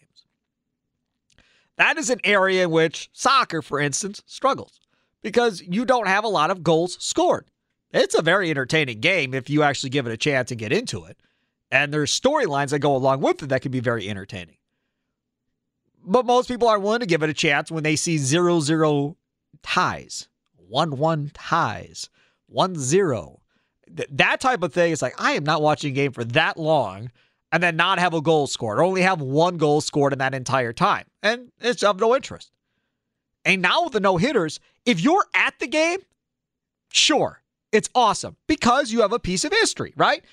That 1.75 1.97
is 1.97 2.09
an 2.09 2.19
area 2.23 2.63
in 2.63 2.71
which 2.71 3.09
soccer, 3.13 3.61
for 3.61 3.79
instance, 3.79 4.21
struggles 4.25 4.79
because 5.21 5.61
you 5.61 5.85
don't 5.85 6.07
have 6.07 6.23
a 6.23 6.29
lot 6.29 6.51
of 6.51 6.63
goals 6.63 6.97
scored. 7.03 7.49
It's 7.91 8.15
a 8.15 8.21
very 8.21 8.49
entertaining 8.49 8.99
game 8.99 9.33
if 9.33 9.49
you 9.49 9.63
actually 9.63 9.89
give 9.89 10.07
it 10.07 10.13
a 10.13 10.17
chance 10.17 10.51
and 10.51 10.59
get 10.59 10.71
into 10.71 11.05
it. 11.05 11.17
And 11.71 11.93
there's 11.93 12.17
storylines 12.17 12.69
that 12.69 12.79
go 12.79 12.95
along 12.95 13.21
with 13.21 13.43
it 13.43 13.49
that 13.49 13.61
can 13.61 13.71
be 13.71 13.79
very 13.79 14.09
entertaining. 14.09 14.57
But 16.05 16.25
most 16.25 16.47
people 16.47 16.67
aren't 16.67 16.83
willing 16.83 17.01
to 17.01 17.05
give 17.05 17.23
it 17.23 17.29
a 17.29 17.33
chance 17.33 17.69
when 17.69 17.83
they 17.83 17.95
see 17.95 18.17
0 18.17 18.61
0 18.61 19.17
ties, 19.61 20.28
1 20.69 20.97
1 20.97 21.31
ties, 21.33 22.09
1 22.47 22.75
0. 22.75 23.41
That 24.11 24.39
type 24.39 24.61
of 24.61 24.73
thing 24.73 24.91
is 24.91 25.01
like, 25.01 25.19
I 25.19 25.33
am 25.33 25.43
not 25.43 25.61
watching 25.61 25.91
a 25.91 25.95
game 25.95 26.11
for 26.11 26.23
that 26.23 26.57
long 26.57 27.11
and 27.51 27.63
then 27.63 27.75
not 27.75 27.99
have 27.99 28.13
a 28.13 28.21
goal 28.21 28.47
scored 28.47 28.79
or 28.79 28.83
only 28.83 29.01
have 29.01 29.21
one 29.21 29.57
goal 29.57 29.81
scored 29.81 30.13
in 30.13 30.19
that 30.19 30.35
entire 30.35 30.73
time. 30.73 31.05
And 31.23 31.51
it's 31.59 31.83
of 31.83 31.99
no 31.99 32.15
interest. 32.15 32.51
And 33.45 33.61
now 33.61 33.83
with 33.83 33.93
the 33.93 33.99
no 33.99 34.17
hitters, 34.17 34.59
if 34.85 35.01
you're 35.01 35.25
at 35.33 35.57
the 35.59 35.67
game, 35.67 35.99
sure, 36.91 37.41
it's 37.71 37.89
awesome 37.95 38.35
because 38.47 38.91
you 38.91 39.01
have 39.01 39.13
a 39.13 39.19
piece 39.19 39.43
of 39.43 39.51
history, 39.51 39.93
right? 39.95 40.23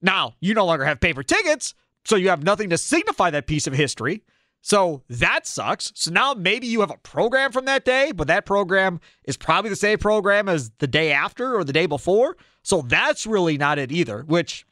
Now, 0.00 0.34
you 0.40 0.54
no 0.54 0.64
longer 0.64 0.84
have 0.84 1.00
paper 1.00 1.22
tickets, 1.22 1.74
so 2.04 2.16
you 2.16 2.28
have 2.30 2.42
nothing 2.42 2.70
to 2.70 2.78
signify 2.78 3.30
that 3.30 3.46
piece 3.46 3.66
of 3.66 3.72
history. 3.72 4.22
So 4.64 5.02
that 5.08 5.44
sucks. 5.44 5.92
So 5.96 6.12
now 6.12 6.34
maybe 6.34 6.68
you 6.68 6.80
have 6.80 6.90
a 6.90 6.96
program 6.98 7.50
from 7.50 7.64
that 7.64 7.84
day, 7.84 8.12
but 8.12 8.28
that 8.28 8.46
program 8.46 9.00
is 9.24 9.36
probably 9.36 9.70
the 9.70 9.76
same 9.76 9.98
program 9.98 10.48
as 10.48 10.70
the 10.78 10.86
day 10.86 11.12
after 11.12 11.56
or 11.56 11.64
the 11.64 11.72
day 11.72 11.86
before. 11.86 12.36
So 12.62 12.82
that's 12.82 13.26
really 13.26 13.58
not 13.58 13.80
it 13.80 13.90
either, 13.90 14.22
which 14.22 14.64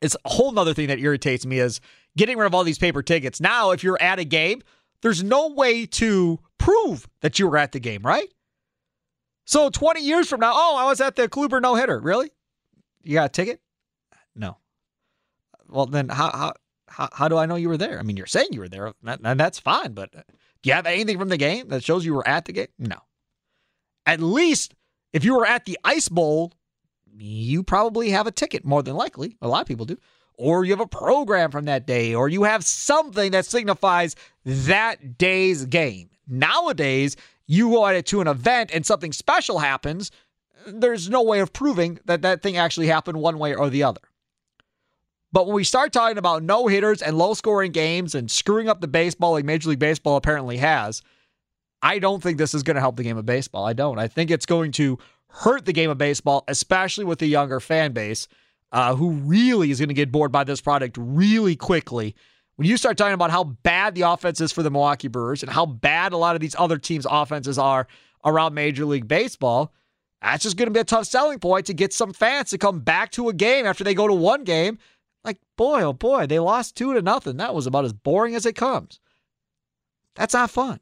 is 0.00 0.16
a 0.24 0.30
whole 0.30 0.52
nother 0.52 0.72
thing 0.72 0.88
that 0.88 0.98
irritates 0.98 1.44
me 1.44 1.58
is 1.58 1.82
getting 2.16 2.38
rid 2.38 2.46
of 2.46 2.54
all 2.54 2.64
these 2.64 2.78
paper 2.78 3.02
tickets. 3.02 3.42
Now, 3.42 3.72
if 3.72 3.84
you're 3.84 4.00
at 4.00 4.18
a 4.18 4.24
game, 4.24 4.62
there's 5.02 5.22
no 5.22 5.48
way 5.48 5.84
to 5.84 6.40
prove 6.56 7.06
that 7.20 7.38
you 7.38 7.46
were 7.46 7.58
at 7.58 7.72
the 7.72 7.80
game, 7.80 8.00
right? 8.02 8.32
So 9.44 9.68
20 9.68 10.00
years 10.00 10.30
from 10.30 10.40
now, 10.40 10.52
oh, 10.54 10.76
I 10.78 10.86
was 10.86 11.02
at 11.02 11.14
the 11.14 11.28
Kluber 11.28 11.60
no 11.60 11.74
hitter. 11.74 12.00
Really? 12.00 12.30
You 13.02 13.14
got 13.14 13.26
a 13.26 13.28
ticket? 13.28 13.60
No. 14.34 14.56
Well, 15.68 15.84
then 15.84 16.08
how, 16.08 16.30
how 16.30 16.54
how, 16.88 17.08
how 17.12 17.28
do 17.28 17.36
I 17.36 17.46
know 17.46 17.56
you 17.56 17.68
were 17.68 17.76
there? 17.76 17.98
I 17.98 18.02
mean, 18.02 18.16
you're 18.16 18.26
saying 18.26 18.48
you 18.52 18.60
were 18.60 18.68
there, 18.68 18.92
and 19.04 19.40
that's 19.40 19.58
fine, 19.58 19.92
but 19.92 20.14
uh, 20.14 20.22
do 20.62 20.68
you 20.68 20.72
have 20.72 20.86
anything 20.86 21.18
from 21.18 21.28
the 21.28 21.36
game 21.36 21.68
that 21.68 21.84
shows 21.84 22.04
you 22.04 22.14
were 22.14 22.26
at 22.26 22.44
the 22.44 22.52
game? 22.52 22.68
No. 22.78 22.98
At 24.06 24.20
least 24.20 24.74
if 25.12 25.24
you 25.24 25.36
were 25.36 25.46
at 25.46 25.64
the 25.64 25.78
Ice 25.84 26.08
Bowl, 26.08 26.52
you 27.16 27.62
probably 27.62 28.10
have 28.10 28.26
a 28.26 28.32
ticket, 28.32 28.64
more 28.64 28.82
than 28.82 28.96
likely. 28.96 29.36
A 29.40 29.48
lot 29.48 29.62
of 29.62 29.68
people 29.68 29.86
do. 29.86 29.98
Or 30.36 30.64
you 30.64 30.72
have 30.72 30.80
a 30.80 30.86
program 30.86 31.50
from 31.50 31.66
that 31.66 31.86
day, 31.86 32.14
or 32.14 32.28
you 32.28 32.42
have 32.42 32.64
something 32.64 33.30
that 33.30 33.46
signifies 33.46 34.16
that 34.44 35.16
day's 35.16 35.64
game. 35.66 36.10
Nowadays, 36.26 37.16
you 37.46 37.70
go 37.70 38.00
to 38.00 38.20
an 38.20 38.26
event 38.26 38.70
and 38.74 38.84
something 38.84 39.12
special 39.12 39.60
happens, 39.60 40.10
there's 40.66 41.08
no 41.08 41.22
way 41.22 41.40
of 41.40 41.52
proving 41.52 41.98
that 42.06 42.22
that 42.22 42.42
thing 42.42 42.56
actually 42.56 42.86
happened 42.86 43.18
one 43.18 43.38
way 43.38 43.54
or 43.54 43.70
the 43.70 43.82
other. 43.82 44.00
But 45.34 45.48
when 45.48 45.56
we 45.56 45.64
start 45.64 45.92
talking 45.92 46.16
about 46.16 46.44
no 46.44 46.68
hitters 46.68 47.02
and 47.02 47.18
low 47.18 47.34
scoring 47.34 47.72
games 47.72 48.14
and 48.14 48.30
screwing 48.30 48.68
up 48.68 48.80
the 48.80 48.86
baseball 48.86 49.32
like 49.32 49.44
Major 49.44 49.68
League 49.68 49.80
Baseball 49.80 50.14
apparently 50.14 50.58
has, 50.58 51.02
I 51.82 51.98
don't 51.98 52.22
think 52.22 52.38
this 52.38 52.54
is 52.54 52.62
going 52.62 52.76
to 52.76 52.80
help 52.80 52.94
the 52.94 53.02
game 53.02 53.16
of 53.18 53.26
baseball. 53.26 53.66
I 53.66 53.72
don't. 53.72 53.98
I 53.98 54.06
think 54.06 54.30
it's 54.30 54.46
going 54.46 54.70
to 54.72 54.96
hurt 55.26 55.64
the 55.64 55.72
game 55.72 55.90
of 55.90 55.98
baseball, 55.98 56.44
especially 56.46 57.04
with 57.04 57.18
the 57.18 57.26
younger 57.26 57.58
fan 57.58 57.90
base 57.90 58.28
uh, 58.70 58.94
who 58.94 59.10
really 59.10 59.72
is 59.72 59.80
going 59.80 59.88
to 59.88 59.94
get 59.94 60.12
bored 60.12 60.30
by 60.30 60.44
this 60.44 60.60
product 60.60 60.96
really 61.00 61.56
quickly. 61.56 62.14
When 62.54 62.68
you 62.68 62.76
start 62.76 62.96
talking 62.96 63.14
about 63.14 63.32
how 63.32 63.42
bad 63.42 63.96
the 63.96 64.02
offense 64.02 64.40
is 64.40 64.52
for 64.52 64.62
the 64.62 64.70
Milwaukee 64.70 65.08
Brewers 65.08 65.42
and 65.42 65.50
how 65.50 65.66
bad 65.66 66.12
a 66.12 66.16
lot 66.16 66.36
of 66.36 66.42
these 66.42 66.54
other 66.56 66.78
teams' 66.78 67.08
offenses 67.10 67.58
are 67.58 67.88
around 68.24 68.54
Major 68.54 68.84
League 68.84 69.08
Baseball, 69.08 69.72
that's 70.22 70.44
just 70.44 70.56
going 70.56 70.68
to 70.68 70.72
be 70.72 70.78
a 70.78 70.84
tough 70.84 71.06
selling 71.06 71.40
point 71.40 71.66
to 71.66 71.74
get 71.74 71.92
some 71.92 72.12
fans 72.12 72.50
to 72.50 72.58
come 72.58 72.78
back 72.78 73.10
to 73.10 73.28
a 73.28 73.32
game 73.32 73.66
after 73.66 73.82
they 73.82 73.94
go 73.94 74.06
to 74.06 74.14
one 74.14 74.44
game. 74.44 74.78
Like, 75.24 75.38
boy, 75.56 75.82
oh 75.82 75.92
boy, 75.92 76.26
they 76.26 76.38
lost 76.38 76.76
two 76.76 76.92
to 76.94 77.02
nothing. 77.02 77.38
That 77.38 77.54
was 77.54 77.66
about 77.66 77.84
as 77.84 77.92
boring 77.92 78.34
as 78.34 78.46
it 78.46 78.56
comes. 78.56 79.00
That's 80.14 80.34
not 80.34 80.50
fun. 80.50 80.80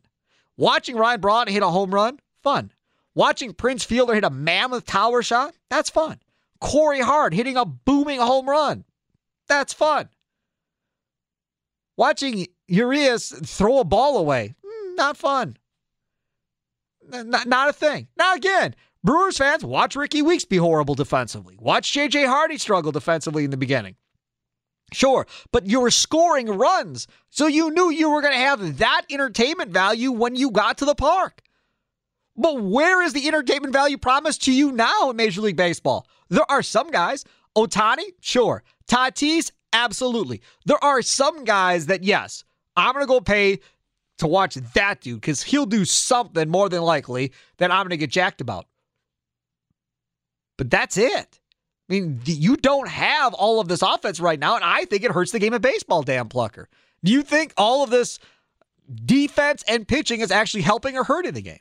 Watching 0.56 0.96
Ryan 0.96 1.20
Braun 1.20 1.46
hit 1.46 1.62
a 1.62 1.68
home 1.68 1.94
run, 1.94 2.18
fun. 2.42 2.72
Watching 3.14 3.52
Prince 3.52 3.84
Fielder 3.84 4.14
hit 4.14 4.24
a 4.24 4.30
mammoth 4.30 4.84
tower 4.84 5.22
shot, 5.22 5.54
that's 5.70 5.90
fun. 5.90 6.18
Corey 6.60 7.00
Hart 7.00 7.34
hitting 7.34 7.56
a 7.56 7.64
booming 7.64 8.20
home 8.20 8.48
run, 8.48 8.84
that's 9.48 9.72
fun. 9.72 10.08
Watching 11.96 12.46
Urias 12.68 13.30
throw 13.44 13.78
a 13.78 13.84
ball 13.84 14.18
away, 14.18 14.54
hmm, 14.64 14.94
not 14.96 15.16
fun. 15.16 15.56
Not, 17.08 17.46
not 17.46 17.68
a 17.68 17.72
thing. 17.72 18.08
Now, 18.16 18.34
again, 18.34 18.74
Brewers 19.04 19.38
fans, 19.38 19.64
watch 19.64 19.96
Rickie 19.96 20.22
Weeks 20.22 20.44
be 20.44 20.56
horrible 20.56 20.94
defensively. 20.94 21.56
Watch 21.58 21.92
JJ 21.92 22.26
Hardy 22.26 22.56
struggle 22.58 22.92
defensively 22.92 23.44
in 23.44 23.50
the 23.50 23.56
beginning. 23.56 23.96
Sure, 24.92 25.26
but 25.50 25.66
you 25.66 25.80
were 25.80 25.90
scoring 25.90 26.46
runs, 26.46 27.06
so 27.30 27.46
you 27.46 27.70
knew 27.70 27.90
you 27.90 28.10
were 28.10 28.20
going 28.20 28.34
to 28.34 28.38
have 28.38 28.78
that 28.78 29.02
entertainment 29.10 29.70
value 29.70 30.12
when 30.12 30.36
you 30.36 30.50
got 30.50 30.78
to 30.78 30.84
the 30.84 30.94
park. 30.94 31.42
But 32.36 32.62
where 32.62 33.02
is 33.02 33.12
the 33.12 33.26
entertainment 33.28 33.72
value 33.72 33.98
promised 33.98 34.42
to 34.44 34.52
you 34.52 34.72
now 34.72 35.10
in 35.10 35.16
Major 35.16 35.40
League 35.42 35.56
Baseball? 35.56 36.06
There 36.28 36.50
are 36.50 36.62
some 36.62 36.90
guys, 36.90 37.24
Ohtani, 37.56 38.04
sure. 38.20 38.62
Tatis, 38.88 39.50
absolutely. 39.72 40.40
There 40.64 40.82
are 40.82 41.02
some 41.02 41.44
guys 41.44 41.86
that, 41.86 42.04
yes, 42.04 42.44
I'm 42.76 42.94
going 42.94 43.02
to 43.02 43.08
go 43.08 43.20
pay 43.20 43.60
to 44.18 44.26
watch 44.26 44.54
that 44.54 45.00
dude 45.00 45.20
because 45.20 45.42
he'll 45.42 45.66
do 45.66 45.84
something 45.84 46.48
more 46.48 46.68
than 46.68 46.82
likely 46.82 47.32
that 47.58 47.70
I'm 47.70 47.82
going 47.82 47.90
to 47.90 47.96
get 47.96 48.10
jacked 48.10 48.40
about. 48.40 48.66
But 50.56 50.70
that's 50.70 50.96
it. 50.96 51.40
I 51.88 51.94
mean, 51.94 52.20
you 52.24 52.56
don't 52.56 52.88
have 52.88 53.34
all 53.34 53.60
of 53.60 53.68
this 53.68 53.82
offense 53.82 54.20
right 54.20 54.38
now, 54.38 54.54
and 54.54 54.64
I 54.64 54.84
think 54.84 55.04
it 55.04 55.10
hurts 55.10 55.32
the 55.32 55.38
game 55.38 55.52
of 55.52 55.62
baseball, 55.62 56.02
Dan 56.02 56.28
Plucker. 56.28 56.68
Do 57.04 57.12
you 57.12 57.22
think 57.22 57.52
all 57.56 57.82
of 57.82 57.90
this 57.90 58.18
defense 59.04 59.64
and 59.68 59.86
pitching 59.86 60.20
is 60.20 60.30
actually 60.30 60.62
helping 60.62 60.96
or 60.96 61.04
hurting 61.04 61.34
the 61.34 61.42
game? 61.42 61.58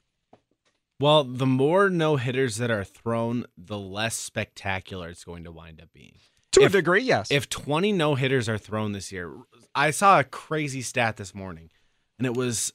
Well, 1.00 1.24
the 1.24 1.48
more 1.48 1.90
no 1.90 2.18
hitters 2.18 2.58
that 2.58 2.70
are 2.70 2.84
thrown, 2.84 3.46
the 3.58 3.80
less 3.80 4.16
spectacular 4.16 5.10
it's 5.10 5.24
going 5.24 5.44
to 5.46 5.52
wind 5.52 5.82
up 5.82 5.90
being. 5.94 6.14
To 6.52 6.62
if, 6.62 6.70
a 6.70 6.78
degree, 6.78 7.02
yes. 7.02 7.32
If 7.32 7.50
20 7.50 7.92
no 7.94 8.14
hitters 8.16 8.48
are 8.48 8.58
thrown 8.58 8.92
this 8.92 9.12
year, 9.12 9.34
I 9.74 9.90
saw 9.92 10.20
a 10.20 10.24
crazy 10.24 10.84
stat 10.84 11.18
this 11.18 11.34
morning, 11.34 11.72
and 12.20 12.28
it 12.28 12.36
was 12.36 12.72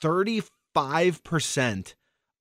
35% 0.00 1.94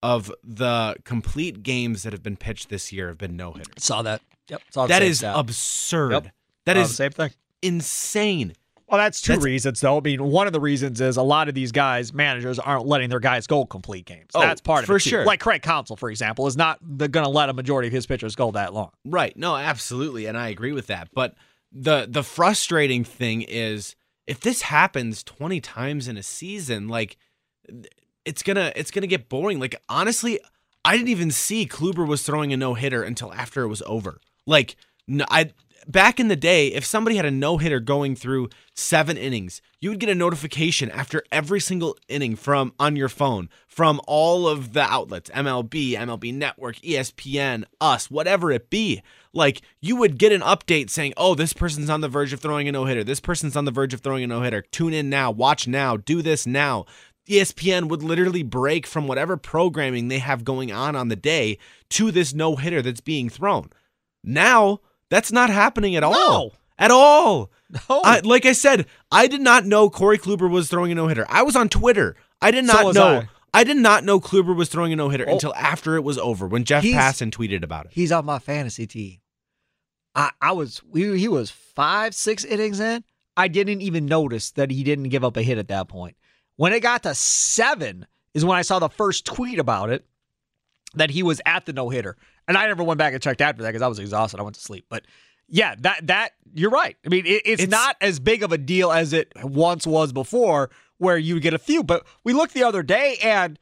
of 0.03 0.31
the 0.43 0.95
complete 1.03 1.63
games 1.63 2.03
that 2.03 2.13
have 2.13 2.21
been 2.21 2.37
pitched 2.37 2.69
this 2.69 2.91
year 2.91 3.07
have 3.07 3.17
been 3.17 3.35
no 3.35 3.53
hitters. 3.53 3.83
Saw 3.83 4.03
that. 4.03 4.21
Yep. 4.49 4.61
Saw 4.71 4.87
that 4.87 5.01
is 5.01 5.19
stat. 5.19 5.35
absurd. 5.37 6.11
Yep. 6.11 6.27
That 6.65 6.77
is 6.77 6.95
same 6.95 7.11
thing. 7.11 7.31
Insane. 7.61 8.53
Well, 8.87 8.99
that's 8.99 9.19
two 9.19 9.33
that's, 9.33 9.45
reasons, 9.45 9.81
though. 9.81 9.97
I 9.97 10.01
mean, 10.01 10.23
one 10.23 10.45
of 10.45 10.53
the 10.53 10.59
reasons 10.59 11.01
is 11.01 11.17
a 11.17 11.23
lot 11.23 11.49
of 11.49 11.55
these 11.55 11.71
guys, 11.71 12.13
managers, 12.13 12.59
aren't 12.59 12.85
letting 12.85 13.09
their 13.09 13.19
guys 13.19 13.47
go 13.47 13.65
complete 13.65 14.05
games. 14.05 14.29
Oh, 14.35 14.41
that's 14.41 14.61
part 14.61 14.83
of 14.83 14.87
for 14.87 14.97
it. 14.97 15.01
For 15.01 15.09
sure. 15.09 15.25
Like 15.25 15.39
Craig 15.39 15.63
Counsell, 15.63 15.95
for 15.95 16.09
example, 16.09 16.45
is 16.45 16.55
not 16.55 16.79
going 16.97 17.11
to 17.11 17.27
let 17.27 17.49
a 17.49 17.53
majority 17.53 17.87
of 17.87 17.93
his 17.93 18.05
pitchers 18.05 18.35
go 18.35 18.51
that 18.51 18.75
long. 18.75 18.91
Right. 19.03 19.35
No, 19.35 19.55
absolutely. 19.55 20.27
And 20.27 20.37
I 20.37 20.49
agree 20.49 20.71
with 20.71 20.87
that. 20.87 21.09
But 21.13 21.35
the 21.71 22.07
the 22.09 22.23
frustrating 22.23 23.03
thing 23.03 23.41
is 23.41 23.95
if 24.27 24.39
this 24.39 24.63
happens 24.63 25.23
20 25.23 25.59
times 25.61 26.07
in 26.07 26.15
a 26.17 26.23
season, 26.23 26.87
like 26.87 27.17
it's 28.23 28.43
gonna 28.43 28.71
it's 28.75 28.91
gonna 28.91 29.07
get 29.07 29.29
boring. 29.29 29.59
Like 29.59 29.75
honestly, 29.89 30.39
I 30.83 30.95
didn't 30.95 31.09
even 31.09 31.31
see 31.31 31.65
Kluber 31.65 32.07
was 32.07 32.23
throwing 32.23 32.53
a 32.53 32.57
no 32.57 32.75
hitter 32.75 33.01
until 33.01 33.33
after 33.33 33.63
it 33.63 33.67
was 33.67 33.81
over. 33.85 34.19
Like 34.45 34.75
I 35.29 35.51
back 35.87 36.19
in 36.19 36.27
the 36.27 36.35
day, 36.35 36.67
if 36.67 36.85
somebody 36.85 37.15
had 37.15 37.25
a 37.25 37.31
no 37.31 37.57
hitter 37.57 37.79
going 37.79 38.15
through 38.15 38.49
seven 38.73 39.17
innings, 39.17 39.61
you 39.79 39.89
would 39.89 39.99
get 39.99 40.09
a 40.09 40.15
notification 40.15 40.89
after 40.91 41.23
every 41.31 41.59
single 41.59 41.97
inning 42.07 42.35
from 42.35 42.73
on 42.79 42.95
your 42.95 43.09
phone 43.09 43.49
from 43.67 44.01
all 44.07 44.47
of 44.47 44.73
the 44.73 44.81
outlets 44.81 45.29
MLB, 45.31 45.91
MLB 45.91 46.33
Network, 46.33 46.77
ESPN, 46.77 47.65
us, 47.79 48.09
whatever 48.09 48.51
it 48.51 48.69
be. 48.69 49.01
Like 49.33 49.61
you 49.81 49.95
would 49.97 50.17
get 50.17 50.31
an 50.31 50.41
update 50.41 50.89
saying, 50.89 51.13
oh, 51.17 51.35
this 51.35 51.53
person's 51.53 51.89
on 51.89 52.01
the 52.01 52.09
verge 52.09 52.33
of 52.33 52.39
throwing 52.39 52.67
a 52.67 52.71
no 52.71 52.85
hitter. 52.85 53.03
This 53.03 53.19
person's 53.19 53.55
on 53.55 53.65
the 53.65 53.71
verge 53.71 53.93
of 53.93 54.01
throwing 54.01 54.23
a 54.23 54.27
no 54.27 54.41
hitter. 54.41 54.61
Tune 54.61 54.93
in 54.93 55.09
now, 55.09 55.31
watch 55.31 55.67
now, 55.67 55.97
do 55.97 56.21
this 56.21 56.47
now. 56.47 56.85
ESPN 57.27 57.89
would 57.89 58.03
literally 58.03 58.43
break 58.43 58.85
from 58.85 59.07
whatever 59.07 59.35
programming 59.35 60.07
they 60.07 60.19
have 60.19 60.45
going 60.45 60.71
on 60.71 60.95
on 60.95 61.07
the 61.07 61.15
day 61.15 61.57
to 61.89 62.11
this 62.11 62.35
no 62.35 62.55
hitter 62.55 62.83
that's 62.83 63.01
being 63.01 63.29
thrown. 63.29 63.71
Now, 64.25 64.79
that's 65.09 65.31
not 65.31 65.49
happening 65.49 65.95
at 65.95 66.03
all. 66.03 66.13
No. 66.13 66.51
At 66.77 66.91
all. 66.91 67.51
No. 67.89 68.01
I, 68.03 68.19
like 68.19 68.45
I 68.45 68.51
said, 68.51 68.85
I 69.11 69.27
did 69.27 69.41
not 69.41 69.65
know 69.65 69.89
Corey 69.89 70.17
Kluber 70.17 70.49
was 70.49 70.69
throwing 70.69 70.91
a 70.91 70.95
no 70.95 71.07
hitter. 71.07 71.25
I 71.29 71.43
was 71.43 71.55
on 71.55 71.67
Twitter. 71.69 72.15
I 72.41 72.51
did 72.51 72.65
not 72.65 72.81
so 72.81 72.91
know. 72.91 73.17
I. 73.53 73.61
I. 73.61 73.63
did 73.63 73.77
not 73.77 74.03
know 74.03 74.19
Kluber 74.19 74.55
was 74.55 74.69
throwing 74.69 74.93
a 74.93 74.95
no 74.95 75.09
hitter 75.09 75.25
oh. 75.27 75.33
until 75.33 75.53
after 75.55 75.95
it 75.95 76.03
was 76.03 76.17
over 76.17 76.47
when 76.47 76.63
Jeff 76.63 76.83
he's, 76.83 76.95
Passan 76.95 77.31
tweeted 77.31 77.63
about 77.63 77.85
it. 77.85 77.91
He's 77.93 78.11
on 78.11 78.25
my 78.25 78.39
fantasy 78.39 78.87
team. 78.87 79.19
I, 80.13 80.31
I 80.41 80.51
was 80.51 80.81
we, 80.83 81.17
he 81.17 81.27
was 81.27 81.49
five 81.49 82.13
six 82.13 82.45
innings 82.45 82.79
in. 82.79 83.03
I 83.35 83.47
didn't 83.47 83.81
even 83.81 84.05
notice 84.05 84.51
that 84.51 84.71
he 84.71 84.83
didn't 84.83 85.09
give 85.09 85.23
up 85.23 85.35
a 85.35 85.41
hit 85.41 85.57
at 85.57 85.67
that 85.69 85.87
point. 85.87 86.15
When 86.55 86.71
it 86.71 86.81
got 86.81 87.03
to 87.03 87.15
seven 87.15 88.05
is 88.33 88.45
when 88.45 88.57
I 88.57 88.61
saw 88.61 88.79
the 88.79 88.89
first 88.89 89.25
tweet 89.25 89.59
about 89.59 89.89
it. 89.89 90.05
that 90.95 91.09
he 91.09 91.23
was 91.23 91.41
at 91.45 91.65
the 91.65 91.73
no 91.73 91.89
hitter. 91.89 92.15
And 92.47 92.57
I 92.57 92.67
never 92.67 92.83
went 92.83 92.97
back 92.97 93.13
and 93.13 93.21
checked 93.21 93.41
after 93.41 93.63
that 93.63 93.69
because 93.69 93.81
I 93.81 93.87
was 93.87 93.99
exhausted. 93.99 94.39
I 94.39 94.43
went 94.43 94.55
to 94.55 94.61
sleep. 94.61 94.85
But 94.89 95.05
yeah, 95.47 95.75
that 95.79 96.07
that 96.07 96.31
you're 96.53 96.69
right. 96.71 96.95
I 97.05 97.09
mean, 97.09 97.25
it, 97.25 97.41
it's, 97.45 97.63
It's- 97.63 97.69
not 97.69 97.95
as 98.01 98.19
big 98.19 98.43
of 98.43 98.51
a 98.51 98.57
deal 98.57 98.91
as 98.91 99.13
it 99.13 99.31
once 99.43 99.85
was 99.87 100.11
before, 100.13 100.69
where 100.97 101.17
you 101.17 101.39
get 101.39 101.53
a 101.53 101.59
few. 101.59 101.83
But 101.83 102.05
we 102.23 102.33
looked 102.33 102.53
the 102.53 102.63
other 102.63 102.83
day, 102.83 103.17
and 103.23 103.59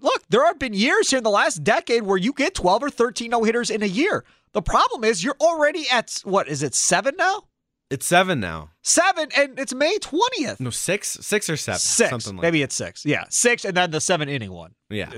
look, 0.00 0.22
there 0.30 0.44
have 0.46 0.58
been 0.58 0.74
years 0.74 1.10
here 1.10 1.18
in 1.18 1.24
the 1.24 1.30
last 1.30 1.62
decade 1.64 2.02
where 2.02 2.16
you 2.18 2.32
get 2.32 2.54
12 2.54 2.82
or 2.84 2.90
13 2.90 3.30
no 3.30 3.44
hitters 3.44 3.70
in 3.70 3.82
a 3.82 3.86
year. 3.86 4.24
The 4.52 4.62
problem 4.62 5.04
is 5.04 5.24
you're 5.24 5.36
already 5.40 5.86
at 5.90 6.20
what 6.24 6.48
is 6.48 6.62
it 6.62 6.74
seven 6.74 7.14
now? 7.16 7.44
It's 7.88 8.06
seven 8.06 8.40
now. 8.40 8.70
Seven, 8.82 9.28
and 9.36 9.58
it's 9.58 9.74
May 9.74 9.96
20th. 9.98 10.60
No, 10.60 10.70
six, 10.70 11.08
six 11.20 11.48
or 11.50 11.56
seven, 11.58 11.78
Six, 11.78 12.08
something 12.10 12.36
like. 12.36 12.42
maybe 12.42 12.62
it's 12.62 12.74
six. 12.74 13.04
Yeah, 13.04 13.24
six, 13.28 13.64
and 13.66 13.76
then 13.76 13.90
the 13.90 14.00
seven 14.00 14.28
inning 14.30 14.50
one. 14.52 14.74
Yeah, 14.90 15.10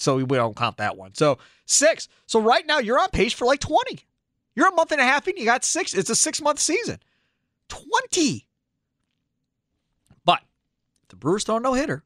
So 0.00 0.16
we 0.16 0.36
don't 0.36 0.56
count 0.56 0.76
that 0.78 0.96
one. 0.96 1.14
So 1.14 1.38
six. 1.66 2.08
So 2.26 2.40
right 2.40 2.66
now 2.66 2.78
you're 2.78 2.98
on 2.98 3.10
pace 3.10 3.32
for 3.32 3.44
like 3.46 3.60
20. 3.60 4.00
You're 4.54 4.68
a 4.68 4.74
month 4.74 4.92
and 4.92 5.00
a 5.00 5.04
half 5.04 5.26
in, 5.28 5.36
you 5.36 5.44
got 5.44 5.64
six. 5.64 5.94
It's 5.94 6.10
a 6.10 6.16
six 6.16 6.40
month 6.40 6.58
season. 6.58 6.98
20. 7.68 8.46
But 10.24 10.40
if 11.02 11.08
the 11.08 11.16
Brewers 11.16 11.44
throw 11.44 11.56
a 11.56 11.60
no 11.60 11.74
hitter. 11.74 12.04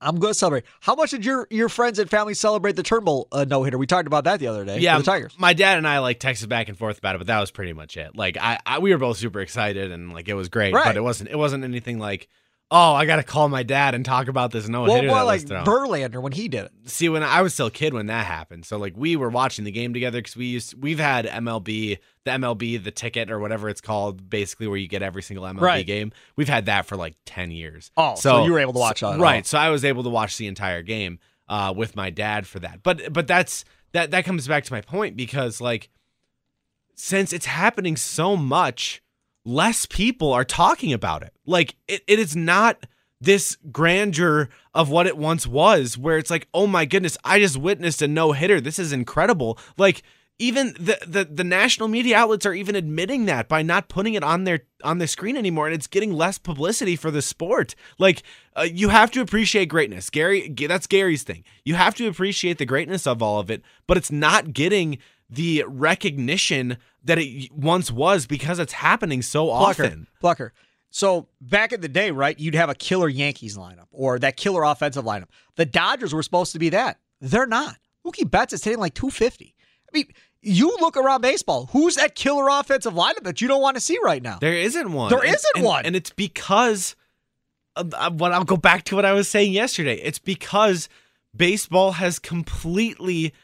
I'm 0.00 0.16
going 0.20 0.30
to 0.30 0.38
celebrate. 0.38 0.62
How 0.80 0.94
much 0.94 1.10
did 1.10 1.24
your 1.24 1.48
your 1.50 1.68
friends 1.68 1.98
and 1.98 2.08
family 2.08 2.32
celebrate 2.34 2.76
the 2.76 2.84
Turnbull 2.84 3.26
uh, 3.32 3.44
no 3.48 3.64
hitter? 3.64 3.76
We 3.78 3.86
talked 3.88 4.06
about 4.06 4.24
that 4.24 4.38
the 4.38 4.46
other 4.46 4.64
day. 4.64 4.78
yeah. 4.78 4.96
the 4.96 5.02
Tigers. 5.02 5.34
My 5.36 5.54
dad 5.54 5.76
and 5.76 5.88
I 5.88 5.98
like 5.98 6.20
texted 6.20 6.48
back 6.48 6.68
and 6.68 6.78
forth 6.78 6.98
about 6.98 7.16
it, 7.16 7.18
but 7.18 7.26
that 7.26 7.40
was 7.40 7.50
pretty 7.50 7.72
much 7.72 7.96
it. 7.96 8.14
Like 8.14 8.36
I, 8.40 8.60
I 8.64 8.78
we 8.78 8.92
were 8.92 8.98
both 8.98 9.16
super 9.16 9.40
excited 9.40 9.90
and 9.90 10.12
like 10.12 10.28
it 10.28 10.34
was 10.34 10.48
great, 10.48 10.72
Right. 10.72 10.84
but 10.84 10.96
it 10.96 11.00
wasn't. 11.02 11.30
It 11.30 11.36
wasn't 11.36 11.64
anything 11.64 11.98
like, 11.98 12.28
oh, 12.70 12.92
I 12.94 13.06
got 13.06 13.16
to 13.16 13.22
call 13.22 13.48
my 13.48 13.62
dad 13.62 13.94
and 13.94 14.04
talk 14.04 14.28
about 14.28 14.50
this 14.50 14.68
no 14.68 14.82
Well, 14.82 14.94
hitter 14.96 15.08
more 15.08 15.16
that 15.18 15.24
like. 15.24 15.42
Verlander 15.42 16.20
when 16.20 16.32
he 16.32 16.48
did 16.48 16.66
it. 16.66 16.72
see 16.84 17.08
when 17.08 17.22
I 17.22 17.40
was 17.42 17.54
still 17.54 17.68
a 17.68 17.70
kid 17.70 17.94
when 17.94 18.06
that 18.06 18.26
happened. 18.26 18.66
So 18.66 18.76
like 18.76 18.94
we 18.96 19.16
were 19.16 19.30
watching 19.30 19.64
the 19.64 19.70
game 19.70 19.94
together 19.94 20.18
because 20.18 20.36
we 20.36 20.46
used 20.46 20.74
we've 20.80 20.98
had 20.98 21.24
MLB 21.26 21.98
the 22.24 22.30
MLB 22.30 22.82
the 22.82 22.90
ticket 22.90 23.30
or 23.30 23.38
whatever 23.38 23.68
it's 23.70 23.80
called, 23.80 24.28
basically 24.28 24.66
where 24.66 24.76
you 24.76 24.86
get 24.88 25.02
every 25.02 25.22
single 25.22 25.46
MLB 25.46 25.60
Right. 25.60 25.86
game. 25.86 26.12
We've 26.36 26.48
had 26.48 26.66
that 26.66 26.84
for 26.86 26.96
like 26.96 27.16
ten 27.24 27.50
years. 27.50 27.90
Oh, 27.96 28.14
so 28.16 28.44
you 28.44 28.52
were 28.52 28.60
able 28.60 28.74
to 28.74 28.78
watch 28.80 29.00
so, 29.00 29.10
it 29.10 29.14
all. 29.14 29.18
right? 29.18 29.46
So 29.46 29.56
I 29.58 29.70
was 29.70 29.84
able 29.84 30.02
to 30.02 30.10
watch 30.10 30.36
the 30.36 30.46
entire 30.46 30.82
game 30.82 31.18
uh, 31.48 31.72
with 31.74 31.96
my 31.96 32.10
dad 32.10 32.46
for 32.46 32.58
that. 32.60 32.82
But 32.82 33.12
but 33.12 33.26
that's 33.26 33.64
that 33.92 34.10
that 34.10 34.26
comes 34.26 34.46
back 34.46 34.64
to 34.64 34.72
my 34.74 34.82
point 34.82 35.16
because 35.16 35.60
like 35.62 35.88
since 36.94 37.32
it's 37.32 37.46
happening 37.46 37.96
so 37.96 38.36
much, 38.36 39.02
less 39.44 39.86
people 39.86 40.32
are 40.32 40.44
talking 40.44 40.92
about 40.92 41.22
it. 41.22 41.32
Like 41.48 41.76
it, 41.88 42.02
it 42.06 42.18
is 42.18 42.36
not 42.36 42.86
this 43.20 43.56
grandeur 43.72 44.48
of 44.74 44.90
what 44.90 45.06
it 45.06 45.16
once 45.16 45.46
was, 45.46 45.98
where 45.98 46.18
it's 46.18 46.30
like, 46.30 46.46
oh 46.54 46.66
my 46.66 46.84
goodness, 46.84 47.18
I 47.24 47.40
just 47.40 47.56
witnessed 47.56 48.02
a 48.02 48.08
no 48.08 48.32
hitter. 48.32 48.60
This 48.60 48.78
is 48.78 48.92
incredible. 48.92 49.58
Like 49.76 50.02
even 50.38 50.74
the, 50.78 50.98
the 51.04 51.24
the 51.24 51.42
national 51.42 51.88
media 51.88 52.16
outlets 52.16 52.46
are 52.46 52.54
even 52.54 52.76
admitting 52.76 53.24
that 53.26 53.48
by 53.48 53.62
not 53.62 53.88
putting 53.88 54.14
it 54.14 54.22
on 54.22 54.44
their 54.44 54.60
on 54.84 54.98
the 54.98 55.08
screen 55.08 55.36
anymore, 55.36 55.66
and 55.66 55.74
it's 55.74 55.88
getting 55.88 56.12
less 56.12 56.38
publicity 56.38 56.94
for 56.94 57.10
the 57.10 57.22
sport. 57.22 57.74
Like 57.98 58.22
uh, 58.54 58.62
you 58.62 58.90
have 58.90 59.10
to 59.12 59.20
appreciate 59.20 59.66
greatness, 59.66 60.10
Gary. 60.10 60.48
That's 60.48 60.86
Gary's 60.86 61.24
thing. 61.24 61.42
You 61.64 61.74
have 61.74 61.96
to 61.96 62.06
appreciate 62.06 62.58
the 62.58 62.66
greatness 62.66 63.06
of 63.06 63.20
all 63.20 63.40
of 63.40 63.50
it, 63.50 63.62
but 63.88 63.96
it's 63.96 64.12
not 64.12 64.52
getting 64.52 64.98
the 65.28 65.64
recognition 65.66 66.78
that 67.04 67.18
it 67.18 67.52
once 67.52 67.90
was 67.90 68.26
because 68.26 68.58
it's 68.58 68.74
happening 68.74 69.22
so 69.22 69.46
Plucker, 69.46 69.84
often. 69.84 70.06
Plucker. 70.20 70.52
So 70.90 71.28
back 71.40 71.72
in 71.72 71.80
the 71.80 71.88
day, 71.88 72.10
right, 72.10 72.38
you'd 72.38 72.54
have 72.54 72.70
a 72.70 72.74
killer 72.74 73.08
Yankees 73.08 73.56
lineup 73.56 73.86
or 73.90 74.18
that 74.18 74.36
killer 74.36 74.62
offensive 74.62 75.04
lineup. 75.04 75.28
The 75.56 75.66
Dodgers 75.66 76.14
were 76.14 76.22
supposed 76.22 76.52
to 76.52 76.58
be 76.58 76.70
that. 76.70 76.98
They're 77.20 77.46
not. 77.46 77.76
Mookie 78.06 78.28
Betts 78.30 78.52
is 78.52 78.64
hitting 78.64 78.80
like 78.80 78.94
250. 78.94 79.54
I 79.56 79.96
mean, 79.96 80.06
you 80.40 80.76
look 80.80 80.96
around 80.96 81.20
baseball. 81.20 81.68
Who's 81.72 81.96
that 81.96 82.14
killer 82.14 82.48
offensive 82.48 82.94
lineup 82.94 83.24
that 83.24 83.40
you 83.40 83.48
don't 83.48 83.60
want 83.60 83.76
to 83.76 83.80
see 83.80 83.98
right 84.02 84.22
now? 84.22 84.38
There 84.40 84.54
isn't 84.54 84.92
one. 84.92 85.10
There 85.10 85.24
isn't 85.24 85.56
and- 85.56 85.64
one. 85.64 85.84
and 85.84 85.96
it's 85.96 86.10
because 86.10 86.94
of 87.76 87.92
uh, 87.94 88.10
what 88.10 88.32
I'll 88.32 88.44
go 88.44 88.56
back 88.56 88.84
to 88.84 88.96
what 88.96 89.04
I 89.04 89.12
was 89.12 89.28
saying 89.28 89.52
yesterday. 89.52 89.96
It's 89.96 90.18
because 90.18 90.88
baseball 91.36 91.92
has 91.92 92.18
completely 92.18 93.34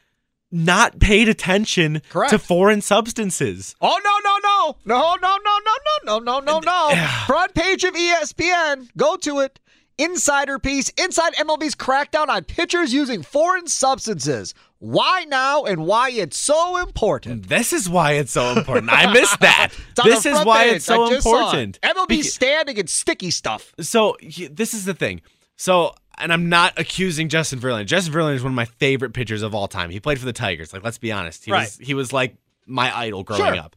not 0.55 1.01
paid 1.01 1.29
attention 1.29 2.01
Correct. 2.09 2.31
to 2.31 2.39
foreign 2.39 2.81
substances. 2.81 3.75
Oh 3.81 3.99
no 4.05 4.19
no 4.23 4.39
no 4.45 4.77
no 4.85 5.17
no 5.21 5.37
no 5.43 5.59
no 6.07 6.19
no 6.19 6.19
no 6.19 6.41
no 6.41 6.41
no 6.41 6.61
no! 6.61 7.07
Front 7.27 7.55
page 7.55 7.83
of 7.85 7.95
ESPN. 7.95 8.89
Go 8.97 9.17
to 9.17 9.41
it. 9.41 9.59
Insider 9.99 10.59
piece. 10.59 10.89
Inside 10.91 11.35
MLB's 11.35 11.75
crackdown 11.75 12.29
on 12.29 12.45
pitchers 12.45 12.93
using 12.93 13.23
foreign 13.23 13.67
substances. 13.69 14.55
Why 14.79 15.25
now 15.29 15.65
and 15.65 15.87
why 15.87 16.11
it's 16.11 16.37
so 16.37 16.77
important. 16.79 17.49
This 17.49 17.73
is 17.73 17.89
why 17.89 18.13
it's 18.13 18.33
so 18.33 18.53
important. 18.57 18.93
I 18.93 19.13
missed 19.13 19.41
that. 19.41 19.71
This 20.05 20.27
is 20.27 20.45
why 20.45 20.65
page. 20.65 20.77
it's 20.77 20.85
so 20.85 21.07
it. 21.07 21.17
important. 21.17 21.79
MLB 21.83 22.07
Beca- 22.19 22.25
standing 22.25 22.79
and 22.79 22.91
sticky 22.91 23.31
stuff. 23.31 23.73
so 23.81 24.17
this 24.51 24.75
is 24.75 24.85
the 24.85 24.95
thing. 24.95 25.23
So, 25.57 25.95
and 26.19 26.33
I'm 26.33 26.49
not 26.49 26.79
accusing 26.79 27.29
Justin 27.29 27.59
Verlander. 27.61 27.87
Justin 27.87 28.13
Verlander 28.15 28.35
is 28.35 28.43
one 28.43 28.53
of 28.53 28.57
my 28.57 28.65
favorite 28.65 29.13
pitchers 29.15 29.43
of 29.43 29.55
all 29.55 29.69
time. 29.69 29.91
He 29.91 30.01
played 30.01 30.19
for 30.19 30.27
the 30.27 30.33
Tigers. 30.33 30.73
Like, 30.73 30.83
let's 30.85 30.99
be 30.99 31.13
honest. 31.13 31.45
He 31.45 31.53
was 31.53 31.79
he 31.81 31.95
was 31.95 32.13
like 32.13 32.37
my 32.67 32.97
idol 32.97 33.23
growing 33.25 33.43
Sure. 33.55 33.57
up. 33.63 33.77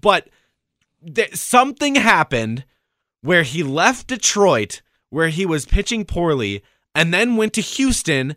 But 0.00 0.28
there, 1.02 1.28
something 1.34 1.94
happened 1.94 2.64
where 3.22 3.42
he 3.42 3.62
left 3.62 4.06
Detroit, 4.08 4.82
where 5.10 5.28
he 5.28 5.46
was 5.46 5.64
pitching 5.66 6.04
poorly, 6.04 6.62
and 6.94 7.12
then 7.14 7.36
went 7.36 7.52
to 7.54 7.60
Houston 7.60 8.36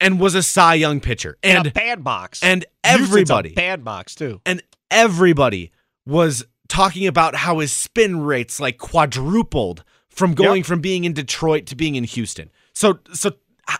and 0.00 0.18
was 0.20 0.34
a 0.34 0.42
Cy 0.42 0.74
Young 0.74 1.00
pitcher. 1.00 1.38
And, 1.42 1.58
And 1.58 1.66
a 1.68 1.70
bandbox. 1.70 2.42
and 2.42 2.64
everybody 2.82 3.10
a 3.12 3.22
everybody 3.22 3.54
bandbox 3.54 4.14
too. 4.14 4.40
and 4.44 4.62
everybody 4.90 5.70
was 6.06 6.44
talking 6.68 7.06
about 7.06 7.34
how 7.34 7.58
his 7.60 7.72
spin 7.72 8.20
rates 8.20 8.58
like 8.58 8.78
quadrupled 8.78 9.84
from 10.08 10.34
going 10.34 10.58
Yep. 10.58 10.66
from 10.66 10.80
being 10.80 11.04
in 11.04 11.12
Detroit 11.12 11.66
to 11.66 11.76
being 11.76 11.94
in 11.94 12.04
Houston. 12.04 12.50
So 12.72 12.98
so 13.12 13.32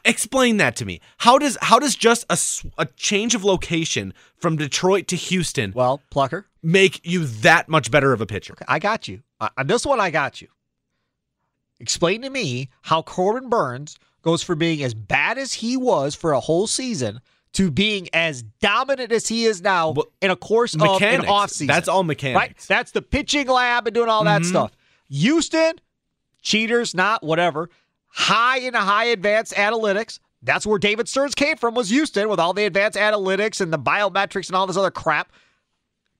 explain 0.05 0.59
that 0.59 0.77
to 0.77 0.85
me. 0.85 1.01
How 1.19 1.39
does 1.39 1.57
how 1.63 1.79
does 1.79 1.95
just 1.97 2.25
a, 2.31 2.39
a 2.83 2.87
change 2.97 3.35
of 3.35 3.45
location 3.45 4.13
from 4.37 4.57
Detroit 4.57 5.09
to 5.09 5.17
Houston 5.17 5.73
Well, 5.75 6.01
Plucker, 6.11 6.47
make 6.63 7.01
you 7.07 7.25
that 7.27 7.69
much 7.69 7.91
better 7.91 8.13
of 8.13 8.21
a 8.21 8.27
pitcher? 8.27 8.55
I 8.69 8.79
got 8.79 9.09
you. 9.09 9.23
Uh, 9.41 9.49
On 9.59 9.67
this 9.67 9.85
one, 9.87 10.01
I 10.01 10.11
got 10.11 10.41
you. 10.43 10.49
Explain 11.81 12.23
to 12.23 12.31
me 12.31 12.69
how 12.83 13.03
Corbin 13.03 13.49
Burnes 13.49 13.99
goes 14.23 14.43
from 14.43 14.59
being 14.59 14.83
as 14.85 14.95
bad 14.95 15.37
as 15.37 15.53
he 15.55 15.77
was 15.77 16.15
for 16.15 16.33
a 16.33 16.41
whole 16.41 16.67
season 16.69 17.21
to 17.55 17.71
being 17.71 18.09
as 18.13 18.43
dominant 18.61 19.11
as 19.13 19.27
he 19.29 19.45
is 19.45 19.61
now 19.61 19.91
Well, 19.91 20.07
in 20.21 20.31
a 20.31 20.37
course 20.37 20.75
of 20.75 20.81
Mechanics. 20.81 21.25
an 21.25 21.29
offseason. 21.31 21.67
That's 21.67 21.89
all 21.89 22.05
mechanics. 22.05 22.67
That's 22.67 22.93
the 22.93 23.03
pitching 23.03 23.49
lab 23.49 23.87
and 23.87 23.95
doing 23.95 24.09
all 24.09 24.25
that 24.25 24.43
Mhm. 24.43 24.47
stuff. 24.47 24.71
Houston, 25.11 25.75
cheaters, 26.41 26.95
not 26.95 27.23
whatever. 27.23 27.69
High 28.15 28.59
in 28.59 28.75
high 28.75 29.07
advanced 29.07 29.55
analytics. 29.55 30.19
That's 30.43 30.67
where 30.67 30.79
David 30.79 31.09
Stearns 31.09 31.35
came 31.35 31.57
from, 31.57 31.75
was 31.75 31.89
Houston, 31.89 32.29
with 32.29 32.39
all 32.39 32.53
the 32.53 32.65
advanced 32.65 32.99
analytics 32.99 33.61
and 33.61 33.73
the 33.73 33.79
biometrics 33.79 34.49
and 34.49 34.57
all 34.57 34.67
this 34.67 34.77
other 34.77 34.91
crap. 34.91 35.33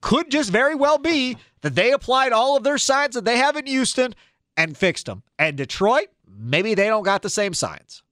Could 0.01 0.31
just 0.31 0.51
very 0.51 0.75
well 0.75 0.99
be 0.99 1.37
that 1.61 1.75
they 1.75 1.93
applied 1.93 2.33
all 2.33 2.57
of 2.57 2.65
their 2.65 2.79
signs 2.79 3.15
that 3.15 3.25
they 3.25 3.37
have 3.37 3.57
in 3.57 3.67
Houston 3.67 4.15
and 4.57 4.77
fixed 4.77 5.07
them. 5.07 5.23
And 5.39 5.57
Detroit, 5.57 6.09
maybe 6.27 6.75
they 6.75 6.87
don't 6.87 7.05
got 7.05 7.23
the 7.23 7.31
same 7.31 7.55
signs. 7.55 8.03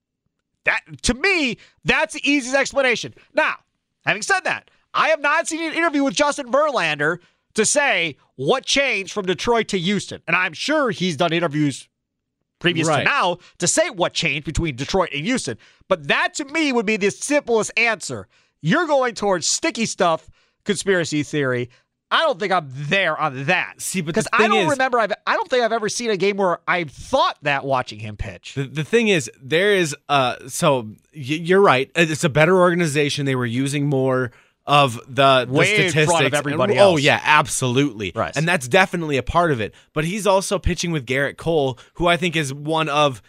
That 0.65 0.81
to 1.03 1.15
me, 1.15 1.57
that's 1.85 2.15
the 2.15 2.31
easiest 2.31 2.57
explanation. 2.57 3.15
Now, 3.35 3.57
having 4.05 4.23
said 4.23 4.41
that, 4.41 4.71
I 4.93 5.09
have 5.09 5.21
not 5.21 5.49
seen 5.49 5.63
an 5.63 5.75
interview 5.77 6.05
with 6.05 6.15
Justin 6.15 6.53
Verlander 6.53 7.19
to 7.55 7.65
say 7.65 8.17
what 8.37 8.65
changed 8.65 9.13
from 9.13 9.27
Detroit 9.27 9.69
to 9.69 9.79
Houston. 9.79 10.23
And 10.27 10.37
I'm 10.37 10.53
sure 10.53 10.91
he's 10.91 11.17
done 11.17 11.33
interviews 11.33 11.89
previous 12.61 12.87
to 12.89 13.05
now 13.05 13.39
to 13.59 13.67
say 13.67 13.91
what 13.91 14.13
changed 14.13 14.45
between 14.45 14.77
Detroit 14.77 15.09
and 15.13 15.25
Houston. 15.27 15.59
But 15.89 16.07
that 16.09 16.35
to 16.35 16.45
me 16.45 16.71
would 16.73 16.87
be 16.87 16.97
the 16.97 17.11
simplest 17.11 17.73
answer. 17.77 18.29
You're 18.63 18.87
going 18.87 19.15
towards 19.15 19.49
sticky 19.49 19.87
stuff, 19.87 20.31
conspiracy 20.65 21.23
theory. 21.25 21.71
I 22.13 22.23
don't 22.23 22.41
think 22.41 22.53
I'm 22.53 22.67
there 22.71 23.17
on 23.17 23.45
that. 23.45 23.75
See, 23.81 24.01
because 24.01 24.27
I 24.33 24.49
don't 24.49 24.65
is- 24.65 24.71
remember. 24.71 24.99
I've, 24.99 25.13
I 25.29 25.37
don't 25.37 25.49
think 25.49 25.63
I've 25.63 25.73
ever 25.73 25.89
seen 25.89 26.11
a 26.11 26.17
game 26.17 26.37
where 26.37 26.59
I've 26.67 26.91
thought 26.91 27.39
that 27.43 27.65
watching 27.65 28.01
him 28.01 28.17
pitch. 28.17 28.55
The, 28.55 28.65
the 28.65 28.83
thing 28.85 29.07
is, 29.09 29.31
there 29.41 29.73
is 29.75 29.95
uh 30.09 30.37
so 30.49 30.83
y- 30.83 30.95
you're 31.15 31.61
right. 31.61 31.89
It's 31.95 32.25
a 32.25 32.29
better 32.29 32.59
organization. 32.59 33.27
They 33.27 33.37
were 33.37 33.47
using 33.47 33.87
more 33.87 34.33
of 34.67 34.95
the, 35.09 35.47
the 35.47 35.53
front 35.53 35.59
of 35.59 35.67
statistics. 35.67 36.37
everybody 36.37 36.73
And- 36.75 36.81
Oh 36.83 36.97
yeah, 36.97 37.21
absolutely. 37.25 38.13
Right. 38.15 38.37
And 38.37 38.47
that's 38.47 38.69
definitely 38.69 39.17
a 39.17 39.23
part 39.23 39.53
of 39.53 39.61
it. 39.61 39.75
But 39.93 40.05
he's 40.05 40.27
also 40.27 40.59
pitching 40.59 40.93
with 40.93 41.07
Gerrit 41.07 41.37
Cole, 41.37 41.79
who 41.95 42.07
I 42.07 42.17
think 42.17 42.37
is 42.37 42.53
one 42.55 42.89
of 42.89 43.21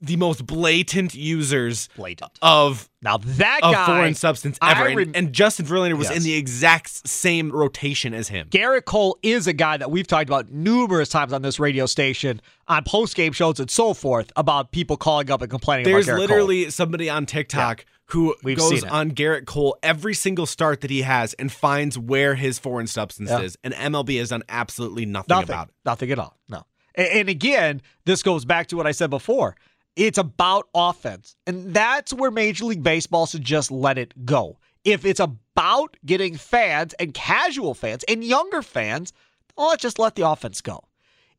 the 0.00 0.16
most 0.16 0.44
blatant 0.44 1.14
users 1.14 1.88
Blatant. 1.96 2.32
of 2.42 2.88
Now 3.00 3.18
that 3.18 3.60
of 3.62 3.72
guy, 3.74 3.86
foreign 3.86 4.14
substance 4.14 4.58
ever. 4.60 4.86
And- 4.88 4.96
rem- 4.96 5.12
and, 5.14 5.32
Justin 5.32 5.66
Verlander 5.66 5.96
was 5.96 6.08
Yes. 6.08 6.16
in 6.16 6.22
the 6.24 6.34
exact 6.34 7.06
same 7.08 7.52
rotation 7.52 8.12
as 8.12 8.26
him. 8.28 8.48
Gerrit 8.50 8.86
Cole 8.86 9.18
is 9.22 9.46
a 9.46 9.52
guy 9.52 9.76
that 9.76 9.90
we've 9.90 10.06
talked 10.06 10.28
about 10.28 10.50
numerous 10.50 11.08
times 11.08 11.32
on 11.32 11.42
this 11.42 11.60
radio 11.60 11.86
station, 11.86 12.40
on 12.66 12.82
post 12.84 13.14
game 13.14 13.32
shows 13.32 13.60
and 13.60 13.70
so 13.70 13.94
forth, 13.94 14.32
about 14.34 14.72
people 14.72 14.96
calling 14.96 15.30
up 15.30 15.42
and 15.42 15.50
complaining 15.50 15.84
There's 15.84 16.08
literally 16.08 16.70
somebody 16.70 17.08
on 17.08 17.24
TikTok 17.26 17.84
who 18.08 18.34
We've 18.42 18.56
goes 18.56 18.84
on 18.84 19.12
Gerrit 19.12 19.44
Cole 19.46 19.76
every 19.82 20.14
single 20.14 20.46
start 20.46 20.80
that 20.80 20.90
he 20.90 21.02
has 21.02 21.34
and 21.34 21.52
finds 21.52 21.98
where 21.98 22.34
his 22.34 22.58
foreign 22.58 22.86
substance 22.86 23.28
Yeah. 23.30 23.40
is. 23.40 23.56
And 23.62 23.74
MLB 23.74 24.18
has 24.18 24.30
done 24.30 24.42
absolutely 24.48 25.04
nothing, 25.06 25.26
Nothing. 25.28 25.48
about 25.50 25.68
it. 25.68 25.74
Nothing 25.84 26.10
at 26.12 26.18
all. 26.18 26.36
No. 26.48 26.64
And, 26.94 27.06
and 27.08 27.28
again, 27.28 27.82
this 28.06 28.22
goes 28.22 28.44
back 28.46 28.68
to 28.68 28.76
what 28.76 28.86
I 28.86 28.92
said 28.92 29.10
before. 29.10 29.56
It's 29.94 30.16
about 30.16 30.68
offense. 30.74 31.36
And 31.46 31.74
that's 31.74 32.14
where 32.14 32.30
Major 32.30 32.64
League 32.64 32.82
Baseball 32.82 33.26
should 33.26 33.42
just 33.44 33.70
let 33.70 33.98
it 33.98 34.24
go. 34.24 34.58
If 34.84 35.04
it's 35.04 35.20
about 35.20 35.96
getting 36.06 36.36
fans 36.36 36.94
and 36.94 37.12
casual 37.12 37.74
fans 37.74 38.04
and 38.08 38.24
younger 38.24 38.62
fans, 38.62 39.12
well, 39.56 39.68
let's 39.68 39.82
just 39.82 39.98
let 39.98 40.14
the 40.14 40.26
offense 40.26 40.60
go. 40.62 40.84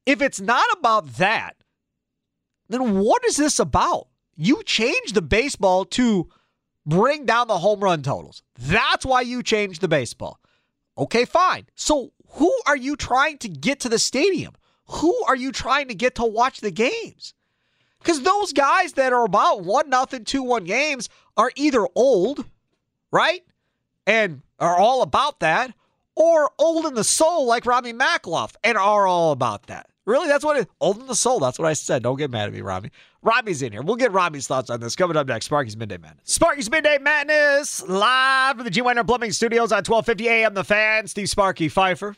If 0.05 0.21
it's 0.21 0.39
not 0.41 0.67
about 0.77 1.15
that, 1.15 1.55
then 2.67 2.99
what 2.99 3.23
is 3.25 3.37
this 3.37 3.59
about? 3.59 4.07
You 4.35 4.61
change 4.63 5.13
the 5.13 5.21
baseball 5.21 5.85
to 5.85 6.29
bring 6.89 7.25
down 7.25 7.47
the 7.47 7.59
home 7.59 7.79
run 7.79 8.01
totals. 8.01 8.41
That's 8.57 9.05
why 9.05 9.21
you 9.21 9.43
changed 9.43 9.81
the 9.81 9.87
baseball. 9.87 10.39
Okay, 10.97 11.25
fine. 11.25 11.67
So 11.75 12.11
who 12.31 12.53
are 12.65 12.77
you 12.77 12.95
trying 12.95 13.37
to 13.39 13.49
get 13.49 13.79
to 13.81 13.89
the 13.89 13.99
stadium? 13.99 14.53
Who 14.87 15.15
are 15.27 15.35
you 15.35 15.51
trying 15.51 15.87
to 15.87 15.95
get 15.95 16.15
to 16.15 16.25
watch 16.25 16.61
the 16.61 16.71
games? 16.71 17.33
Because 17.99 18.21
those 18.21 18.53
guys 18.53 18.93
that 18.93 19.13
are 19.13 19.25
about 19.25 19.63
one 19.63 19.89
nothing, 19.89 20.25
two 20.25 20.43
one 20.43 20.63
games 20.63 21.09
are 21.37 21.51
either 21.55 21.87
old, 21.95 22.45
right, 23.11 23.41
and 24.07 24.41
are 24.59 24.77
all 24.77 25.01
about 25.01 25.41
that, 25.41 25.73
or 26.15 26.51
old 26.57 26.85
in 26.85 26.95
the 26.95 27.03
soul 27.03 27.45
like 27.45 27.65
Robbie 27.65 27.93
Makloff 27.93 28.55
and 28.63 28.77
are 28.77 29.05
all 29.05 29.31
about 29.31 29.67
that. 29.67 29.87
Really, 30.05 30.27
that's 30.27 30.43
what 30.43 30.57
it 30.57 30.69
old 30.81 30.99
in 30.99 31.07
the 31.07 31.15
soul. 31.15 31.39
That's 31.39 31.59
what 31.59 31.67
I 31.67 31.73
said. 31.73 32.03
Don't 32.03 32.17
get 32.17 32.31
mad 32.31 32.47
at 32.47 32.53
me, 32.53 32.61
Robbie. 32.61 32.91
Robbie's 33.21 33.61
in 33.61 33.73
here. 33.73 33.81
We'll 33.81 33.97
get 33.97 34.11
Robbie's 34.13 34.47
thoughts 34.47 34.69
on 34.69 34.79
this 34.79 34.95
coming 34.95 35.17
up 35.17 35.27
next. 35.27 35.45
Sparky's 35.45 35.75
Midday 35.75 35.97
Madness. 35.97 36.23
Sparky's 36.31 36.71
Midday 36.71 36.97
Madness 36.99 37.85
live 37.87 38.55
from 38.55 38.63
the 38.63 38.69
G 38.69 38.81
Winer 38.81 39.05
Plumbing 39.05 39.33
Studios 39.33 39.71
on 39.71 39.83
1250 39.83 40.29
AM. 40.29 40.53
The 40.53 40.63
Fan. 40.63 41.07
Steve 41.07 41.29
Sparky 41.29 41.67
Fifer. 41.67 42.15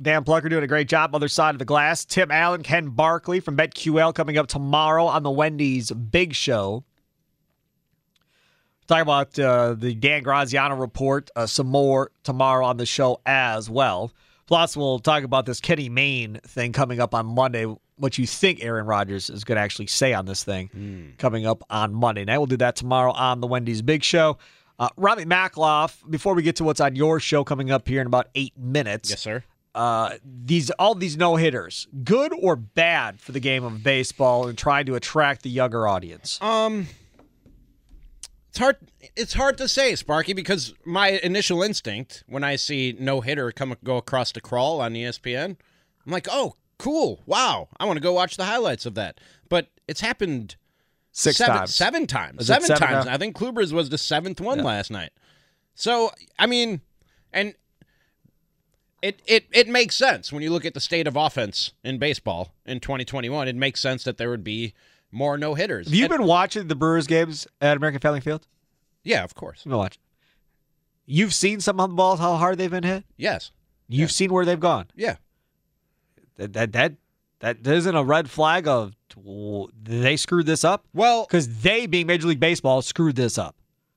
Dan 0.00 0.24
Plucker 0.24 0.50
doing 0.50 0.62
a 0.62 0.66
great 0.66 0.88
job 0.88 1.14
other 1.14 1.28
side 1.28 1.54
of 1.54 1.58
the 1.58 1.64
glass. 1.64 2.04
Tim 2.04 2.30
Allen, 2.30 2.62
Ken 2.62 2.90
Barkley 2.90 3.40
from 3.40 3.56
BetQL 3.56 4.14
coming 4.14 4.36
up 4.36 4.46
tomorrow 4.46 5.06
on 5.06 5.22
the 5.22 5.30
Wendy's 5.30 5.90
Big 5.90 6.34
Show. 6.34 6.84
Talk 8.86 9.00
about 9.00 9.38
uh, 9.38 9.74
the 9.74 9.94
Dan 9.94 10.22
Graziano 10.22 10.76
report, 10.76 11.30
uh, 11.34 11.46
some 11.46 11.66
more 11.66 12.12
tomorrow 12.22 12.66
on 12.66 12.76
the 12.76 12.86
show 12.86 13.20
as 13.24 13.70
well. 13.70 14.12
Plus, 14.46 14.76
we'll 14.76 15.00
talk 15.00 15.24
about 15.24 15.46
this 15.46 15.60
Kenny 15.60 15.88
Mayne 15.88 16.40
thing 16.46 16.72
coming 16.72 17.00
up 17.00 17.14
on 17.14 17.26
Monday. 17.26 17.66
What 17.98 18.18
you 18.18 18.26
think 18.26 18.62
Aaron 18.62 18.86
Rodgers 18.86 19.30
is 19.30 19.42
going 19.44 19.56
to 19.56 19.62
actually 19.62 19.86
say 19.86 20.12
on 20.12 20.26
this 20.26 20.44
thing 20.44 21.14
coming 21.18 21.46
up 21.46 21.62
on 21.70 21.94
Monday 21.94 22.24
night. 22.24 22.38
We'll 22.38 22.46
do 22.46 22.58
that 22.58 22.76
tomorrow 22.76 23.12
on 23.12 23.40
the 23.40 23.46
Wendy's 23.46 23.80
Big 23.82 24.02
Show. 24.04 24.36
Uh, 24.78 24.90
Robbie 24.98 25.24
Makloff, 25.24 25.96
before 26.10 26.34
we 26.34 26.42
get 26.42 26.56
to 26.56 26.64
what's 26.64 26.80
on 26.80 26.94
your 26.94 27.18
show 27.18 27.42
coming 27.44 27.70
up 27.70 27.88
here 27.88 28.02
in 28.02 28.06
about 28.06 28.28
eight 28.34 28.52
minutes, 28.58 29.08
Yes, 29.08 29.20
sir. 29.22 29.42
uh, 29.74 30.10
these 30.44 30.70
all 30.72 30.94
these 30.94 31.16
no 31.16 31.36
hitters, 31.36 31.88
good 32.04 32.32
or 32.38 32.56
bad 32.56 33.18
for 33.18 33.32
the 33.32 33.40
game 33.40 33.64
of 33.64 33.82
baseball 33.82 34.46
and 34.46 34.58
trying 34.58 34.84
to 34.84 34.94
attract 34.94 35.42
the 35.44 35.48
younger 35.48 35.88
audience? 35.88 36.38
Um, 36.42 36.88
it's 38.50 38.58
hard. 38.58 38.76
It's 39.16 39.32
hard 39.32 39.56
to 39.58 39.68
say, 39.68 39.94
Sparky, 39.94 40.34
because 40.34 40.74
my 40.84 41.08
initial 41.22 41.62
instinct 41.62 42.24
when 42.26 42.44
I 42.44 42.56
see 42.56 42.94
no 42.98 43.22
hitter 43.22 43.52
come 43.52 43.74
go 43.82 43.96
across 43.96 44.32
the 44.32 44.42
crawl 44.42 44.80
on 44.82 44.92
ESPN, 44.92 45.56
I'm 46.04 46.12
like, 46.12 46.26
oh, 46.30 46.56
cool, 46.78 47.22
wow, 47.26 47.68
I 47.78 47.84
want 47.86 47.96
to 47.96 48.02
go 48.02 48.12
watch 48.12 48.36
the 48.36 48.44
highlights 48.44 48.86
of 48.86 48.94
that. 48.94 49.20
But 49.48 49.68
it's 49.88 50.00
happened 50.00 50.56
Six 51.12 51.38
seven, 51.38 51.56
times. 51.56 51.74
seven 51.74 52.06
times, 52.06 52.40
Is 52.42 52.46
seven, 52.48 52.66
seven 52.66 52.88
times. 52.88 53.06
now? 53.06 53.14
I 53.14 53.16
think 53.18 53.34
Kluber's 53.36 53.72
was 53.72 53.88
the 53.88 53.96
seventh 53.98 54.40
one 54.40 54.62
last 54.62 54.90
night. 54.90 55.12
So 55.74 56.10
I 56.38 56.46
mean, 56.46 56.82
and 57.32 57.54
it 59.02 59.22
it 59.26 59.46
it 59.52 59.68
makes 59.68 59.96
sense 59.96 60.32
when 60.32 60.42
you 60.42 60.50
look 60.50 60.64
at 60.64 60.74
the 60.74 60.80
state 60.80 61.06
of 61.06 61.16
offense 61.16 61.72
in 61.84 61.98
baseball 61.98 62.52
in 62.66 62.80
2021. 62.80 63.48
It 63.48 63.56
makes 63.56 63.80
sense 63.80 64.04
that 64.04 64.18
there 64.18 64.28
would 64.30 64.44
be 64.44 64.74
more 65.10 65.38
no 65.38 65.54
hitters. 65.54 65.86
Have 65.86 65.94
you 65.94 66.08
been 66.08 66.24
watching 66.24 66.68
the 66.68 66.74
Brewers 66.74 67.06
games 67.06 67.46
at 67.60 67.76
American 67.76 68.00
Family 68.00 68.20
Field? 68.20 68.46
Yeah, 69.04 69.22
of 69.24 69.34
course. 69.34 69.60
I've 69.60 69.70
been 69.70 69.78
watching. 69.78 70.02
You've 71.06 71.32
seen 71.32 71.60
some 71.60 71.78
of 71.80 71.90
the 71.90 71.94
balls 71.94 72.18
how 72.18 72.34
hard 72.36 72.58
they've 72.58 72.70
been 72.70 72.82
hit. 72.82 73.04
Yes. 73.16 73.52
You've 73.88 74.10
seen 74.10 74.32
where 74.32 74.44
they've 74.44 74.58
gone. 74.58 74.88
Yeah. 74.96 75.16
That 76.36 76.52
that 76.54 76.72
that 76.72 76.94
that 77.40 77.66
isn't 77.66 77.94
a 77.94 78.04
red 78.04 78.30
flag 78.30 78.66
of 78.68 78.94
they 79.82 80.16
screwed 80.16 80.46
this 80.46 80.64
up 80.64 80.84
Well, 80.94 81.24
because 81.24 81.60
they, 81.62 81.86
being 81.86 82.06
Major 82.06 82.28
League 82.28 82.40
Baseball, 82.40 82.82
screwed 82.82 83.16
this 83.16 83.38
up. 83.38 83.56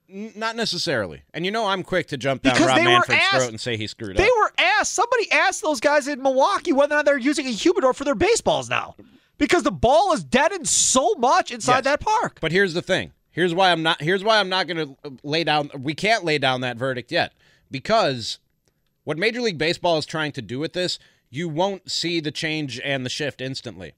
n- 0.10 0.32
not 0.36 0.56
necessarily. 0.56 1.24
And 1.34 1.46
you 1.46 1.52
know, 1.52 1.66
I'm 1.68 1.84
quick 1.84 2.08
to 2.08 2.18
jump 2.18 2.42
down 2.44 2.54
Because 2.54 2.68
Rob 2.68 2.78
Manfred's 2.84 3.22
asked- 3.24 3.36
throat 3.36 3.50
and 3.50 3.60
say 3.62 3.78
he 3.78 3.88
screwed 3.88 4.16
They 4.18 4.24
up. 4.24 4.30
They 4.30 4.40
were 4.40 4.54
asked. 4.58 4.94
Somebody 4.94 5.32
asked 5.32 5.62
those 5.62 5.80
guys 5.80 6.08
in 6.08 6.22
Milwaukee 6.22 6.72
whether 6.74 6.96
or 6.96 6.98
not 6.98 7.06
they're 7.06 7.18
using 7.18 7.46
a 7.48 7.52
humidor 7.52 7.94
for 7.94 8.04
their 8.06 8.16
baseballs 8.16 8.70
now, 8.70 8.96
because 9.38 9.64
the 9.64 9.72
ball 9.72 10.14
is 10.14 10.24
deadened 10.24 10.68
so 10.68 11.16
much 11.16 11.52
inside 11.52 11.78
Yes. 11.78 11.84
that 11.86 12.00
park. 12.02 12.40
But 12.42 12.52
here's 12.52 12.74
the 12.74 12.82
thing. 12.82 13.12
Here's 13.32 13.54
why 13.54 13.72
I'm 13.72 13.84
not. 13.84 14.02
Here's 14.02 14.24
why 14.24 14.40
I'm 14.40 14.50
not 14.50 14.68
going 14.68 14.78
to 14.88 14.98
uh, 15.06 15.10
lay 15.24 15.44
down. 15.44 15.70
We 15.78 15.94
can't 15.94 16.24
lay 16.26 16.38
down 16.40 16.62
that 16.62 16.78
verdict 16.78 17.12
yet 17.12 17.34
because 17.72 18.40
what 19.04 19.18
Major 19.18 19.42
League 19.42 19.58
Baseball 19.58 19.98
is 19.98 20.06
trying 20.06 20.32
to 20.34 20.42
do 20.42 20.60
with 20.60 20.74
this, 20.74 20.98
you 21.30 21.48
won't 21.50 21.90
see 21.92 22.20
the 22.20 22.32
change 22.32 22.80
and 22.84 23.06
the 23.06 23.10
shift 23.10 23.42
instantly. 23.42 23.94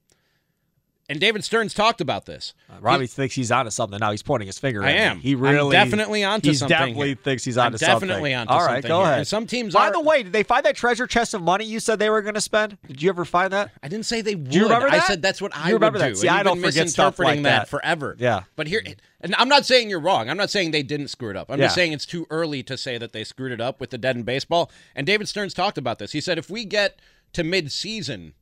And 1.09 1.19
David 1.19 1.43
Stearns 1.43 1.73
talked 1.73 1.99
about 1.99 2.25
this. 2.25 2.53
Uh, 2.69 2.75
Robbie 2.79 3.05
thinks 3.05 3.35
he's 3.35 3.51
onto 3.51 3.69
something 3.69 3.99
now. 3.99 4.11
He's 4.11 4.23
pointing 4.23 4.47
his 4.47 4.57
finger. 4.59 4.81
I 4.81 4.91
at 4.91 4.93
me. 4.93 4.99
am. 4.99 5.19
He 5.19 5.33
I'm 5.33 5.41
really 5.41 5.71
definitely 5.73 6.23
onto 6.23 6.47
he 6.51 6.55
something 6.55 6.77
definitely 6.77 7.07
here. 7.07 7.17
thinks 7.21 7.43
he's 7.43 7.57
I'm 7.57 7.65
onto 7.65 7.79
something. 7.79 8.07
definitely 8.07 8.33
onto 8.33 8.53
All 8.53 8.59
right, 8.59 8.75
something 8.75 8.87
go 8.87 9.01
ahead. 9.01 9.17
And 9.17 9.27
some 9.27 9.45
teams 9.45 9.73
By 9.73 9.87
are- 9.87 9.91
the 9.91 9.99
way, 9.99 10.23
did 10.23 10.31
they 10.31 10.43
find 10.43 10.63
that 10.63 10.77
treasure 10.77 11.05
chest 11.07 11.33
of 11.33 11.41
money 11.41 11.65
you 11.65 11.81
said 11.81 11.99
they 11.99 12.09
were 12.09 12.21
going 12.21 12.35
to 12.35 12.41
spend? 12.41 12.77
Did 12.87 13.01
you 13.01 13.09
ever 13.09 13.25
find 13.25 13.51
that? 13.51 13.71
I 13.83 13.89
didn't 13.89 14.05
say 14.05 14.21
they 14.21 14.35
would. 14.35 14.55
you 14.55 14.63
remember 14.63 14.87
I 14.87 14.99
said 14.99 15.21
that's 15.21 15.41
what 15.41 15.53
You 15.53 15.61
I 15.61 15.71
remember 15.71 15.97
would 15.99 16.01
that? 16.05 16.09
do. 16.11 16.15
See, 16.15 16.27
and 16.29 16.37
I 16.37 16.43
don't 16.43 16.61
been 16.61 16.71
forget 16.71 16.89
stuff 16.89 17.17
misinterpreting 17.19 17.43
like 17.43 17.51
that 17.51 17.59
that. 17.63 17.67
forever. 17.69 18.15
Yeah. 18.17 18.43
But 18.55 18.67
here, 18.67 18.81
and 19.19 19.35
I'm 19.35 19.49
not 19.49 19.65
saying 19.65 19.89
you're 19.89 19.99
wrong. 19.99 20.29
I'm 20.29 20.37
not 20.37 20.49
saying 20.49 20.71
they 20.71 20.83
didn't 20.83 21.09
screw 21.09 21.31
it 21.31 21.35
up. 21.35 21.51
I'm 21.51 21.59
just 21.59 21.75
saying 21.75 21.91
it's 21.91 22.05
too 22.05 22.25
early 22.29 22.63
to 22.63 22.77
say 22.77 22.97
that 22.97 23.11
they 23.11 23.25
screwed 23.25 23.51
it 23.51 23.59
up 23.59 23.81
with 23.81 23.89
the 23.89 23.97
dead 23.97 24.15
in 24.15 24.23
baseball. 24.23 24.71
And 24.95 25.05
David 25.05 25.27
Stearns 25.27 25.53
talked 25.53 25.77
about 25.77 25.99
this. 25.99 26.13
He 26.13 26.21
said 26.21 26.37
if 26.37 26.49
we 26.49 26.63
get 26.63 26.99
to 27.33 27.43
mid-season 27.43 28.33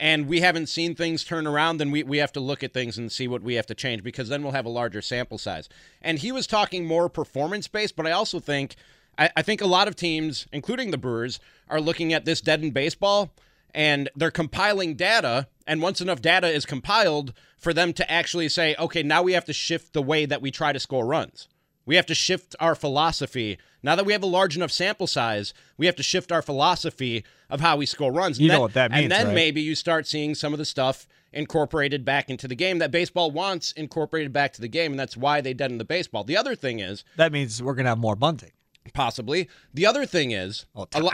and 0.00 0.28
we 0.28 0.40
haven't 0.40 0.68
seen 0.68 0.94
things 0.94 1.24
turn 1.24 1.46
around, 1.46 1.78
then 1.78 1.90
we, 1.90 2.02
we 2.02 2.18
have 2.18 2.32
to 2.32 2.40
look 2.40 2.62
at 2.62 2.72
things 2.72 2.96
and 2.98 3.10
see 3.10 3.26
what 3.26 3.42
we 3.42 3.54
have 3.54 3.66
to 3.66 3.74
change 3.74 4.02
because 4.02 4.28
then 4.28 4.42
we'll 4.42 4.52
have 4.52 4.66
a 4.66 4.70
larger 4.70 5.02
sample 5.02 5.38
size. 5.38 5.68
And 6.00 6.18
he 6.18 6.30
was 6.30 6.46
talking 6.46 6.86
more 6.86 7.08
performance 7.08 7.66
based, 7.66 7.96
but 7.96 8.06
I 8.06 8.12
also 8.12 8.38
think 8.38 8.76
I, 9.18 9.30
I 9.36 9.42
think 9.42 9.60
a 9.60 9.66
lot 9.66 9.88
of 9.88 9.96
teams, 9.96 10.46
including 10.52 10.90
the 10.90 10.98
Brewers, 10.98 11.40
are 11.68 11.80
looking 11.80 12.12
at 12.12 12.24
this 12.24 12.40
dead 12.40 12.62
in 12.62 12.70
baseball 12.70 13.34
and 13.74 14.08
they're 14.16 14.30
compiling 14.30 14.94
data. 14.94 15.48
And 15.66 15.82
once 15.82 16.00
enough 16.00 16.22
data 16.22 16.48
is 16.48 16.64
compiled 16.64 17.34
for 17.58 17.74
them 17.74 17.92
to 17.94 18.10
actually 18.10 18.48
say, 18.48 18.74
okay, 18.78 19.02
now 19.02 19.22
we 19.22 19.32
have 19.32 19.44
to 19.46 19.52
shift 19.52 19.92
the 19.92 20.02
way 20.02 20.24
that 20.24 20.40
we 20.40 20.50
try 20.50 20.72
to 20.72 20.80
score 20.80 21.04
runs. 21.04 21.48
We 21.84 21.96
have 21.96 22.06
to 22.06 22.14
shift 22.14 22.54
our 22.60 22.74
philosophy. 22.74 23.58
Now 23.82 23.94
that 23.94 24.04
we 24.04 24.12
have 24.12 24.22
a 24.22 24.26
large 24.26 24.56
enough 24.56 24.70
sample 24.72 25.06
size, 25.06 25.54
we 25.76 25.86
have 25.86 25.96
to 25.96 26.02
shift 26.02 26.32
our 26.32 26.42
philosophy 26.42 27.24
of 27.48 27.60
how 27.60 27.76
we 27.76 27.86
score 27.86 28.12
runs. 28.12 28.38
You 28.40 28.44
And 28.46 28.48
know 28.48 28.54
then- 28.54 28.60
what 28.62 28.74
that 28.74 28.90
means, 28.90 29.02
And 29.04 29.12
then 29.12 29.26
right? 29.26 29.34
maybe 29.34 29.60
you 29.62 29.74
start 29.74 30.06
seeing 30.06 30.34
some 30.34 30.52
of 30.52 30.58
the 30.58 30.64
stuff 30.64 31.06
incorporated 31.32 32.04
back 32.04 32.30
into 32.30 32.48
the 32.48 32.54
game 32.54 32.78
that 32.78 32.90
baseball 32.90 33.30
wants 33.30 33.72
incorporated 33.72 34.32
back 34.32 34.52
to 34.54 34.60
the 34.60 34.68
game, 34.68 34.92
and 34.92 34.98
that's 35.00 35.16
why 35.16 35.40
they 35.40 35.52
deadened 35.54 35.78
the 35.80 35.84
baseball. 35.84 36.24
The 36.24 36.36
other 36.36 36.54
thing 36.56 36.80
is, 36.80 37.04
That 37.16 37.32
means 37.32 37.62
we're 37.62 37.74
going 37.74 37.84
to 37.84 37.90
have 37.90 37.98
more 37.98 38.16
bunting. 38.16 38.52
possibly, 38.94 39.48
the 39.74 39.84
other 39.86 40.06
thing 40.06 40.30
is, 40.30 40.64
Oh, 40.74 40.88
a, 40.94 41.02
lo- 41.02 41.10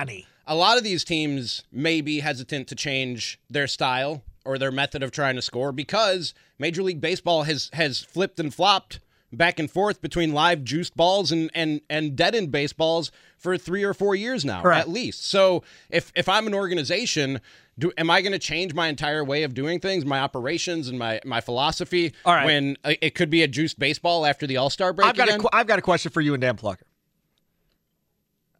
a 0.47 0.55
lot 0.55 0.79
of 0.79 0.85
these 0.85 1.03
teams 1.05 1.65
may 1.73 2.01
be 2.01 2.21
hesitant 2.21 2.69
to 2.69 2.75
change 2.77 3.39
their 3.51 3.67
style 3.67 4.23
or 4.45 4.59
their 4.59 4.71
method 4.71 5.03
of 5.03 5.11
trying 5.11 5.35
to 5.37 5.43
score 5.43 5.73
because 5.73 6.35
Major 6.59 6.83
League 6.83 7.01
Baseball 7.01 7.43
has 7.43 7.71
has 7.73 8.01
flipped 8.01 8.39
and 8.39 8.55
flopped 8.55 9.01
back 9.37 9.59
and 9.59 9.71
forth 9.71 10.01
between 10.01 10.33
live 10.33 10.65
juiced 10.65 10.97
balls 10.97 11.31
and 11.33 11.51
and 11.55 11.81
and 11.91 12.17
deadened 12.17 12.51
baseballs 12.51 13.11
for 13.37 13.57
three 13.59 13.83
or 13.83 13.95
four 13.95 14.15
years 14.15 14.45
now 14.45 14.63
Correct. 14.63 14.81
at 14.81 14.89
least. 14.89 15.27
So 15.27 15.63
if 15.91 16.13
if 16.15 16.29
I'm 16.29 16.47
an 16.47 16.55
organization, 16.55 17.41
do 17.79 17.93
am 17.99 18.11
I 18.11 18.23
going 18.23 18.33
to 18.33 18.39
change 18.39 18.75
my 18.75 18.89
entire 18.89 19.25
way 19.25 19.43
of 19.43 19.55
doing 19.55 19.81
things, 19.81 20.05
my 20.05 20.21
operations 20.21 20.89
and 20.89 20.99
my 20.99 21.21
my 21.25 21.41
philosophy 21.41 22.13
All 22.25 22.35
right. 22.35 22.47
when 22.47 22.77
it 22.85 23.15
could 23.15 23.31
be 23.31 23.43
a 23.43 23.49
juiced 23.49 23.79
baseball 23.79 24.25
after 24.27 24.47
the 24.47 24.57
All 24.57 24.71
Star 24.71 24.93
break? 24.93 25.09
I've 25.09 25.17
got, 25.17 25.29
again? 25.29 25.41
qu- 25.41 25.49
I've 25.53 25.67
got 25.67 25.79
a 25.79 25.83
question 25.83 26.11
for 26.11 26.21
you 26.21 26.35
and 26.35 26.41
Dan 26.41 26.57
Plucker. 26.57 26.87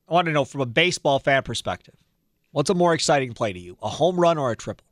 I 0.09 0.13
want 0.15 0.27
to 0.27 0.33
know 0.33 0.45
from 0.45 0.61
a 0.61 0.67
baseball 0.67 1.19
fan 1.19 1.43
perspective 1.43 1.95
what's 2.51 2.71
a 2.71 2.75
more 2.75 2.95
exciting 2.95 3.33
play 3.33 3.53
to 3.53 3.59
you, 3.59 3.77
a 3.83 3.89
home 3.89 4.19
run 4.21 4.39
or 4.39 4.51
a 4.51 4.57
triple? 4.57 4.85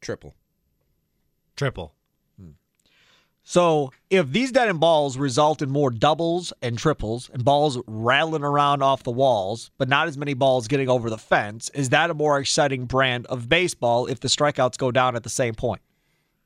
triple. 0.00 0.34
Triple. 1.56 1.92
So 3.42 3.92
if 4.10 4.30
these 4.30 4.52
dead 4.52 4.68
end 4.68 4.80
balls 4.80 5.16
result 5.16 5.62
in 5.62 5.70
more 5.70 5.90
doubles 5.90 6.52
and 6.62 6.78
triples 6.78 7.30
and 7.32 7.44
balls 7.44 7.78
rattling 7.86 8.44
around 8.44 8.82
off 8.82 9.02
the 9.02 9.10
walls, 9.10 9.70
but 9.78 9.88
not 9.88 10.08
as 10.08 10.16
many 10.18 10.34
balls 10.34 10.68
getting 10.68 10.88
over 10.88 11.10
the 11.10 11.18
fence, 11.18 11.68
is 11.70 11.88
that 11.88 12.10
a 12.10 12.14
more 12.14 12.38
exciting 12.38 12.84
brand 12.84 13.26
of 13.26 13.48
baseball 13.48 14.06
if 14.06 14.20
the 14.20 14.28
strikeouts 14.28 14.78
go 14.78 14.90
down 14.90 15.16
at 15.16 15.22
the 15.22 15.30
same 15.30 15.54
point? 15.54 15.80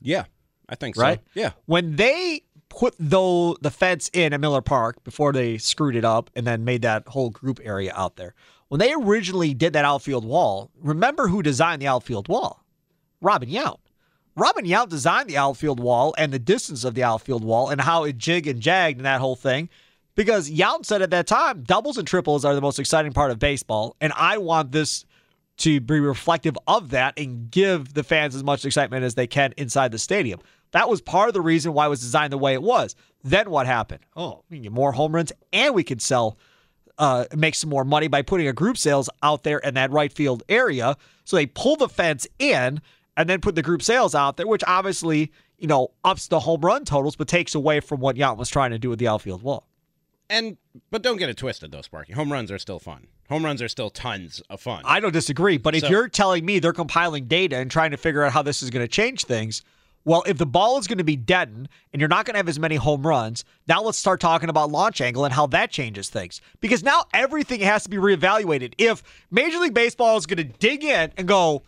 Yeah, 0.01 0.25
I 0.67 0.75
think 0.75 0.97
Right? 0.97 1.19
so. 1.33 1.39
Yeah. 1.39 1.51
When 1.65 1.95
they 1.95 2.43
put 2.69 2.95
though 2.99 3.55
the 3.61 3.71
fence 3.71 4.09
in 4.11 4.33
at 4.33 4.39
Miller 4.41 4.61
Park 4.61 5.03
before 5.03 5.31
they 5.31 5.57
screwed 5.57 5.95
it 5.95 6.03
up 6.05 6.29
and 6.35 6.45
then 6.47 6.65
made 6.65 6.81
that 6.81 7.07
whole 7.07 7.29
group 7.29 7.59
area 7.63 7.93
out 7.95 8.15
there. 8.15 8.33
When 8.67 8.79
they 8.79 8.93
originally 8.93 9.53
did 9.53 9.73
that 9.73 9.85
outfield 9.85 10.25
wall, 10.25 10.71
remember 10.81 11.27
who 11.27 11.43
designed 11.43 11.81
the 11.81 11.87
outfield 11.87 12.27
wall? 12.27 12.65
Robin 13.21 13.47
Yount. 13.49 13.77
Robin 14.35 14.65
Yount 14.65 14.89
designed 14.89 15.29
the 15.29 15.37
outfield 15.37 15.79
wall 15.79 16.13
and 16.17 16.33
the 16.33 16.39
distance 16.39 16.83
of 16.83 16.93
the 16.93 17.03
outfield 17.03 17.43
wall 17.43 17.69
and 17.69 17.79
how 17.79 18.03
it 18.03 18.17
jig 18.17 18.47
and 18.47 18.59
jagged 18.59 18.97
and 18.97 19.05
that 19.05 19.21
whole 19.21 19.35
thing. 19.35 19.69
Because 20.15 20.49
Yount 20.49 20.85
said 20.85 21.01
at 21.01 21.11
that 21.11 21.27
time, 21.27 21.63
doubles 21.63 21.97
and 21.97 22.07
triples 22.07 22.45
are 22.45 22.55
the 22.55 22.61
most 22.61 22.79
exciting 22.79 23.13
part 23.13 23.31
of 23.31 23.39
baseball, 23.39 23.95
and 23.99 24.13
I 24.15 24.37
want 24.37 24.71
this 24.71 25.05
to 25.57 25.79
be 25.79 25.99
reflective 25.99 26.57
of 26.67 26.89
that 26.89 27.17
and 27.17 27.49
give 27.49 27.93
the 27.93 28.03
fans 28.03 28.35
as 28.35 28.43
much 28.43 28.65
excitement 28.65 29.03
as 29.03 29.15
they 29.15 29.27
can 29.27 29.53
inside 29.57 29.91
the 29.91 29.99
stadium. 29.99 30.39
That 30.71 30.89
was 30.89 31.01
part 31.01 31.29
of 31.29 31.33
the 31.33 31.41
reason 31.41 31.73
why 31.73 31.85
it 31.85 31.89
was 31.89 32.01
designed 32.01 32.33
the 32.33 32.37
way 32.37 32.53
it 32.53 32.61
was. 32.61 32.95
Then 33.23 33.49
what 33.49 33.65
happened? 33.65 34.01
Oh, 34.15 34.43
we 34.49 34.57
can 34.57 34.63
get 34.63 34.71
more 34.73 34.91
home 34.91 35.15
runs 35.15 35.31
and 35.53 35.73
we 35.73 35.83
can 35.83 35.99
sell, 35.99 36.37
uh, 36.97 37.25
make 37.33 37.55
some 37.55 37.69
more 37.69 37.85
money 37.85 38.09
by 38.09 38.21
putting 38.21 38.47
a 38.47 38.53
group 38.53 38.77
sales 38.77 39.09
out 39.23 39.43
there 39.43 39.59
in 39.59 39.75
that 39.75 39.91
right 39.91 40.11
field 40.11 40.43
area. 40.49 40.97
So 41.23 41.37
they 41.37 41.45
pull 41.45 41.77
the 41.77 41.87
fence 41.87 42.27
in 42.39 42.81
and 43.17 43.29
then 43.29 43.41
put 43.41 43.55
the 43.55 43.61
group 43.61 43.81
sales 43.81 44.15
out 44.15 44.37
there, 44.37 44.47
which 44.47 44.63
obviously, 44.67 45.31
you 45.57 45.67
know, 45.67 45.91
ups 46.03 46.27
the 46.27 46.39
home 46.39 46.61
run 46.61 46.85
totals, 46.85 47.15
but 47.15 47.27
takes 47.27 47.55
away 47.55 47.79
from 47.79 47.99
what 47.99 48.15
Yount 48.15 48.37
was 48.37 48.49
trying 48.49 48.71
to 48.71 48.79
do 48.79 48.89
with 48.89 48.99
the 48.99 49.07
outfield 49.07 49.41
wall. 49.41 49.67
And 50.29 50.57
but 50.91 51.01
don't 51.01 51.17
get 51.17 51.29
it 51.29 51.37
twisted 51.37 51.71
though, 51.71 51.81
Sparky. 51.81 52.13
Home 52.13 52.31
runs 52.31 52.51
are 52.51 52.59
still 52.59 52.79
fun. 52.79 53.07
Home 53.29 53.43
runs 53.43 53.61
are 53.61 53.67
still 53.67 53.89
tons 53.89 54.41
of 54.49 54.61
fun. 54.61 54.83
I 54.85 54.99
don't 54.99 55.11
disagree, 55.11 55.57
but 55.57 55.75
if 55.75 55.89
you're 55.89 56.07
telling 56.07 56.45
me 56.45 56.59
they're 56.59 56.73
compiling 56.73 57.25
data 57.25 57.57
and 57.57 57.71
trying 57.71 57.91
to 57.91 57.97
figure 57.97 58.23
out 58.23 58.31
how 58.31 58.43
this 58.43 58.61
is 58.61 58.69
going 58.69 58.83
to 58.83 58.87
change 58.87 59.25
things, 59.25 59.63
well, 60.03 60.23
if 60.27 60.37
the 60.37 60.45
ball 60.45 60.77
is 60.77 60.85
going 60.85 60.99
to 60.99 61.03
be 61.03 61.15
deadened 61.15 61.67
and 61.91 61.99
you're 61.99 62.07
not 62.07 62.25
going 62.25 62.35
to 62.35 62.37
have 62.37 62.47
as 62.47 62.59
many 62.59 62.75
home 62.75 63.05
runs, 63.05 63.43
now 63.67 63.81
let's 63.81 63.97
start 63.97 64.19
talking 64.19 64.49
about 64.49 64.69
launch 64.69 65.01
angle 65.01 65.25
and 65.25 65.33
how 65.33 65.47
that 65.47 65.71
changes 65.71 66.09
things. 66.09 66.39
Because 66.61 66.83
now 66.83 67.05
everything 67.11 67.61
has 67.61 67.83
to 67.83 67.89
be 67.89 67.97
reevaluated. 67.97 68.75
If 68.77 69.01
Major 69.31 69.57
League 69.57 69.73
Baseball 69.73 70.17
is 70.17 70.27
going 70.27 70.37
to 70.37 70.43
dig 70.43 70.83
in 70.83 71.11
and 71.17 71.27
go, 71.27 71.63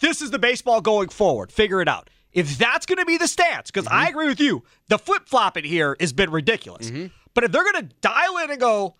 this 0.00 0.20
is 0.20 0.30
the 0.30 0.38
baseball 0.38 0.80
going 0.80 1.08
forward, 1.08 1.52
figure 1.52 1.80
it 1.80 1.88
out. 1.88 2.10
If 2.32 2.58
that's 2.58 2.86
going 2.86 2.98
to 2.98 3.04
be 3.04 3.16
the 3.16 3.26
stance, 3.26 3.70
because 3.70 3.86
I 3.88 3.90
mm-hmm. 4.04 4.10
agree 4.10 4.28
with 4.28 4.40
you, 4.40 4.62
the 4.88 4.98
flip 4.98 5.22
flopping 5.26 5.64
here 5.64 5.96
has 5.98 6.12
been 6.12 6.30
ridiculous. 6.30 6.90
Mm-hmm. 6.90 7.06
But 7.34 7.44
if 7.44 7.52
they're 7.52 7.64
going 7.64 7.88
to 7.88 7.94
dial 8.00 8.38
in 8.38 8.50
and 8.50 8.60
go, 8.60 8.94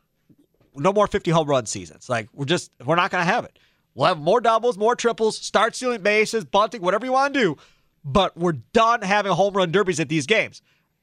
no 0.74 0.92
more 0.92 1.06
50 1.06 1.30
home 1.30 1.48
run 1.48 1.66
seasons. 1.66 2.08
Like 2.08 2.28
we're 2.32 2.44
just 2.44 2.70
we're 2.84 2.96
not 2.96 3.10
going 3.10 3.24
to 3.24 3.32
have 3.32 3.44
it. 3.44 3.58
We'll 3.94 4.08
have 4.08 4.18
more 4.18 4.40
doubles, 4.40 4.78
more 4.78 4.94
triples, 4.94 5.36
start 5.36 5.74
stealing 5.74 6.02
bases, 6.02 6.44
bunting, 6.44 6.80
whatever 6.80 7.04
you 7.04 7.12
want 7.12 7.34
to 7.34 7.40
do. 7.40 7.56
But 8.04 8.36
we're 8.36 8.52
done 8.72 9.02
having 9.02 9.32
home 9.32 9.54
run 9.54 9.72
derbies 9.72 10.00
at 10.00 10.08
these 10.08 10.26
games. 10.26 10.62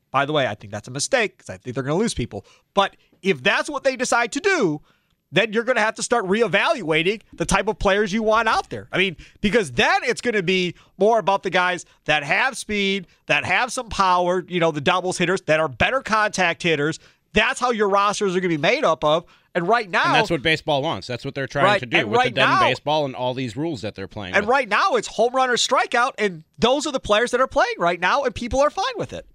By 0.09 0.26
the 0.26 0.34
way, 0.34 0.47
I 0.47 0.55
think 0.55 0.72
that's 0.72 0.88
a 0.88 0.91
mistake 0.91 1.38
because 1.38 1.49
I 1.49 1.57
think 1.57 1.76
they're 1.76 1.84
going 1.84 1.97
to 1.97 2.01
lose 2.01 2.13
people. 2.13 2.45
But 2.74 2.95
if 3.22 3.43
that's 3.43 3.70
what 3.70 3.84
they 3.84 3.95
decide 3.95 4.32
to 4.32 4.39
do, 4.39 4.82
then 5.32 5.51
you're 5.53 5.63
going 5.63 5.75
to 5.75 5.82
have 5.82 5.95
to 5.95 6.03
start 6.03 6.25
reevaluating 6.25 7.21
the 7.34 7.45
type 7.45 7.67
of 7.67 7.78
players 7.80 8.13
you 8.13 8.23
want 8.23 8.47
out 8.47 8.69
there. 8.69 8.88
I 8.91 8.97
mean, 8.97 9.17
because 9.41 9.71
then 9.73 10.01
it's 10.03 10.21
going 10.21 10.36
to 10.36 10.43
be 10.43 10.75
more 10.97 11.19
about 11.19 11.43
the 11.43 11.49
guys 11.49 11.86
that 12.05 12.23
have 12.23 12.57
speed, 12.57 13.07
that 13.25 13.43
have 13.45 13.71
some 13.73 13.89
power, 13.89 14.45
you 14.47 14.59
know, 14.59 14.71
the 14.71 14.82
doubles 14.82 15.17
hitters 15.17 15.41
that 15.41 15.59
are 15.59 15.67
better 15.67 16.01
contact 16.01 16.63
hitters. 16.63 16.99
That's 17.34 17.59
how 17.59 17.71
your 17.71 17.89
rosters 17.89 18.36
are 18.36 18.39
going 18.39 18.51
to 18.51 18.57
be 18.57 18.61
made 18.61 18.84
up 18.86 19.03
of. 19.03 19.25
And 19.53 19.67
right 19.67 19.89
now, 19.89 20.03
and 20.05 20.13
that's 20.15 20.30
what 20.30 20.43
baseball 20.43 20.82
wants. 20.84 21.07
That's 21.07 21.25
what 21.25 21.34
they're 21.34 21.47
trying 21.47 21.65
Right, 21.65 21.80
to 21.80 21.86
do 21.88 22.07
with 22.07 22.15
right 22.17 22.34
the 22.34 22.41
now- 22.41 22.59
baseball 22.61 23.05
and 23.05 23.15
all 23.15 23.34
these 23.34 23.57
rules 23.57 23.82
that 23.82 23.95
they're 23.95 24.07
playing. 24.07 24.36
And 24.36 24.45
with. 24.45 24.51
right 24.51 24.69
now, 24.69 24.95
it's 24.95 25.07
home 25.07 25.34
run 25.36 25.49
or 25.49 25.55
strikeout, 25.55 26.11
and 26.19 26.43
those 26.59 26.86
are 26.86 26.91
the 26.91 26.99
players 26.99 27.32
that 27.32 27.41
are 27.41 27.47
playing 27.47 27.73
right 27.80 27.99
now, 27.99 28.23
and 28.23 28.34
people 28.36 28.59
are 28.61 28.69
fine 28.69 28.86
with 28.97 29.13
it. 29.13 29.25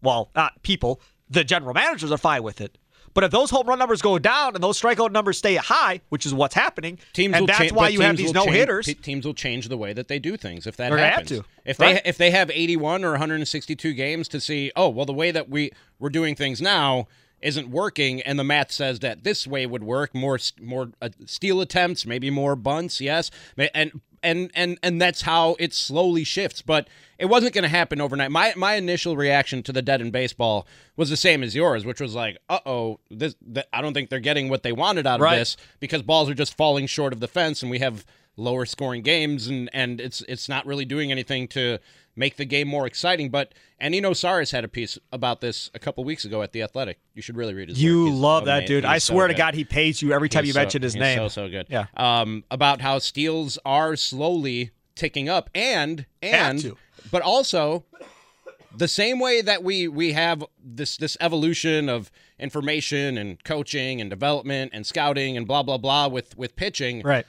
Well, 0.00 0.30
not 0.36 0.62
people, 0.62 1.00
the 1.28 1.42
general 1.44 1.74
managers 1.74 2.12
are 2.12 2.16
fine 2.18 2.42
with 2.44 2.60
it. 2.60 2.78
But 3.14 3.24
if 3.24 3.30
those 3.30 3.50
home 3.50 3.66
run 3.66 3.78
numbers 3.78 4.00
go 4.02 4.18
down 4.18 4.54
and 4.54 4.62
those 4.64 4.80
strikeout 4.80 5.12
numbers 5.12 5.38
stay 5.38 5.56
high, 5.56 6.00
which 6.08 6.24
is 6.24 6.32
what's 6.32 6.54
happening, 6.54 6.98
Teams 7.12 7.34
and 7.34 7.42
will 7.42 7.46
that's 7.48 7.58
change, 7.58 7.72
why 7.72 7.88
you 7.88 8.00
have 8.00 8.16
these 8.16 8.32
no 8.32 8.44
change- 8.44 8.56
hitters. 8.56 8.86
te- 8.86 8.94
Teams 8.94 9.26
will 9.26 9.34
change 9.34 9.68
the 9.68 9.76
way 9.76 9.92
that 9.92 10.08
they 10.08 10.18
do 10.18 10.36
things 10.36 10.66
if 10.66 10.76
that 10.76 10.88
They're 10.90 10.98
have 10.98 11.10
happens. 11.14 11.28
to, 11.30 11.44
If 11.64 11.78
right. 11.78 12.02
they 12.02 12.08
if 12.08 12.16
they 12.18 12.30
have 12.30 12.50
81 12.50 13.04
or 13.04 13.10
162 13.12 13.92
games 13.92 14.28
to 14.28 14.40
see, 14.40 14.72
oh 14.76 14.88
well, 14.88 15.04
the 15.06 15.12
way 15.12 15.30
that 15.30 15.48
we 15.48 15.70
we're 15.98 16.10
doing 16.10 16.34
things 16.34 16.62
now 16.62 17.06
isn't 17.40 17.68
working, 17.70 18.22
and 18.22 18.38
the 18.38 18.44
math 18.44 18.70
says 18.70 19.00
that 19.00 19.24
this 19.24 19.46
way 19.48 19.66
would 19.66 19.82
work. 19.82 20.14
More 20.14 20.38
more 20.60 20.92
uh, 21.02 21.08
steal 21.26 21.60
attempts, 21.60 22.06
maybe 22.06 22.30
more 22.30 22.54
bunts, 22.56 23.00
yes, 23.00 23.30
and 23.74 24.00
and 24.22 24.50
and 24.54 24.78
and 24.82 25.00
that's 25.00 25.22
how 25.22 25.56
it 25.58 25.72
slowly 25.74 26.24
shifts. 26.24 26.62
But 26.62 26.88
it 27.18 27.26
wasn't 27.26 27.54
going 27.54 27.62
to 27.62 27.68
happen 27.68 28.00
overnight. 28.00 28.30
My 28.30 28.52
my 28.56 28.74
initial 28.74 29.16
reaction 29.16 29.62
to 29.64 29.72
the 29.72 29.82
dead 29.82 30.00
in 30.00 30.10
baseball 30.10 30.66
was 30.96 31.10
the 31.10 31.16
same 31.16 31.42
as 31.42 31.54
yours, 31.54 31.84
which 31.84 32.00
was 32.00 32.14
like, 32.14 32.38
uh 32.48 32.60
oh, 32.66 32.98
this 33.10 33.34
th- 33.54 33.66
I 33.72 33.80
don't 33.82 33.94
think 33.94 34.10
they're 34.10 34.18
getting 34.20 34.48
what 34.48 34.62
they 34.62 34.72
wanted 34.72 35.06
out 35.06 35.16
of 35.16 35.24
Right. 35.24 35.36
this 35.38 35.56
because 35.80 36.02
balls 36.02 36.28
are 36.30 36.34
just 36.34 36.56
falling 36.56 36.86
short 36.86 37.12
of 37.12 37.20
the 37.20 37.28
fence, 37.28 37.62
and 37.62 37.70
we 37.70 37.78
have 37.80 38.04
lower 38.36 38.64
scoring 38.64 39.02
games, 39.02 39.46
and 39.46 39.68
and 39.72 40.00
it's 40.00 40.22
it's 40.28 40.48
not 40.48 40.66
really 40.66 40.84
doing 40.84 41.10
anything 41.12 41.46
to 41.48 41.78
make 42.16 42.36
the 42.36 42.44
game 42.44 42.68
more 42.68 42.86
exciting. 42.86 43.30
But 43.30 43.52
and 43.78 43.94
Eno 43.94 44.10
Sarris 44.12 44.52
had 44.52 44.64
a 44.64 44.68
piece 44.68 44.98
about 45.12 45.40
this 45.40 45.70
a 45.74 45.78
couple 45.78 46.04
weeks 46.04 46.24
ago 46.24 46.42
at 46.42 46.52
the 46.52 46.62
Athletic. 46.62 46.98
You 47.14 47.22
should 47.22 47.36
really 47.36 47.54
read 47.54 47.68
his. 47.68 47.82
you. 47.82 48.10
Love 48.10 48.44
that 48.46 48.66
dude. 48.66 48.84
I 48.84 48.94
He's 48.94 49.04
so 49.04 49.14
swear 49.14 49.28
to 49.28 49.34
good. 49.34 49.38
God, 49.38 49.54
he 49.54 49.64
pays 49.64 50.00
you 50.02 50.12
every 50.12 50.28
time 50.28 50.44
He's 50.44 50.48
you 50.50 50.54
so- 50.54 50.60
mention 50.60 50.82
his 50.82 50.94
name. 50.96 51.18
So 51.18 51.28
so 51.28 51.48
good. 51.48 51.66
Yeah. 51.70 51.86
Um, 51.96 52.44
about 52.50 52.80
how 52.80 52.98
steals 52.98 53.58
are 53.64 53.96
slowly 53.96 54.70
ticking 54.94 55.28
up, 55.28 55.48
and 55.54 56.06
and 56.22 56.72
but 57.10 57.22
also 57.22 57.84
the 58.76 58.88
same 58.88 59.18
way 59.18 59.42
that 59.42 59.62
we 59.62 59.88
we 59.88 60.12
have 60.12 60.44
this 60.62 60.96
this 60.96 61.16
evolution 61.20 61.88
of 61.88 62.10
information 62.38 63.16
and 63.18 63.42
coaching 63.44 64.00
and 64.00 64.10
development 64.10 64.70
and 64.74 64.84
scouting 64.86 65.36
and 65.36 65.46
blah 65.46 65.62
blah 65.62 65.78
blah 65.78 66.08
with 66.08 66.36
with 66.36 66.56
pitching 66.56 67.02
Right. 67.02 67.24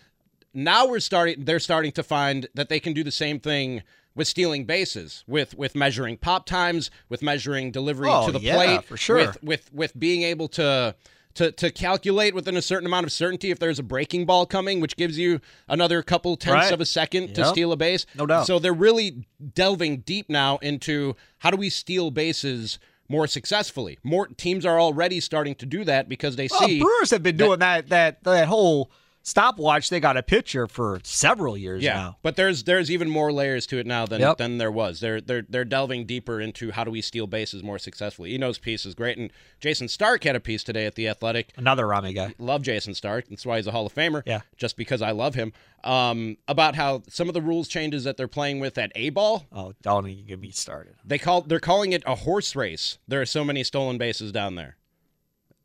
now 0.53 0.87
we're 0.87 0.99
starting 0.99 1.45
they're 1.45 1.59
starting 1.59 1.91
to 1.93 2.03
find 2.03 2.47
that 2.55 2.67
they 2.69 2.79
can 2.79 2.93
do 2.93 3.03
the 3.03 3.11
same 3.11 3.39
thing 3.39 3.83
with 4.15 4.27
stealing 4.27 4.65
bases 4.65 5.23
with 5.27 5.57
with 5.57 5.75
measuring 5.75 6.17
pop 6.17 6.45
times 6.45 6.91
with 7.09 7.21
measuring 7.21 7.71
delivery 7.71 8.09
Oh, 8.09 8.25
to 8.27 8.31
the 8.31 8.39
yeah, 8.39 8.55
plate 8.55 8.83
for 8.85 8.97
sure. 8.97 9.17
with 9.17 9.43
with 9.43 9.73
with 9.73 9.99
being 9.99 10.23
able 10.23 10.47
to 10.49 10.95
to, 11.35 11.51
to 11.51 11.71
calculate 11.71 12.35
within 12.35 12.55
a 12.55 12.61
certain 12.61 12.85
amount 12.85 13.07
of 13.07 13.11
certainty 13.11 13.49
if 13.49 13.57
there's 13.57 13.79
a 13.79 13.83
breaking 13.83 14.27
ball 14.27 14.45
coming, 14.45 14.79
which 14.79 14.95
gives 14.95 15.17
you 15.17 15.41
another 15.67 16.03
couple 16.03 16.35
tenths 16.37 16.65
Right. 16.65 16.71
of 16.71 16.79
a 16.79 16.85
second 16.85 17.33
to 17.33 17.45
steal 17.45 17.71
a 17.71 17.75
base. 17.75 18.05
No 18.15 18.27
doubt. 18.27 18.45
So 18.45 18.59
they're 18.59 18.71
really 18.71 19.25
delving 19.55 20.01
deep 20.01 20.29
now 20.29 20.57
into 20.57 21.15
how 21.39 21.49
do 21.49 21.57
we 21.57 21.71
steal 21.71 22.11
bases 22.11 22.77
more 23.09 23.25
successfully. 23.25 23.97
More 24.03 24.27
teams 24.27 24.63
are 24.63 24.79
already 24.79 25.19
starting 25.19 25.55
to 25.55 25.65
do 25.65 25.83
that 25.85 26.07
because 26.07 26.35
they 26.35 26.47
Well, 26.51 26.67
see 26.67 26.79
Brewers 26.79 27.09
have 27.09 27.23
been 27.23 27.37
doing 27.37 27.57
that 27.59 27.89
that 27.89 28.23
that 28.25 28.47
whole 28.47 28.91
stopwatch. 29.23 29.89
They 29.89 29.99
got 29.99 30.17
a 30.17 30.21
pitcher 30.23 30.67
for 30.67 30.99
several 31.03 31.57
years 31.57 31.81
Yeah, 31.81 31.93
now. 31.93 32.17
but 32.21 32.35
there's 32.35 32.63
there's 32.63 32.91
even 32.91 33.09
more 33.09 33.31
layers 33.33 33.65
to 33.67 33.79
it 33.79 33.87
now 33.87 34.05
than 34.05 34.21
Yep. 34.21 34.37
than 34.37 34.57
there 34.59 34.71
was. 34.71 34.99
They're 34.99 35.19
they're 35.21 35.41
they're 35.47 35.65
delving 35.65 36.05
deeper 36.05 36.39
into 36.39 36.71
how 36.71 36.83
do 36.83 36.91
we 36.91 37.01
steal 37.01 37.25
bases 37.25 37.63
more 37.63 37.79
successfully. 37.79 38.33
Eno's 38.35 38.59
piece 38.59 38.85
is 38.85 38.93
great, 38.93 39.17
and 39.17 39.31
Jayson 39.59 39.87
Stark 39.87 40.23
had 40.25 40.35
a 40.35 40.39
piece 40.39 40.63
today 40.63 40.85
at 40.85 40.95
the 40.95 41.07
Athletic. 41.07 41.51
Another 41.57 41.87
Rami 41.87 42.13
guy. 42.13 42.35
Love 42.37 42.61
Jayson 42.61 42.93
Stark. 42.93 43.25
That's 43.29 43.45
why 43.45 43.57
he's 43.57 43.67
a 43.67 43.71
Hall 43.71 43.85
of 43.87 43.95
Famer. 43.95 44.21
Yeah. 44.25 44.41
just 44.57 44.77
because 44.77 45.01
I 45.01 45.11
love 45.11 45.35
him. 45.35 45.53
Um, 45.83 46.37
about 46.47 46.75
how 46.75 47.03
some 47.09 47.27
of 47.27 47.33
the 47.33 47.41
rules 47.41 47.67
changes 47.67 48.03
that 48.05 48.15
they're 48.15 48.27
playing 48.27 48.59
with 48.59 48.77
at 48.77 48.91
A 48.95 49.09
ball. 49.09 49.45
Oh, 49.51 49.73
don't 49.81 50.07
even 50.07 50.25
get 50.25 50.39
me 50.39 50.51
started. 50.51 50.95
They 51.03 51.17
call 51.17 51.41
they're 51.41 51.59
calling 51.59 51.91
it 51.93 52.03
a 52.05 52.15
horse 52.15 52.55
race. 52.55 52.99
There 53.07 53.21
are 53.21 53.25
so 53.25 53.43
many 53.43 53.63
stolen 53.63 53.97
bases 53.97 54.31
down 54.31 54.55
there. 54.55 54.77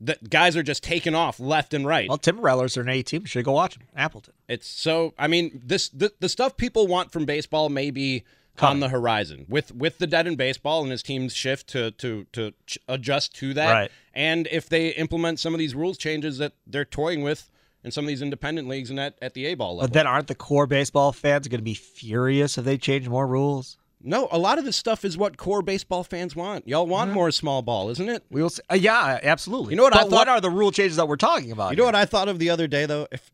The 0.00 0.16
guys 0.28 0.56
are 0.56 0.62
just 0.62 0.82
taking 0.82 1.14
off 1.14 1.40
left 1.40 1.74
and 1.74 1.86
right. 1.86 2.08
Well, 2.08 2.18
Timber 2.18 2.42
Rattlers 2.42 2.76
are 2.76 2.82
an 2.82 2.88
A 2.88 3.02
team. 3.02 3.24
Should 3.24 3.44
go 3.44 3.52
watch 3.52 3.76
them. 3.76 3.88
Appleton. 3.96 4.34
It's 4.48 4.68
so. 4.68 5.12
I 5.18 5.26
mean, 5.26 5.60
this 5.64 5.88
the, 5.88 6.12
the 6.20 6.28
stuff 6.28 6.56
people 6.56 6.86
want 6.86 7.10
from 7.10 7.24
baseball 7.24 7.68
may 7.68 7.90
be 7.90 8.24
on 8.60 8.80
the 8.80 8.88
horizon 8.88 9.46
with 9.48 9.74
with 9.74 9.98
the 9.98 10.06
dead 10.06 10.26
in 10.26 10.36
baseball 10.36 10.82
and 10.82 10.90
his 10.90 11.02
team's 11.02 11.34
shift 11.34 11.68
to 11.68 11.90
to 11.92 12.26
to 12.32 12.52
ch- 12.66 12.78
adjust 12.88 13.34
to 13.36 13.54
that. 13.54 13.72
Right. 13.72 13.90
And 14.14 14.48
if 14.50 14.68
they 14.68 14.88
implement 14.90 15.40
some 15.40 15.54
of 15.54 15.58
these 15.58 15.74
rules 15.74 15.98
changes 15.98 16.38
that 16.38 16.54
they're 16.66 16.84
toying 16.84 17.22
with 17.22 17.50
in 17.84 17.90
some 17.90 18.04
of 18.04 18.08
these 18.08 18.22
independent 18.22 18.68
leagues 18.68 18.90
and 18.90 18.98
at, 18.98 19.16
at 19.22 19.34
the 19.34 19.46
A 19.46 19.54
ball 19.54 19.76
level. 19.76 19.88
But 19.88 19.94
then 19.94 20.06
aren't 20.06 20.26
the 20.26 20.34
core 20.34 20.66
baseball 20.66 21.12
fans 21.12 21.46
going 21.48 21.60
to 21.60 21.64
be 21.64 21.74
furious 21.74 22.58
if 22.58 22.64
they 22.64 22.76
change 22.76 23.08
more 23.08 23.26
rules? 23.26 23.78
No, 24.02 24.28
a 24.30 24.38
lot 24.38 24.58
of 24.58 24.64
this 24.64 24.76
stuff 24.76 25.04
is 25.04 25.16
what 25.16 25.36
core 25.36 25.62
baseball 25.62 26.04
fans 26.04 26.36
want. 26.36 26.68
Y'all 26.68 26.86
want 26.86 27.12
more 27.12 27.30
small 27.30 27.62
ball, 27.62 27.90
isn't 27.90 28.08
it? 28.08 28.24
We 28.30 28.42
will 28.42 28.50
see. 28.50 28.62
Uh, 28.70 28.74
yeah, 28.74 29.18
absolutely. 29.22 29.72
You 29.72 29.76
know 29.76 29.82
what 29.82 29.96
I 29.96 30.02
But 30.02 30.12
what 30.12 30.28
are 30.28 30.40
the 30.40 30.50
rule 30.50 30.70
changes 30.70 30.96
that 30.96 31.08
we're 31.08 31.16
talking 31.16 31.50
about? 31.50 31.70
You 31.72 31.76
know 31.78 31.84
what 31.84 31.94
I 31.94 32.04
thought 32.04 32.28
of 32.28 32.38
the 32.38 32.50
other 32.50 32.66
day 32.66 32.86
though? 32.86 33.08
If 33.10 33.30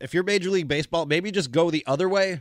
if 0.00 0.14
you're 0.14 0.24
Major 0.24 0.50
League 0.50 0.68
Baseball, 0.68 1.06
maybe 1.06 1.30
just 1.30 1.50
go 1.50 1.70
the 1.70 1.84
other 1.86 2.08
way 2.08 2.40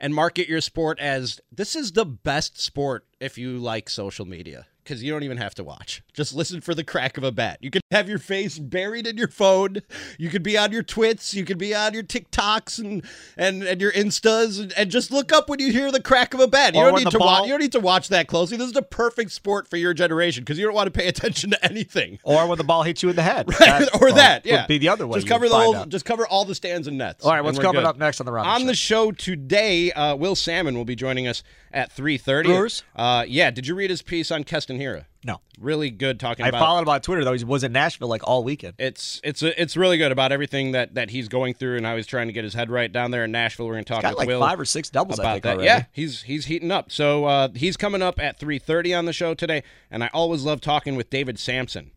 and 0.00 0.14
market 0.14 0.48
your 0.48 0.60
sport 0.60 0.98
as 1.00 1.40
this 1.50 1.74
is 1.74 1.92
the 1.92 2.04
best 2.04 2.60
sport 2.60 3.04
if 3.20 3.36
you 3.36 3.58
like 3.58 3.90
social 3.90 4.24
media. 4.24 4.66
Because 4.88 5.02
you 5.02 5.12
don't 5.12 5.22
even 5.22 5.36
have 5.36 5.54
to 5.56 5.64
watch. 5.64 6.02
Just 6.14 6.34
listen 6.34 6.62
for 6.62 6.74
the 6.74 6.82
crack 6.82 7.18
of 7.18 7.22
a 7.24 7.30
bat. 7.30 7.58
You 7.60 7.70
could 7.70 7.82
have 7.90 8.08
your 8.08 8.18
face 8.18 8.58
buried 8.58 9.06
in 9.06 9.18
your 9.18 9.28
phone. 9.28 9.82
You 10.16 10.30
could 10.30 10.42
be 10.42 10.56
on 10.56 10.72
your 10.72 10.82
twits. 10.82 11.34
You 11.34 11.44
could 11.44 11.58
be 11.58 11.74
on 11.74 11.92
your 11.92 12.02
TikToks 12.02 12.78
and 12.78 13.04
and, 13.36 13.62
and 13.64 13.82
your 13.82 13.92
Instas, 13.92 14.58
and, 14.58 14.72
and 14.78 14.90
just 14.90 15.10
look 15.10 15.30
up 15.30 15.50
when 15.50 15.58
you 15.58 15.70
hear 15.72 15.92
the 15.92 16.00
crack 16.00 16.32
of 16.32 16.40
a 16.40 16.46
bat. 16.46 16.74
You 16.74 16.80
Or 16.80 16.90
don't 16.90 17.04
need 17.04 17.10
to 17.10 17.18
watch. 17.18 17.42
You 17.44 17.50
don't 17.50 17.60
need 17.60 17.72
to 17.72 17.80
watch 17.80 18.08
that 18.08 18.28
closely. 18.28 18.56
This 18.56 18.68
is 18.68 18.72
the 18.72 18.80
perfect 18.80 19.30
sport 19.32 19.68
for 19.68 19.76
your 19.76 19.92
generation 19.92 20.42
because 20.42 20.58
you 20.58 20.64
don't 20.64 20.74
want 20.74 20.86
to 20.86 20.98
pay 20.98 21.06
attention 21.06 21.50
to 21.50 21.62
anything. 21.62 22.18
Or 22.22 22.46
when 22.46 22.56
the 22.56 22.64
ball 22.64 22.82
hits 22.82 23.02
you 23.02 23.10
in 23.10 23.16
the 23.16 23.22
head. 23.22 23.46
Right, 23.58 23.88
or 23.94 24.06
well, 24.06 24.14
that, 24.14 24.44
would 24.44 24.50
yeah. 24.50 24.66
be 24.66 24.78
the 24.78 24.88
other 24.88 25.06
way. 25.06 25.18
Just 25.18 25.28
cover 25.28 25.48
the 25.48 25.54
whole. 25.56 25.76
out. 25.76 25.88
Just 25.88 26.04
cover 26.04 26.26
all 26.26 26.44
the 26.44 26.54
stands 26.54 26.86
and 26.86 26.96
nets. 26.96 27.24
All 27.24 27.32
right, 27.32 27.42
what's 27.42 27.58
coming 27.58 27.82
good. 27.82 27.84
up 27.88 27.98
next 27.98 28.20
on 28.20 28.24
the 28.24 28.32
Robbie 28.32 28.48
On 28.48 28.60
Show? 28.60 28.66
the 28.66 28.74
show 28.74 29.12
today, 29.12 29.92
uh, 29.92 30.14
Will 30.14 30.36
Sammon 30.36 30.76
will 30.76 30.84
be 30.84 30.94
joining 30.94 31.26
us 31.26 31.42
at 31.72 31.92
three 31.92 32.16
thirty. 32.16 32.48
Brewers? 32.48 32.84
Uh, 32.94 33.24
yeah. 33.26 33.50
Did 33.50 33.66
you 33.66 33.74
read 33.74 33.90
his 33.90 34.00
piece 34.00 34.30
on 34.30 34.44
Keston 34.44 34.77
Hiura? 34.78 35.04
No. 35.24 35.40
Really 35.58 35.90
good 35.90 36.20
talking 36.20 36.44
about. 36.44 36.54
I 36.54 36.58
about. 36.58 36.66
followed 36.66 36.82
him 36.82 36.88
on 36.88 37.00
Twitter 37.00 37.24
though. 37.24 37.32
He 37.32 37.44
was 37.44 37.64
in 37.64 37.72
Nashville 37.72 38.08
like 38.08 38.26
all 38.26 38.44
weekend. 38.44 38.74
It's 38.78 39.20
it's 39.24 39.42
it's 39.42 39.76
really 39.76 39.98
good 39.98 40.12
about 40.12 40.32
everything 40.32 40.72
that, 40.72 40.94
that 40.94 41.10
he's 41.10 41.28
going 41.28 41.54
through 41.54 41.76
and 41.76 41.84
how 41.84 41.96
he's 41.96 42.06
trying 42.06 42.28
to 42.28 42.32
get 42.32 42.44
his 42.44 42.54
head 42.54 42.70
right 42.70 42.90
down 42.90 43.10
there 43.10 43.24
in 43.24 43.32
Nashville. 43.32 43.66
We're 43.66 43.74
going 43.74 43.84
to 43.84 43.92
talk 43.92 44.02
Got 44.02 44.12
with 44.12 44.18
like 44.18 44.28
Will 44.28 44.40
five 44.40 44.60
or 44.60 44.64
six 44.64 44.88
doubles. 44.88 45.18
I 45.18 45.22
about 45.22 45.42
that. 45.42 45.48
already. 45.54 45.66
Yeah, 45.66 45.84
he's 45.92 46.22
he's 46.22 46.46
heating 46.46 46.70
up. 46.70 46.90
So 46.92 47.24
uh, 47.24 47.48
he's 47.54 47.76
coming 47.76 48.02
up 48.02 48.20
at 48.20 48.38
3:30 48.38 48.96
on 48.96 49.04
the 49.04 49.12
show 49.12 49.34
today, 49.34 49.62
and 49.90 50.04
I 50.04 50.10
always 50.14 50.44
love 50.44 50.60
talking 50.60 50.96
with 50.96 51.10
David 51.10 51.38
Samson. 51.38 51.90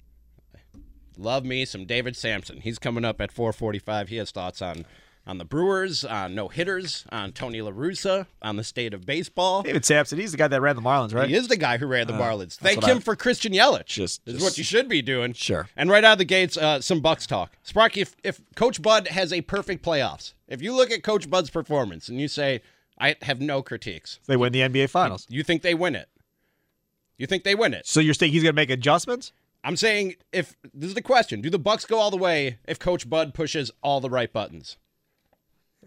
Love 1.17 1.45
me 1.45 1.65
some 1.65 1.85
David 1.85 2.15
Samson. 2.15 2.61
He's 2.61 2.79
coming 2.79 3.05
up 3.05 3.21
at 3.21 3.33
4:45. 3.33 4.07
He 4.07 4.15
has 4.15 4.31
thoughts 4.31 4.61
on 4.61 4.85
on 5.27 5.37
the 5.37 5.45
Brewers, 5.45 6.03
on 6.03 6.33
no 6.33 6.47
hitters, 6.47 7.05
on 7.11 7.31
Tony 7.31 7.61
La 7.61 7.71
Russa, 7.71 8.25
on 8.41 8.55
the 8.55 8.63
state 8.63 8.93
of 8.93 9.05
baseball. 9.05 9.61
David 9.61 9.85
Samson. 9.85 10.19
He's 10.19 10.31
the 10.31 10.37
guy 10.37 10.47
that 10.47 10.59
ran 10.61 10.75
the 10.75 10.81
Marlins, 10.81 11.13
right? 11.13 11.29
He 11.29 11.35
is 11.35 11.47
the 11.47 11.57
guy 11.57 11.77
who 11.77 11.85
ran 11.85 12.07
the 12.07 12.13
Marlins. 12.13 12.55
Thank 12.55 12.83
Uh, 12.83 12.87
him 12.87 12.97
I- 12.97 13.01
for 13.01 13.15
Christian 13.15 13.53
Yelich. 13.53 13.85
Just- 13.85 14.21
is 14.25 14.33
just- 14.35 14.43
what 14.43 14.57
you 14.57 14.63
should 14.63 14.89
be 14.89 15.01
doing. 15.01 15.33
Sure. 15.33 15.69
And 15.75 15.89
right 15.89 16.03
out 16.03 16.13
of 16.13 16.17
the 16.17 16.25
gates, 16.25 16.57
uh, 16.57 16.81
some 16.81 17.01
Bucks 17.01 17.27
talk. 17.27 17.55
Sparky, 17.63 18.01
if, 18.01 18.15
if 18.23 18.41
Coach 18.55 18.81
Bud 18.81 19.07
has 19.09 19.31
a 19.31 19.41
perfect 19.41 19.85
playoffs, 19.85 20.33
if 20.47 20.61
you 20.61 20.73
look 20.75 20.91
at 20.91 21.03
Coach 21.03 21.29
Bud's 21.29 21.49
performance 21.51 22.09
and 22.09 22.19
you 22.19 22.27
say, 22.27 22.61
I 22.97 23.15
have 23.21 23.39
no 23.41 23.61
critiques, 23.61 24.19
They 24.27 24.35
win 24.37 24.51
the 24.53 24.61
NBA 24.61 24.87
Finals. 24.87 25.25
you 25.29 25.43
think 25.43 25.61
they 25.61 25.73
win 25.75 25.95
it? 25.95 26.09
You 27.17 27.27
think 27.27 27.43
they 27.43 27.55
win 27.55 27.73
it? 27.75 27.85
So 27.85 27.99
you're 27.99 28.13
saying 28.15 28.31
he's 28.31 28.41
going 28.43 28.53
to 28.53 28.59
make 28.59 28.71
adjustments? 28.71 29.31
I'm 29.63 29.77
saying 29.77 30.15
if 30.33 30.55
this 30.73 30.87
is 30.89 30.93
the 30.95 31.01
question, 31.03 31.41
do 31.41 31.49
the 31.51 31.59
Bucks 31.59 31.85
go 31.85 31.99
all 31.99 32.09
the 32.09 32.17
way 32.17 32.57
if 32.67 32.79
Coach 32.79 33.07
Bud 33.07 33.35
pushes 33.35 33.69
all 33.83 34.01
the 34.01 34.09
right 34.09 34.31
buttons? 34.33 34.77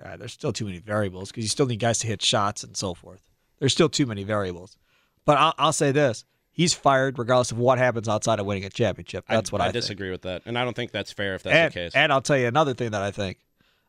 Uh, 0.03 0.17
there's 0.17 0.33
still 0.33 0.53
too 0.53 0.65
many 0.65 0.79
variables 0.79 1.31
because 1.31 1.45
you 1.45 1.49
still 1.49 1.67
need 1.67 1.79
guys 1.79 1.99
to 2.01 2.07
hit 2.07 2.23
shots 2.23 2.65
and 2.65 2.77
so 2.77 2.95
forth. 2.95 3.29
There's 3.59 3.73
still 3.73 3.89
too 3.89 4.07
many 4.07 4.25
variables. 4.25 4.77
But 5.25 5.39
I'll, 5.39 5.55
I'll 5.59 5.73
say 5.73 5.93
this: 5.93 6.25
he's 6.51 6.75
fired 6.75 7.19
regardless 7.19 7.53
of 7.53 7.59
what 7.59 7.79
happens 7.79 8.09
outside 8.09 8.41
of 8.41 8.47
winning 8.47 8.65
a 8.65 8.71
championship. 8.71 9.25
That's 9.29 9.53
what 9.53 9.61
I, 9.61 9.67
think. 9.67 9.75
disagree 9.75 10.11
with 10.11 10.23
that, 10.23 10.43
and 10.47 10.59
I 10.59 10.65
don't 10.65 10.75
think 10.75 10.91
that's 10.91 11.13
fair 11.13 11.35
if 11.35 11.43
that's 11.43 11.55
and, 11.55 11.71
the 11.73 11.75
case. 11.75 11.93
and 11.95 12.13
I'll 12.13 12.23
tell 12.23 12.39
you 12.39 12.47
another 12.47 12.75
thing 12.75 12.91
that 12.91 13.03
I 13.03 13.11
think. 13.11 13.39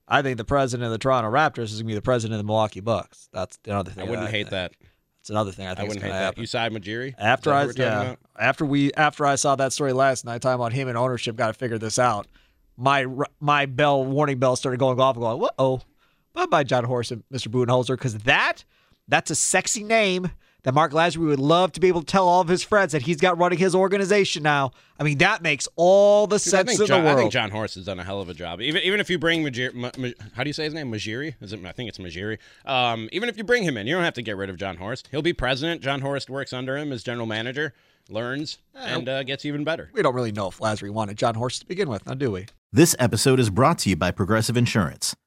I 0.08 0.22
think 0.22 0.38
the 0.38 0.46
president 0.46 0.86
of 0.86 0.92
the 0.92 1.00
Toronto 1.00 1.32
Raptors 1.32 1.64
is 1.64 1.74
going 1.74 1.80
to 1.80 1.86
be 1.86 1.94
the 1.96 2.02
president 2.02 2.36
of 2.36 2.38
the 2.40 2.48
Milwaukee 2.48 2.80
Bucks. 2.80 3.28
That's 3.34 3.58
another 3.66 3.90
thing. 3.90 4.06
I 4.06 4.10
wouldn't 4.10 4.30
hate 4.30 4.44
think. 4.44 4.50
that. 4.52 4.74
It's 5.20 5.32
another 5.32 5.52
thing 5.52 5.66
I 5.66 5.72
I 5.72 5.74
think 5.74 5.88
is 5.88 5.96
wouldn't 5.96 6.04
hate 6.06 6.12
that. 6.12 6.24
happen. 6.24 6.42
You 6.42 6.46
side 6.46 6.72
Majiri? 6.72 7.16
After 7.18 7.50
that 7.50 7.70
I 7.70 7.72
yeah, 7.76 8.02
about? 8.02 8.20
after 8.40 8.64
we 8.64 8.94
after 8.94 9.26
I 9.26 9.36
saw 9.36 9.56
that 9.56 9.74
story 9.74 9.92
last 9.92 10.24
night, 10.24 10.44
talking 10.44 10.62
about 10.62 10.74
him 10.74 10.88
and 10.88 10.96
ownership 10.96 11.36
got 11.36 11.48
to 11.48 11.54
figure 11.54 11.80
this 11.80 11.98
out. 11.98 12.28
My 12.78 13.08
my 13.40 13.66
bell 13.66 14.06
warning 14.06 14.38
bell 14.38 14.56
started 14.56 14.78
going 14.78 15.00
off, 15.00 15.16
and 15.16 15.24
going, 15.24 15.40
"What? 15.40 15.56
Bye 16.36 16.46
bye, 16.46 16.64
Jon 16.64 16.84
Horst 16.84 17.12
and 17.12 17.24
Mr. 17.34 17.48
Budenholzer," 17.48 17.96
because 17.98 18.20
that 18.20 18.64
that's 19.08 19.32
a 19.32 19.36
sexy 19.36 19.84
name 19.84 20.30
that 20.64 20.74
Marc 20.74 20.92
Lasry 20.94 21.18
would 21.18 21.40
love 21.40 21.72
to 21.74 21.80
be 21.80 21.88
able 21.88 22.02
to 22.02 22.08
tell 22.08 22.28
all 22.28 22.42
of 22.42 22.48
his 22.48 22.64
friends 22.64 22.92
that 22.94 23.04
he's 23.04 23.18
got 23.18 23.38
running 23.38 23.60
his 23.60 23.76
organization 23.76 24.42
now. 24.42 24.72
I 25.00 25.04
mean, 25.04 25.20
that 25.20 25.44
makes 25.44 25.68
all 25.76 26.26
the 26.26 26.38
Dude, 26.38 26.42
sense 26.42 26.80
in 26.80 26.88
Jon, 26.88 27.04
the 27.04 27.12
I 27.12 27.16
think 27.16 27.32
Jon 27.32 27.52
Horst 27.52 27.76
has 27.76 27.86
done 27.86 28.00
a 28.00 28.04
hell 28.04 28.20
of 28.20 28.30
a 28.30 28.34
job. 28.34 28.62
Even 28.62 28.82
even 28.82 29.00
if 29.00 29.10
you 29.10 29.20
bring 29.20 29.44
Majiri, 29.44 29.74
Ma, 29.74 29.92
Ma, 29.98 30.10
how 30.34 30.44
do 30.44 30.50
you 30.50 30.54
say 30.54 30.64
his 30.66 30.74
name? 30.74 30.92
Majiri? 30.92 31.36
Is 31.40 31.54
it? 31.54 31.64
I 31.66 31.72
think 31.72 31.88
it's 31.90 32.00
Majiri. 32.00 32.40
Um, 32.66 33.10
even 33.12 33.30
if 33.30 33.38
you 33.38 33.44
bring 33.44 33.64
him 33.64 33.78
in, 33.78 33.88
you 33.88 33.96
don't 33.96 34.04
have 34.04 34.16
to 34.16 34.22
get 34.22 34.36
rid 34.38 34.50
of 34.50 34.58
Jon 34.58 34.78
Horst. 34.78 35.08
He'll 35.12 35.22
be 35.22 35.34
president. 35.34 35.82
Jon 35.82 36.02
Horst 36.02 36.30
works 36.30 36.52
under 36.52 36.76
him 36.78 36.92
as 36.92 37.04
general 37.04 37.28
manager, 37.28 37.74
learns, 38.10 38.58
and 38.74 39.08
uh, 39.08 39.24
gets 39.24 39.46
even 39.46 39.64
better. 39.64 39.92
we 39.94 40.02
don't 40.02 40.16
really 40.16 40.32
know 40.32 40.48
if 40.48 40.58
Lazary 40.58 40.90
wanted 40.90 41.18
Jon 41.18 41.36
Horst 41.36 41.62
to 41.62 41.68
begin 41.68 41.90
with, 41.90 42.06
now 42.08 42.16
do 42.16 42.32
we? 42.32 42.48
This 42.74 42.96
episode 43.00 43.40
is 43.40 43.50
brought 43.50 43.78
to 43.80 43.90
you 43.90 43.96
by 43.96 44.10
Progressive 44.12 44.58
Insurance. 44.58 45.16